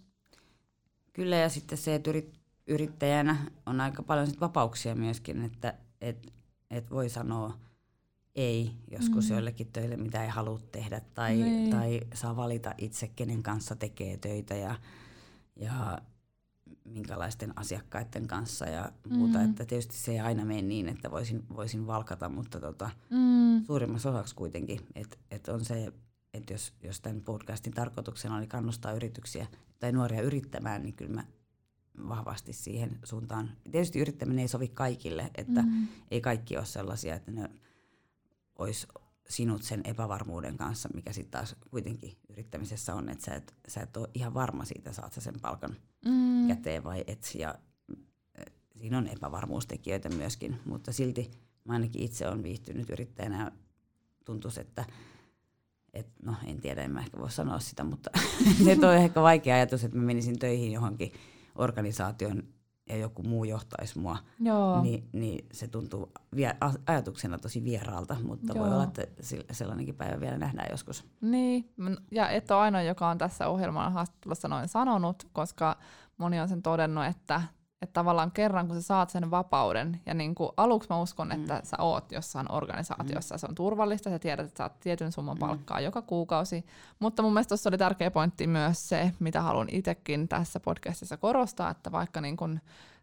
Kyllä 1.12 1.37
ja 1.37 1.49
sitten 1.49 1.79
se, 1.79 1.94
että 1.94 2.11
yrittäjänä 2.66 3.37
on 3.66 3.81
aika 3.81 4.03
paljon 4.03 4.27
sit 4.27 4.40
vapauksia 4.40 4.94
myöskin, 4.94 5.42
että 5.42 5.75
et, 6.01 6.33
et 6.70 6.90
voi 6.90 7.09
sanoa 7.09 7.59
ei 8.35 8.70
joskus 8.90 9.29
mm. 9.29 9.33
joillekin 9.33 9.73
töille, 9.73 9.96
mitä 9.96 10.25
ei 10.25 10.29
halua 10.29 10.61
tehdä, 10.73 11.01
tai, 11.14 11.37
niin. 11.37 11.70
tai 11.70 12.01
saa 12.14 12.37
valita 12.37 12.75
itse, 12.79 13.09
kenen 13.09 13.42
kanssa 13.42 13.77
tekee 13.77 14.16
töitä 14.16 14.55
ja, 14.55 14.75
ja 15.57 15.99
minkälaisten 16.85 17.59
asiakkaiden 17.59 18.27
kanssa 18.27 18.66
ja 18.66 18.92
muuta. 19.09 19.38
Mm. 19.38 19.51
Että 19.51 19.64
tietysti 19.64 19.96
se 19.96 20.12
ei 20.12 20.20
aina 20.20 20.44
mene 20.44 20.62
niin, 20.62 20.88
että 20.88 21.11
voisin, 21.11 21.42
voisin 21.57 21.87
valkata, 21.87 22.29
mutta 22.29 22.61
tota, 22.61 22.90
mm. 23.11 23.64
suurimmassa 23.64 24.11
osaksi 24.11 24.35
kuitenkin, 24.35 24.81
että 24.94 25.16
et 25.31 25.49
on 25.49 25.64
se, 25.64 25.92
että 26.35 26.55
jos, 26.55 26.73
jos 26.83 27.01
tämän 27.01 27.21
podcastin 27.21 27.73
tarkoituksena 27.73 28.37
oli 28.37 28.47
kannustaa 28.47 28.93
yrityksiä 28.93 29.47
tai 29.79 29.93
nuoria 29.93 30.23
yrittämään, 30.23 30.83
niin 30.83 30.95
kyllä 30.95 31.14
mä 31.14 31.25
vahvasti 32.09 32.53
siihen 32.53 32.99
suuntaan. 33.05 33.51
Tietysti 33.71 33.99
yrittäminen 33.99 34.38
ei 34.38 34.49
sovi 34.49 34.69
kaikille, 34.69 35.31
että 35.35 35.62
mm. 35.62 35.88
ei 36.11 36.21
kaikki 36.21 36.57
ole 36.57 36.64
sellaisia, 36.64 37.14
että 37.14 37.31
ne 37.31 37.51
olisi 38.59 38.87
sinut 39.29 39.62
sen 39.62 39.81
epävarmuuden 39.85 40.57
kanssa, 40.57 40.88
mikä 40.95 41.12
sitten 41.12 41.31
taas 41.31 41.57
kuitenkin 41.71 42.12
yrittämisessä 42.29 42.95
on, 42.95 43.09
että 43.09 43.25
sä 43.25 43.35
et, 43.35 43.55
sä 43.69 43.81
et 43.81 43.97
ole 43.97 44.09
ihan 44.14 44.35
varma 44.35 44.64
siitä, 44.64 44.93
saat 44.93 45.12
sä 45.12 45.21
sen 45.21 45.40
palkan 45.43 45.77
mm. 46.05 46.49
käteen 46.49 46.85
vai 46.85 47.05
et. 47.07 47.35
Ja 47.38 47.55
siinä 48.81 48.99
on 48.99 49.09
epävarmuustekijöitä 49.09 50.09
myöskin, 50.09 50.61
mutta 50.64 50.93
silti 50.93 51.31
mä 51.64 51.73
ainakin 51.73 52.03
itse 52.03 52.29
olen 52.29 52.43
viihtynyt 52.43 52.90
yrittäjänä 52.90 53.45
ja 53.45 53.53
tuntuisi, 54.25 54.61
että 54.61 54.85
et, 55.94 56.07
no 56.22 56.35
en 56.46 56.61
tiedä, 56.61 56.83
en 56.83 56.90
mä 56.90 57.00
ehkä 57.00 57.18
voi 57.18 57.31
sanoa 57.31 57.59
sitä, 57.59 57.85
mutta 57.85 58.11
se 58.64 58.87
on 58.87 58.94
ehkä 58.94 59.22
vaikea 59.22 59.55
ajatus, 59.55 59.85
että 59.85 59.98
mä 59.98 60.05
menisin 60.05 60.38
töihin 60.38 60.72
johonkin 60.72 61.12
organisaation 61.55 62.42
ja 62.88 62.96
joku 62.96 63.22
muu 63.22 63.44
johtaisi 63.44 63.98
mua, 63.98 64.18
Joo. 64.40 64.83
Niin, 64.83 65.09
niin 65.12 65.46
se 65.53 65.68
tuntuu 65.68 66.12
vie, 66.37 66.57
ajatuksena 66.87 67.38
tosi 67.38 67.64
vieraalta, 67.64 68.16
mutta 68.22 68.53
Joo. 68.55 68.64
voi 68.64 68.74
olla, 68.74 68.85
että 68.85 69.07
sellainenkin 69.53 69.94
päivä 69.94 70.20
vielä 70.20 70.38
nähdään 70.38 70.68
joskus. 70.70 71.05
Niin, 71.20 71.72
ja 72.11 72.29
et 72.29 72.50
ole 72.50 72.61
ainoa, 72.61 72.83
joka 72.83 73.09
on 73.09 73.18
tässä 73.18 73.48
ohjelman 73.48 73.92
haastattelussa 73.92 74.48
noin 74.48 74.68
sanonut, 74.68 75.29
koska 75.33 75.76
moni 76.18 76.40
on 76.40 76.48
sen 76.48 76.62
todennut, 76.62 77.05
että 77.05 77.42
että 77.83 77.93
tavallaan 77.93 78.31
kerran 78.31 78.66
kun 78.66 78.77
sä 78.77 78.83
saat 78.83 79.11
sen 79.11 79.31
vapauden, 79.31 80.01
ja 80.07 80.14
niin 80.14 80.35
kuin 80.35 80.51
aluksi 80.57 80.88
mä 80.90 81.01
uskon, 81.01 81.29
mm. 81.29 81.33
että 81.33 81.61
sä 81.64 81.77
oot 81.79 82.12
jossain 82.12 82.53
organisaatiossa, 82.53 83.35
mm. 83.35 83.38
se 83.38 83.47
on 83.47 83.55
turvallista, 83.55 84.11
sä 84.11 84.19
tiedät, 84.19 84.47
että 84.47 84.59
saat 84.59 84.81
tietyn 84.81 85.12
summan 85.12 85.37
mm. 85.37 85.40
palkkaa 85.40 85.81
joka 85.81 86.03
kuukausi, 86.03 86.64
mutta 86.99 87.23
mun 87.23 87.33
mielestä 87.33 87.49
tuossa 87.49 87.71
oli 87.71 87.79
tärkeä 87.79 88.11
pointti 88.11 88.47
myös 88.47 88.88
se, 88.88 89.12
mitä 89.19 89.43
haluan 89.43 89.69
itsekin 89.71 90.29
tässä 90.29 90.61
podcastissa 90.61 91.16
korostaa, 91.16 91.71
että 91.71 91.93
vaikka 91.93 92.21
niin 92.21 92.37
kuin 92.37 92.61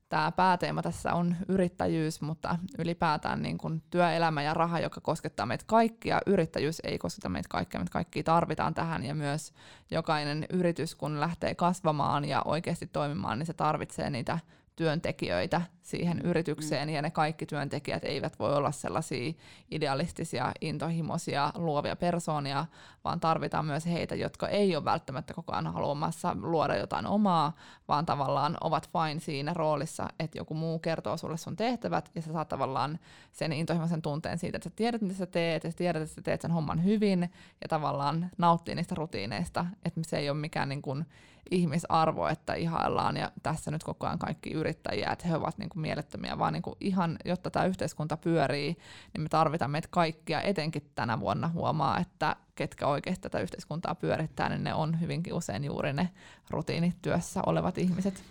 tämä 0.10 0.32
pääteema 0.32 0.82
tässä 0.82 1.14
on 1.14 1.36
yrittäjyys, 1.48 2.22
mutta 2.22 2.58
ylipäätään 2.78 3.42
niin 3.42 3.58
kuin 3.58 3.84
työelämä 3.90 4.44
ja 4.44 4.54
raha, 4.54 4.80
joka 4.80 5.02
koskettaa 5.02 5.46
meitä 5.46 5.64
kaikkia. 5.68 6.22
Yrittäjyys 6.26 6.82
ei 6.84 6.98
kosketa 6.98 7.30
meitä 7.30 7.50
kaikkia, 7.50 7.80
me 7.80 7.86
kaikki 7.92 8.24
tarvitaan 8.24 8.74
tähän 8.74 9.04
ja 9.04 9.16
myös 9.16 9.54
jokainen 9.92 10.46
yritys, 10.50 10.96
kun 10.96 11.20
lähtee 11.20 11.56
kasvamaan 11.56 12.26
ja 12.26 12.42
oikeasti 12.46 12.88
toimimaan, 12.88 13.40
niin 13.40 13.48
se 13.48 13.54
tarvitsee 13.54 14.10
niitä 14.10 14.40
työntekijöitä 14.78 15.62
siihen 15.82 16.22
yritykseen, 16.22 16.88
mm. 16.88 16.96
ja 16.96 17.02
ne 17.02 17.12
kaikki 17.12 17.46
työntekijät 17.46 18.04
eivät 18.04 18.40
voi 18.40 18.56
olla 18.56 18.72
sellaisia 18.72 19.34
idealistisia, 19.72 20.52
intohimoisia, 20.62 21.52
luovia 21.56 21.96
persoonia, 21.96 22.66
vaan 23.04 23.20
tarvitaan 23.20 23.66
myös 23.66 23.86
heitä, 23.86 24.16
jotka 24.16 24.48
ei 24.48 24.76
ole 24.76 24.86
välttämättä 24.86 25.34
koko 25.34 25.54
ajan 25.54 25.74
haluamassa 25.74 26.36
luoda 26.42 26.76
jotain 26.76 27.08
omaa, 27.08 27.56
vaan 27.88 28.06
tavallaan 28.06 28.58
ovat 28.62 28.90
vain 28.94 29.20
siinä 29.20 29.54
roolissa, 29.54 30.08
että 30.20 30.38
joku 30.38 30.54
muu 30.54 30.80
kertoo 30.80 31.18
sulle 31.18 31.38
sun 31.38 31.56
tehtävät, 31.56 32.12
ja 32.16 32.22
sä 32.22 32.34
saat 32.34 32.50
tavallaan 32.50 33.00
sen 33.32 33.54
intohimoisen 33.54 34.02
tunteen 34.02 34.38
siitä, 34.38 34.58
että 34.58 34.70
sä 34.70 34.76
tiedät, 34.76 35.02
mitä 35.02 35.14
sä 35.14 35.26
teet, 35.26 35.64
ja 35.64 35.72
sä 35.72 35.78
tiedät, 35.78 36.02
että 36.02 36.16
sä 36.16 36.22
teet 36.22 36.42
sen 36.42 36.52
homman 36.52 36.84
hyvin, 36.84 37.22
ja 37.62 37.68
tavallaan 37.70 38.30
nauttii 38.38 38.76
niistä 38.76 38.96
rutiineista, 38.96 39.66
että 39.86 40.02
se 40.08 40.18
ei 40.18 40.30
ole 40.30 40.38
mikään 40.38 40.70
niin 40.70 40.82
kuin 40.82 41.06
ihmisarvo, 41.52 42.28
että 42.28 42.54
ihaillaan 42.54 43.18
ja 43.18 43.32
tässä 43.44 43.72
nyt 43.72 43.84
koko 43.84 44.08
ajan 44.08 44.20
kaikki 44.20 44.52
yrittäjiä, 44.52 45.12
että 45.12 45.28
he 45.28 45.36
ovat 45.36 45.58
niin 45.58 45.70
kuin 45.70 45.82
mielettömiä, 45.82 46.40
vaan 46.40 46.54
niin 46.54 46.64
kuin 46.64 46.76
ihan, 46.80 47.18
jotta 47.26 47.50
tämä 47.50 47.66
yhteiskunta 47.66 48.18
pyörii, 48.18 48.78
niin 49.14 49.22
me 49.22 49.30
tarvitaan 49.30 49.72
meitä 49.72 49.88
kaikkia, 49.92 50.42
etenkin 50.42 50.92
tänä 50.96 51.20
vuonna 51.20 51.48
huomaa, 51.48 52.00
että 52.00 52.36
ketkä 52.56 52.88
oikeasti 52.88 53.22
tätä 53.22 53.40
yhteiskuntaa 53.40 53.96
pyörittää, 53.96 54.50
niin 54.50 54.64
ne 54.64 54.74
on 54.74 55.02
hyvinkin 55.02 55.34
usein 55.34 55.64
juuri 55.64 55.94
ne 55.94 56.10
rutiinityössä 56.50 57.42
olevat 57.46 57.78
ihmiset. 57.78 58.24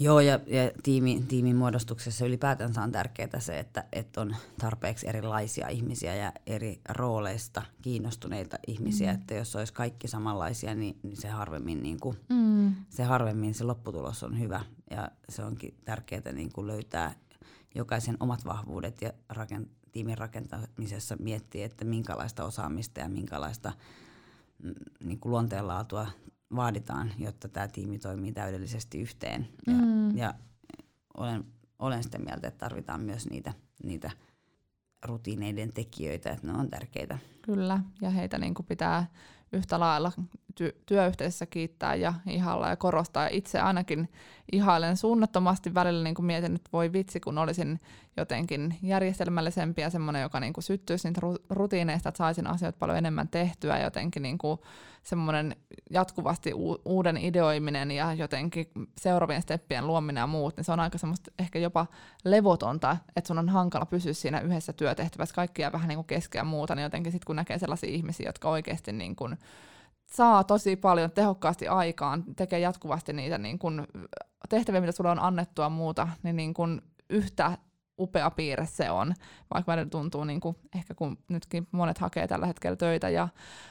Joo, 0.00 0.20
ja, 0.20 0.40
ja 0.46 0.70
tiimi, 0.82 1.24
tiimin 1.28 1.56
muodostuksessa 1.56 2.26
ylipäätänsä 2.26 2.82
on 2.82 2.92
tärkeää 2.92 3.40
se, 3.40 3.58
että, 3.58 3.84
että 3.92 4.20
on 4.20 4.36
tarpeeksi 4.60 5.08
erilaisia 5.08 5.68
ihmisiä 5.68 6.14
ja 6.14 6.32
eri 6.46 6.80
rooleista 6.88 7.62
kiinnostuneita 7.82 8.58
ihmisiä. 8.66 9.12
Mm. 9.12 9.18
Että 9.20 9.34
jos 9.34 9.56
olisi 9.56 9.72
kaikki 9.72 10.08
samanlaisia, 10.08 10.74
niin, 10.74 10.98
niin 11.02 11.16
se, 11.16 11.28
harvemmin, 11.28 11.82
niin 11.82 12.00
kuin, 12.00 12.16
mm. 12.28 12.74
se 12.88 13.04
harvemmin 13.04 13.54
se 13.54 13.64
lopputulos 13.64 14.22
on 14.22 14.38
hyvä. 14.38 14.60
Ja 14.90 15.10
se 15.28 15.44
onkin 15.44 15.74
tärkeää 15.84 16.32
niin 16.32 16.52
kuin 16.52 16.66
löytää 16.66 17.14
jokaisen 17.74 18.16
omat 18.20 18.44
vahvuudet 18.44 19.02
ja 19.02 19.12
rakent, 19.28 19.68
tiimin 19.92 20.18
rakentamisessa 20.18 21.16
miettiä, 21.18 21.66
että 21.66 21.84
minkälaista 21.84 22.44
osaamista 22.44 23.00
ja 23.00 23.08
minkälaista 23.08 23.72
mm, 24.62 24.74
niin 25.04 25.20
kuin 25.20 25.30
luonteenlaatua 25.30 26.06
vaaditaan, 26.56 27.12
jotta 27.18 27.48
tämä 27.48 27.68
tiimi 27.68 27.98
toimii 27.98 28.32
täydellisesti 28.32 29.00
yhteen. 29.00 29.48
Ja, 29.66 29.72
mm. 29.72 30.16
ja 30.16 30.34
olen, 31.16 31.44
olen 31.78 32.02
sitä 32.02 32.18
mieltä, 32.18 32.48
että 32.48 32.58
tarvitaan 32.58 33.00
myös 33.00 33.30
niitä, 33.30 33.52
niitä 33.82 34.10
rutiineiden 35.04 35.72
tekijöitä, 35.72 36.30
että 36.30 36.46
ne 36.46 36.52
on 36.52 36.70
tärkeitä. 36.70 37.18
Kyllä, 37.42 37.80
ja 38.00 38.10
heitä 38.10 38.38
niin 38.38 38.54
kuin 38.54 38.66
pitää 38.66 39.06
yhtä 39.52 39.80
lailla 39.80 40.12
ty- 40.60 40.82
työyhteisössä 40.86 41.46
kiittää 41.46 41.94
ja 41.94 42.14
ihalla 42.26 42.68
ja 42.68 42.76
korostaa. 42.76 43.22
Ja 43.22 43.28
itse 43.32 43.60
ainakin 43.60 44.08
ihailen 44.52 44.96
suunnattomasti 44.96 45.74
välillä 45.74 46.04
niin 46.04 46.24
mietin, 46.24 46.54
että 46.54 46.70
voi 46.72 46.92
vitsi, 46.92 47.20
kun 47.20 47.38
olisin 47.38 47.80
jotenkin 48.16 48.78
järjestelmällisempi 48.82 49.82
ja 49.82 49.90
semmoinen, 49.90 50.22
joka 50.22 50.40
niin 50.40 50.52
kuin 50.52 50.64
syttyisi 50.64 51.08
niitä 51.08 51.20
rutiineista, 51.50 52.08
että 52.08 52.18
saisin 52.18 52.46
asioita 52.46 52.78
paljon 52.78 52.98
enemmän 52.98 53.28
tehtyä, 53.28 53.78
jotenkin 53.78 54.22
niin 54.22 54.38
kuin 54.38 54.58
semmoinen 55.02 55.56
jatkuvasti 55.90 56.54
u- 56.54 56.82
uuden 56.84 57.16
ideoiminen 57.16 57.90
ja 57.90 58.14
jotenkin 58.14 58.70
seuraavien 58.98 59.42
steppien 59.42 59.86
luominen 59.86 60.20
ja 60.20 60.26
muut, 60.26 60.56
niin 60.56 60.64
se 60.64 60.72
on 60.72 60.80
aika 60.80 60.98
semmoista 60.98 61.30
ehkä 61.38 61.58
jopa 61.58 61.86
levotonta, 62.24 62.96
että 63.16 63.28
sun 63.28 63.38
on 63.38 63.48
hankala 63.48 63.86
pysyä 63.86 64.12
siinä 64.12 64.40
yhdessä 64.40 64.72
työtehtävässä, 64.72 65.34
kaikkia 65.34 65.72
vähän 65.72 65.88
niin 65.88 65.96
kuin 65.96 66.06
keskeä 66.06 66.44
muuta, 66.44 66.74
niin 66.74 66.82
jotenkin 66.82 67.12
sitten 67.12 67.26
kun 67.26 67.36
näkee 67.36 67.58
sellaisia 67.58 67.90
ihmisiä, 67.90 68.28
jotka 68.28 68.48
oikeasti 68.48 68.92
niin 68.92 69.16
kuin 69.16 69.38
saa 70.08 70.44
tosi 70.44 70.76
paljon 70.76 71.10
tehokkaasti 71.10 71.68
aikaan, 71.68 72.24
tekee 72.36 72.58
jatkuvasti 72.58 73.12
niitä 73.12 73.38
niin 73.38 73.58
kuin 73.58 73.86
tehtäviä, 74.48 74.80
mitä 74.80 74.92
sulle 74.92 75.10
on 75.10 75.22
annettua 75.22 75.68
muuta, 75.68 76.08
niin, 76.22 76.36
niin 76.36 76.54
kuin 76.54 76.82
yhtä 77.10 77.58
upea 77.98 78.30
piirre 78.30 78.66
se 78.66 78.90
on, 78.90 79.14
vaikka 79.54 79.72
välillä 79.72 79.90
tuntuu, 79.90 80.24
niin 80.24 80.40
kuin, 80.40 80.56
ehkä 80.74 80.94
kun 80.94 81.18
nytkin 81.28 81.68
monet 81.72 81.98
hakee 81.98 82.28
tällä 82.28 82.46
hetkellä 82.46 82.76
töitä 82.76 83.08
ja 83.08 83.28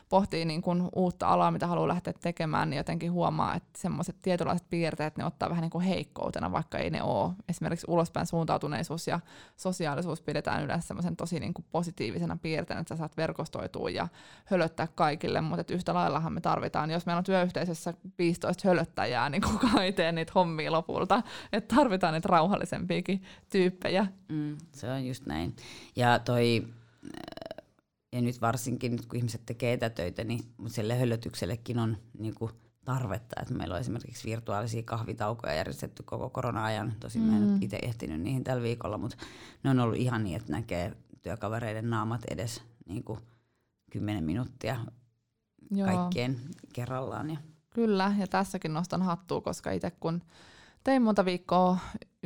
pohtii 0.10 0.46
niin 0.46 0.62
kuin 0.62 0.90
uutta 0.96 1.28
alaa, 1.28 1.52
mitä 1.52 1.68
haluaa 1.68 1.88
lähteä 1.88 2.14
tekemään, 2.22 2.70
niin 2.70 2.78
jotenkin 2.78 3.12
huomaa, 3.12 3.56
että 3.56 3.80
semmoiset 3.82 4.16
tietynlaiset 4.22 4.70
piirteet, 4.70 5.18
ne 5.18 5.26
ottaa 5.26 5.50
vähän 5.50 5.62
niin 5.62 5.70
kuin 5.70 5.84
heikkoutena, 5.84 6.52
vaikka 6.52 6.78
ei 6.78 6.90
ne 6.90 7.04
ole. 7.04 7.34
Esimerkiksi 7.50 7.86
ulospäin 7.90 8.26
suuntautuneisuus 8.26 9.08
ja 9.08 9.20
sosiaalisuus 9.58 10.22
pidetään 10.22 10.64
yleensä 10.64 10.88
semmoisen 10.88 11.16
tosi 11.16 11.40
niin 11.40 11.54
kuin 11.54 11.66
positiivisena 11.72 12.38
piirteenä, 12.42 12.82
että 12.82 12.96
sä 12.96 13.00
saat 13.00 13.18
verkostoitua 13.18 13.90
ja 13.90 14.08
hölöttää 14.46 14.88
kaikille, 14.96 15.42
mutta 15.42 15.74
yhtä 15.74 15.94
laillahan 15.94 16.34
me 16.34 16.42
tarvitaan, 16.42 16.92
jos 16.92 17.06
meillä 17.06 17.18
on 17.18 17.24
työyhteisössä 17.24 17.94
15 18.18 18.68
hölöttäjää, 18.68 19.30
niin 19.30 19.42
kukaan 19.52 19.84
ei 19.84 19.94
tee 19.94 20.12
niitä 20.12 20.32
hommia 20.36 20.72
lopulta, 20.72 21.24
että 21.54 21.76
tarvitaan 21.76 22.14
niitä 22.14 22.30
rauhallisempiakin 22.32 23.22
tyyppejä. 23.50 24.08
Mm, 24.30 24.58
se 24.72 24.92
on 24.92 25.06
just 25.06 25.26
näin. 25.26 25.56
Ja 25.96 26.20
toi 26.20 26.68
ja 28.18 28.22
nyt 28.22 28.42
varsinkin, 28.42 28.92
nyt 28.92 29.06
kun 29.06 29.18
ihmiset 29.18 29.42
tekee 29.46 29.74
etätöitä, 29.74 30.24
niin 30.24 30.44
sille 30.68 31.00
hölötyksellekin 31.00 31.80
on 31.80 31.98
niin 32.20 32.36
kuin 32.36 32.52
tarvetta. 32.86 33.42
Että 33.42 33.54
meillä 33.54 33.74
on 33.76 33.82
esimerkiksi 33.82 34.30
virtuaalisia 34.30 34.84
kahvitaukoja 34.84 35.54
järjestetty 35.54 36.04
koko 36.04 36.30
korona-ajan. 36.30 36.94
Tosin 37.00 37.22
mm. 37.22 37.28
mä 37.28 37.38
en 37.38 37.44
mm. 37.44 37.62
itse 37.62 37.80
ehtinyt 37.82 38.22
niihin 38.22 38.44
tällä 38.44 38.64
viikolla, 38.64 38.98
mutta 38.98 39.18
ne 39.64 39.70
on 39.70 39.80
ollut 39.80 39.98
ihan 39.98 40.24
niin, 40.24 40.36
että 40.36 40.52
näkee 40.52 40.94
työkavereiden 41.22 41.90
naamat 41.90 42.22
edes 42.32 42.62
niin 42.86 43.04
kuin 43.04 43.20
10 43.92 44.24
minuuttia 44.24 44.80
Joo. 45.72 45.88
kaikkien 45.88 46.40
kerrallaan. 46.74 47.30
Ja. 47.30 47.38
Kyllä, 47.70 48.16
ja 48.20 48.28
tässäkin 48.28 48.74
nostan 48.74 49.02
hattua, 49.02 49.42
koska 49.42 49.72
itse 49.72 49.92
kun 49.92 50.22
tein 50.84 51.02
monta 51.02 51.26
viikkoa 51.26 51.78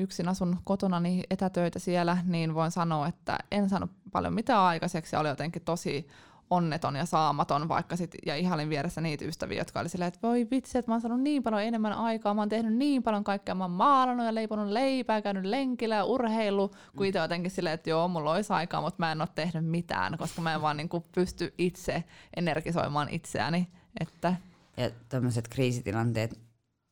yksin 0.01 0.27
asun 0.27 0.57
kotona 0.63 0.99
niin 0.99 1.23
etätöitä 1.29 1.79
siellä, 1.79 2.17
niin 2.25 2.53
voin 2.53 2.71
sanoa, 2.71 3.07
että 3.07 3.39
en 3.51 3.69
saanut 3.69 3.91
paljon 4.11 4.33
mitään 4.33 4.61
aikaiseksi 4.61 5.15
ja 5.15 5.19
oli 5.19 5.27
jotenkin 5.27 5.61
tosi 5.61 6.07
onneton 6.51 6.95
ja 6.95 7.05
saamaton, 7.05 7.67
vaikka 7.67 7.95
sit, 7.95 8.15
ja 8.25 8.35
ihalin 8.35 8.69
vieressä 8.69 9.01
niitä 9.01 9.25
ystäviä, 9.25 9.57
jotka 9.57 9.79
oli 9.79 9.89
silleen, 9.89 10.07
että 10.07 10.27
voi 10.27 10.47
vitsi, 10.51 10.77
että 10.77 10.91
mä 10.91 10.93
oon 10.93 11.01
saanut 11.01 11.21
niin 11.21 11.43
paljon 11.43 11.61
enemmän 11.61 11.93
aikaa, 11.93 12.33
mä 12.33 12.41
oon 12.41 12.49
tehnyt 12.49 12.73
niin 12.73 13.03
paljon 13.03 13.23
kaikkea, 13.23 13.55
mä 13.55 13.63
oon 13.63 13.71
maalannut 13.71 14.25
ja 14.25 14.35
leiponut 14.35 14.67
leipää, 14.67 15.21
käynyt 15.21 15.45
lenkillä 15.45 15.95
ja 15.95 16.03
urheilu, 16.03 16.71
kun 16.97 17.05
itse 17.05 17.19
jotenkin 17.19 17.51
silleen, 17.51 17.73
että 17.73 17.89
joo, 17.89 18.07
mulla 18.07 18.31
olisi 18.31 18.53
aikaa, 18.53 18.81
mutta 18.81 18.99
mä 18.99 19.11
en 19.11 19.21
ole 19.21 19.29
tehnyt 19.35 19.65
mitään, 19.65 20.17
koska 20.17 20.41
mä 20.41 20.53
en 20.53 20.61
vaan 20.61 20.77
niinku 20.77 21.05
pysty 21.15 21.53
itse 21.57 22.03
energisoimaan 22.35 23.09
itseäni. 23.09 23.67
Että... 23.99 24.35
Ja 24.77 24.89
tämmöiset 25.09 25.47
kriisitilanteet 25.47 26.39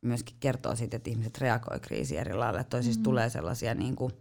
myöskin 0.01 0.37
kertoo 0.39 0.75
siitä, 0.75 0.97
että 0.97 1.09
ihmiset 1.09 1.37
reagoi 1.37 1.79
kriisiin 1.79 2.21
eri 2.21 2.33
lailla. 2.33 2.59
Että 2.59 2.81
siis 2.81 2.97
mm. 2.97 3.03
tulee 3.03 3.29
sellaisia 3.29 3.73
niin 3.73 3.95
kuin, 3.95 4.13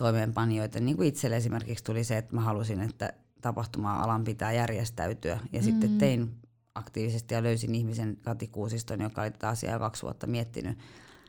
toimeenpanijoita. 0.00 0.80
Niin 0.80 0.96
kuin 0.96 1.08
itselle 1.08 1.36
esimerkiksi 1.36 1.84
tuli 1.84 2.04
se, 2.04 2.18
että 2.18 2.34
mä 2.34 2.40
halusin, 2.40 2.80
että 2.80 3.12
tapahtuma-alan 3.40 4.24
pitää 4.24 4.52
järjestäytyä. 4.52 5.40
Ja 5.52 5.60
mm. 5.60 5.64
sitten 5.64 5.98
tein 5.98 6.30
aktiivisesti 6.74 7.34
ja 7.34 7.42
löysin 7.42 7.74
ihmisen 7.74 8.16
Kati 8.22 8.46
Kuusiston, 8.46 9.00
joka 9.00 9.22
oli 9.22 9.30
tätä 9.30 9.48
asiaa 9.48 9.78
kaksi 9.78 10.02
vuotta 10.02 10.26
miettinyt. 10.26 10.78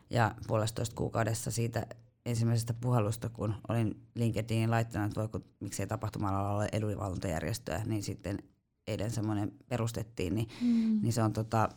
Ja 0.09 0.35
puolestoista 0.47 0.95
kuukaudessa 0.95 1.51
siitä 1.51 1.87
ensimmäisestä 2.25 2.73
puhelusta, 2.73 3.29
kun 3.29 3.53
olin 3.67 4.01
LinkedInin 4.15 4.71
laittanut, 4.71 5.07
että 5.07 5.19
voiko, 5.19 5.39
miksei 5.59 5.87
tapahtuma-alalla 5.87 6.55
ole 6.55 6.69
edunvalvontajärjestöä, 6.71 7.81
niin 7.85 8.03
sitten 8.03 8.39
eilen 8.87 9.11
semmoinen 9.11 9.51
perustettiin, 9.69 10.35
niin, 10.35 10.47
mm. 10.61 10.99
niin 11.01 11.13
se 11.13 11.23
on 11.23 11.33
tota, 11.33 11.69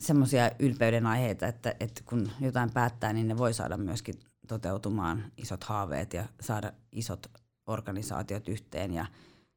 semmoisia 0.00 0.50
ylpeyden 0.58 1.06
aiheita, 1.06 1.46
että, 1.46 1.74
että 1.80 2.02
kun 2.04 2.30
jotain 2.40 2.72
päättää, 2.72 3.12
niin 3.12 3.28
ne 3.28 3.38
voi 3.38 3.54
saada 3.54 3.76
myöskin 3.76 4.14
toteutumaan 4.48 5.24
isot 5.36 5.64
haaveet 5.64 6.12
ja 6.12 6.24
saada 6.40 6.72
isot 6.92 7.26
organisaatiot 7.66 8.48
yhteen 8.48 8.94
ja 8.94 9.06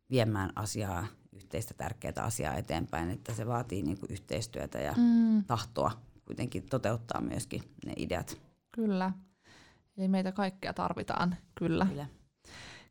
viemään 0.09 0.49
asiaa, 0.55 1.07
yhteistä 1.33 1.73
tärkeää 1.73 2.13
asiaa 2.21 2.55
eteenpäin, 2.55 3.11
että 3.11 3.33
se 3.33 3.47
vaatii 3.47 3.81
niin 3.81 3.99
kuin 3.99 4.11
yhteistyötä 4.11 4.79
ja 4.79 4.93
mm. 4.97 5.43
tahtoa 5.43 5.91
kuitenkin 6.25 6.63
toteuttaa 6.69 7.21
myöskin 7.21 7.63
ne 7.85 7.93
ideat. 7.97 8.41
Kyllä. 8.71 9.11
Eli 9.97 10.07
meitä 10.07 10.31
kaikkea 10.31 10.73
tarvitaan, 10.73 11.35
kyllä. 11.55 11.85
kyllä. 11.85 12.05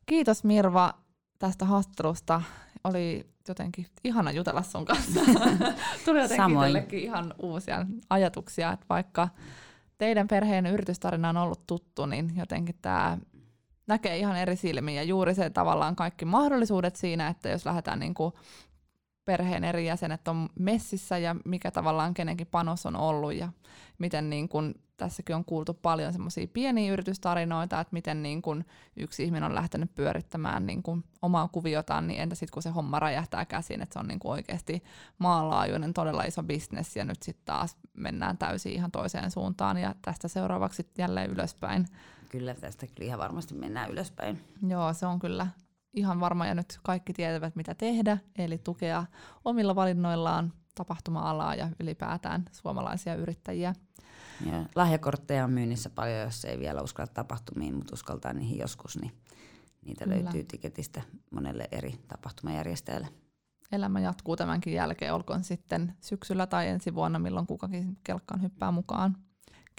Kiitos 0.05 0.43
Mirva 0.43 0.93
tästä 1.39 1.65
haastattelusta. 1.65 2.41
Oli 2.83 3.30
jotenkin 3.51 3.87
ihana 4.03 4.31
jutella 4.31 4.61
sun 4.61 4.85
kanssa. 4.85 5.19
Tuli 6.05 6.21
jotenkin 6.21 6.99
ihan 6.99 7.33
uusia 7.39 7.85
ajatuksia, 8.09 8.71
että 8.71 8.85
vaikka 8.89 9.29
teidän 9.97 10.27
perheen 10.27 10.65
yritystarina 10.65 11.29
on 11.29 11.37
ollut 11.37 11.67
tuttu, 11.67 12.05
niin 12.05 12.33
jotenkin 12.35 12.75
tämä 12.81 13.17
näkee 13.87 14.17
ihan 14.17 14.37
eri 14.37 14.55
silmiin 14.55 14.95
ja 14.95 15.03
juuri 15.03 15.35
se 15.35 15.49
tavallaan 15.49 15.95
kaikki 15.95 16.25
mahdollisuudet 16.25 16.95
siinä, 16.95 17.27
että 17.27 17.49
jos 17.49 17.65
lähdetään 17.65 17.99
niin 17.99 18.13
kuin 18.13 18.33
perheen 19.25 19.63
eri 19.63 19.85
jäsenet 19.85 20.27
on 20.27 20.49
messissä 20.59 21.17
ja 21.17 21.35
mikä 21.45 21.71
tavallaan 21.71 22.13
kenenkin 22.13 22.47
panos 22.47 22.85
on 22.85 22.95
ollut 22.95 23.33
ja 23.33 23.49
miten 23.97 24.29
niin 24.29 24.49
kuin, 24.49 24.73
tässäkin 24.97 25.35
on 25.35 25.45
kuultu 25.45 25.73
paljon 25.73 26.13
semmoisia 26.13 26.47
pieniä 26.53 26.93
yritystarinoita, 26.93 27.79
että 27.79 27.93
miten 27.93 28.23
niin 28.23 28.41
kuin 28.41 28.65
yksi 28.97 29.23
ihminen 29.23 29.43
on 29.43 29.55
lähtenyt 29.55 29.95
pyörittämään 29.95 30.65
niin 30.65 30.83
kuin 30.83 31.03
omaa 31.21 31.47
kuviotaan, 31.47 32.07
niin 32.07 32.21
entä 32.21 32.35
sitten 32.35 32.53
kun 32.53 32.63
se 32.63 32.69
homma 32.69 32.99
räjähtää 32.99 33.45
käsiin, 33.45 33.81
että 33.81 33.93
se 33.93 33.99
on 33.99 34.07
niin 34.07 34.19
oikeasti 34.23 34.83
maanlaajuinen 35.17 35.93
todella 35.93 36.23
iso 36.23 36.43
bisnes 36.43 36.95
ja 36.95 37.05
nyt 37.05 37.23
sitten 37.23 37.45
taas 37.45 37.77
mennään 37.93 38.37
täysin 38.37 38.73
ihan 38.73 38.91
toiseen 38.91 39.31
suuntaan 39.31 39.77
ja 39.77 39.95
tästä 40.01 40.27
seuraavaksi 40.27 40.89
jälleen 40.97 41.31
ylöspäin. 41.31 41.85
Kyllä, 42.29 42.53
tästä 42.55 42.87
kyllä 42.87 43.07
ihan 43.07 43.19
varmasti 43.19 43.53
mennään 43.53 43.91
ylöspäin. 43.91 44.41
Joo, 44.67 44.93
se 44.93 45.05
on 45.05 45.19
kyllä 45.19 45.47
ihan 45.93 46.19
varma 46.19 46.47
ja 46.47 46.55
nyt 46.55 46.79
kaikki 46.83 47.13
tietävät 47.13 47.55
mitä 47.55 47.75
tehdä, 47.75 48.17
eli 48.37 48.57
tukea 48.57 49.05
omilla 49.45 49.75
valinnoillaan 49.75 50.53
tapahtuma-alaa 50.75 51.55
ja 51.55 51.69
ylipäätään 51.79 52.45
suomalaisia 52.51 53.15
yrittäjiä. 53.15 53.73
Ja 54.45 54.65
lahjakortteja 54.75 55.43
on 55.43 55.51
myynnissä 55.51 55.89
paljon, 55.89 56.19
jos 56.19 56.45
ei 56.45 56.59
vielä 56.59 56.81
uskalla 56.81 57.11
tapahtumiin, 57.13 57.75
mutta 57.75 57.93
uskaltaa 57.93 58.33
niihin 58.33 58.59
joskus, 58.59 59.01
niin 59.01 59.11
niitä 59.85 60.03
Kyllä. 60.05 60.23
löytyy 60.23 60.43
tiketistä 60.43 61.01
monelle 61.31 61.67
eri 61.71 61.99
tapahtumajärjestäjälle. 62.07 63.07
Elämä 63.71 63.99
jatkuu 63.99 64.35
tämänkin 64.35 64.73
jälkeen, 64.73 65.13
olkoon 65.13 65.43
sitten 65.43 65.93
syksyllä 66.01 66.47
tai 66.47 66.67
ensi 66.67 66.95
vuonna, 66.95 67.19
milloin 67.19 67.47
kukakin 67.47 67.97
kelkkaan 68.03 68.41
hyppää 68.41 68.71
mukaan. 68.71 69.17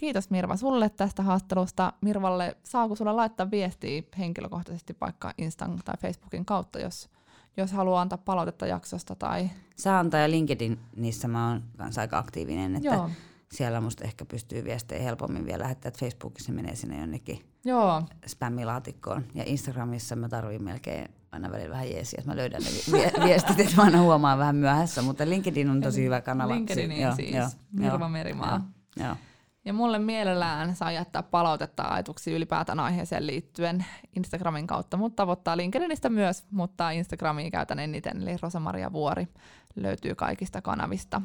Kiitos 0.03 0.31
Mirva 0.31 0.57
sulle 0.57 0.89
tästä 0.89 1.23
haastattelusta. 1.23 1.93
Mirvalle, 2.01 2.57
saako 2.63 2.95
sulla 2.95 3.17
laittaa 3.17 3.51
viestiä 3.51 4.03
henkilökohtaisesti 4.19 4.97
vaikka 5.01 5.33
Instan 5.39 5.79
tai 5.85 5.95
Facebookin 6.01 6.45
kautta, 6.45 6.79
jos, 6.79 7.09
jos 7.57 7.73
haluaa 7.73 8.01
antaa 8.01 8.19
palautetta 8.19 8.67
jaksosta? 8.67 9.15
Tai... 9.15 9.51
Saa 9.77 9.99
antaa 9.99 10.21
ja 10.21 10.31
LinkedIn, 10.31 10.79
niissä 10.97 11.29
mä 11.29 11.49
oon 11.49 11.63
kanssa 11.77 12.01
aika 12.01 12.19
aktiivinen, 12.19 12.77
että 12.77 12.89
Joo. 12.89 13.11
siellä 13.53 13.81
musta 13.81 14.05
ehkä 14.05 14.25
pystyy 14.25 14.65
viestejä 14.65 15.03
helpommin 15.03 15.47
vielä 15.47 15.63
lähettää, 15.63 15.89
että 15.89 16.01
Facebookissa 16.01 16.53
menee 16.53 16.77
sinne 16.77 17.01
jonnekin 17.01 17.45
Joo. 17.65 18.03
spämmilaatikkoon. 18.27 19.25
Ja 19.35 19.45
Instagramissa 19.47 20.17
mä 20.17 20.29
tarvin 20.29 20.65
melkein 20.65 21.09
aina 21.33 21.51
välillä 21.51 21.71
vähän 21.71 21.91
jeesiä, 21.91 22.19
että 22.19 22.31
mä 22.31 22.37
löydän 22.37 22.63
ne 22.63 23.13
viestit, 23.27 23.61
että 23.61 23.77
mä 23.77 23.83
aina 23.83 24.01
huomaan 24.01 24.39
vähän 24.39 24.57
myöhässä, 24.57 25.03
mutta 25.03 25.29
LinkedIn 25.29 25.71
on 25.71 25.81
tosi 25.81 26.05
hyvä 26.05 26.21
kanava. 26.21 26.55
LinkedIn 26.55 26.93
siis, 27.17 27.35
joo, 27.35 27.49
Mirva 27.73 28.09
Merimaa. 28.09 28.71
Joo, 28.97 29.07
joo. 29.07 29.17
Ja 29.65 29.73
mulle 29.73 29.99
mielellään 29.99 30.77
saa 30.77 30.93
jättää 30.93 31.23
palautetta 31.23 31.83
ajatuksia 31.83 32.37
ylipäätään 32.37 32.81
aiheeseen 32.81 33.27
liittyen 33.27 33.85
Instagramin 34.17 34.67
kautta, 34.67 34.97
mutta 34.97 35.17
tavoittaa 35.17 35.57
LinkedInistä 35.57 36.09
myös, 36.09 36.45
mutta 36.51 36.91
Instagramia 36.91 37.51
käytän 37.51 37.79
eniten, 37.79 38.23
eli 38.23 38.37
Rosamaria 38.43 38.93
Vuori 38.93 39.29
löytyy 39.77 40.15
kaikista 40.15 40.63
kanavista. 40.63 41.23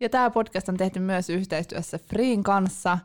Ja 0.00 0.08
tämä 0.08 0.30
podcast 0.30 0.68
on 0.68 0.76
tehty 0.76 1.00
myös 1.00 1.30
yhteistyössä 1.30 1.98
Freen 1.98 2.42
kanssa, 2.42 2.98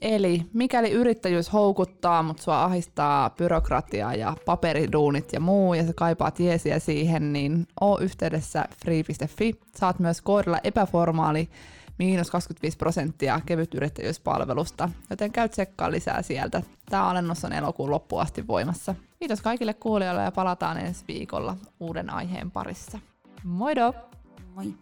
Eli 0.00 0.42
mikäli 0.52 0.90
yrittäjyys 0.90 1.52
houkuttaa, 1.52 2.22
mutta 2.22 2.42
sua 2.42 2.64
ahistaa 2.64 3.30
byrokratia 3.30 4.14
ja 4.14 4.36
paperiduunit 4.46 5.32
ja 5.32 5.40
muu, 5.40 5.74
ja 5.74 5.86
sä 5.86 5.92
kaipaat 5.96 6.40
jeesiä 6.40 6.78
siihen, 6.78 7.32
niin 7.32 7.66
oo 7.80 7.98
yhteydessä 7.98 8.64
free.fi. 8.84 9.60
Saat 9.76 9.98
myös 9.98 10.22
koodilla 10.22 10.58
epäformaali 10.64 11.48
miinus 11.98 12.30
25 12.30 12.78
prosenttia 12.78 13.40
kevyt 13.46 13.74
yrittäjyyspalvelusta, 13.74 14.88
joten 15.10 15.32
käy 15.32 15.48
tsekkaa 15.48 15.90
lisää 15.90 16.22
sieltä. 16.22 16.62
Tämä 16.90 17.08
alennus 17.08 17.44
on 17.44 17.52
elokuun 17.52 17.90
loppuun 17.90 18.22
asti 18.22 18.46
voimassa. 18.46 18.94
Kiitos 19.18 19.40
kaikille 19.42 19.74
kuulijoille 19.74 20.22
ja 20.22 20.32
palataan 20.32 20.78
ensi 20.78 21.04
viikolla 21.08 21.56
uuden 21.80 22.10
aiheen 22.10 22.50
parissa. 22.50 22.98
Moido! 23.44 23.94
Moi! 24.54 24.74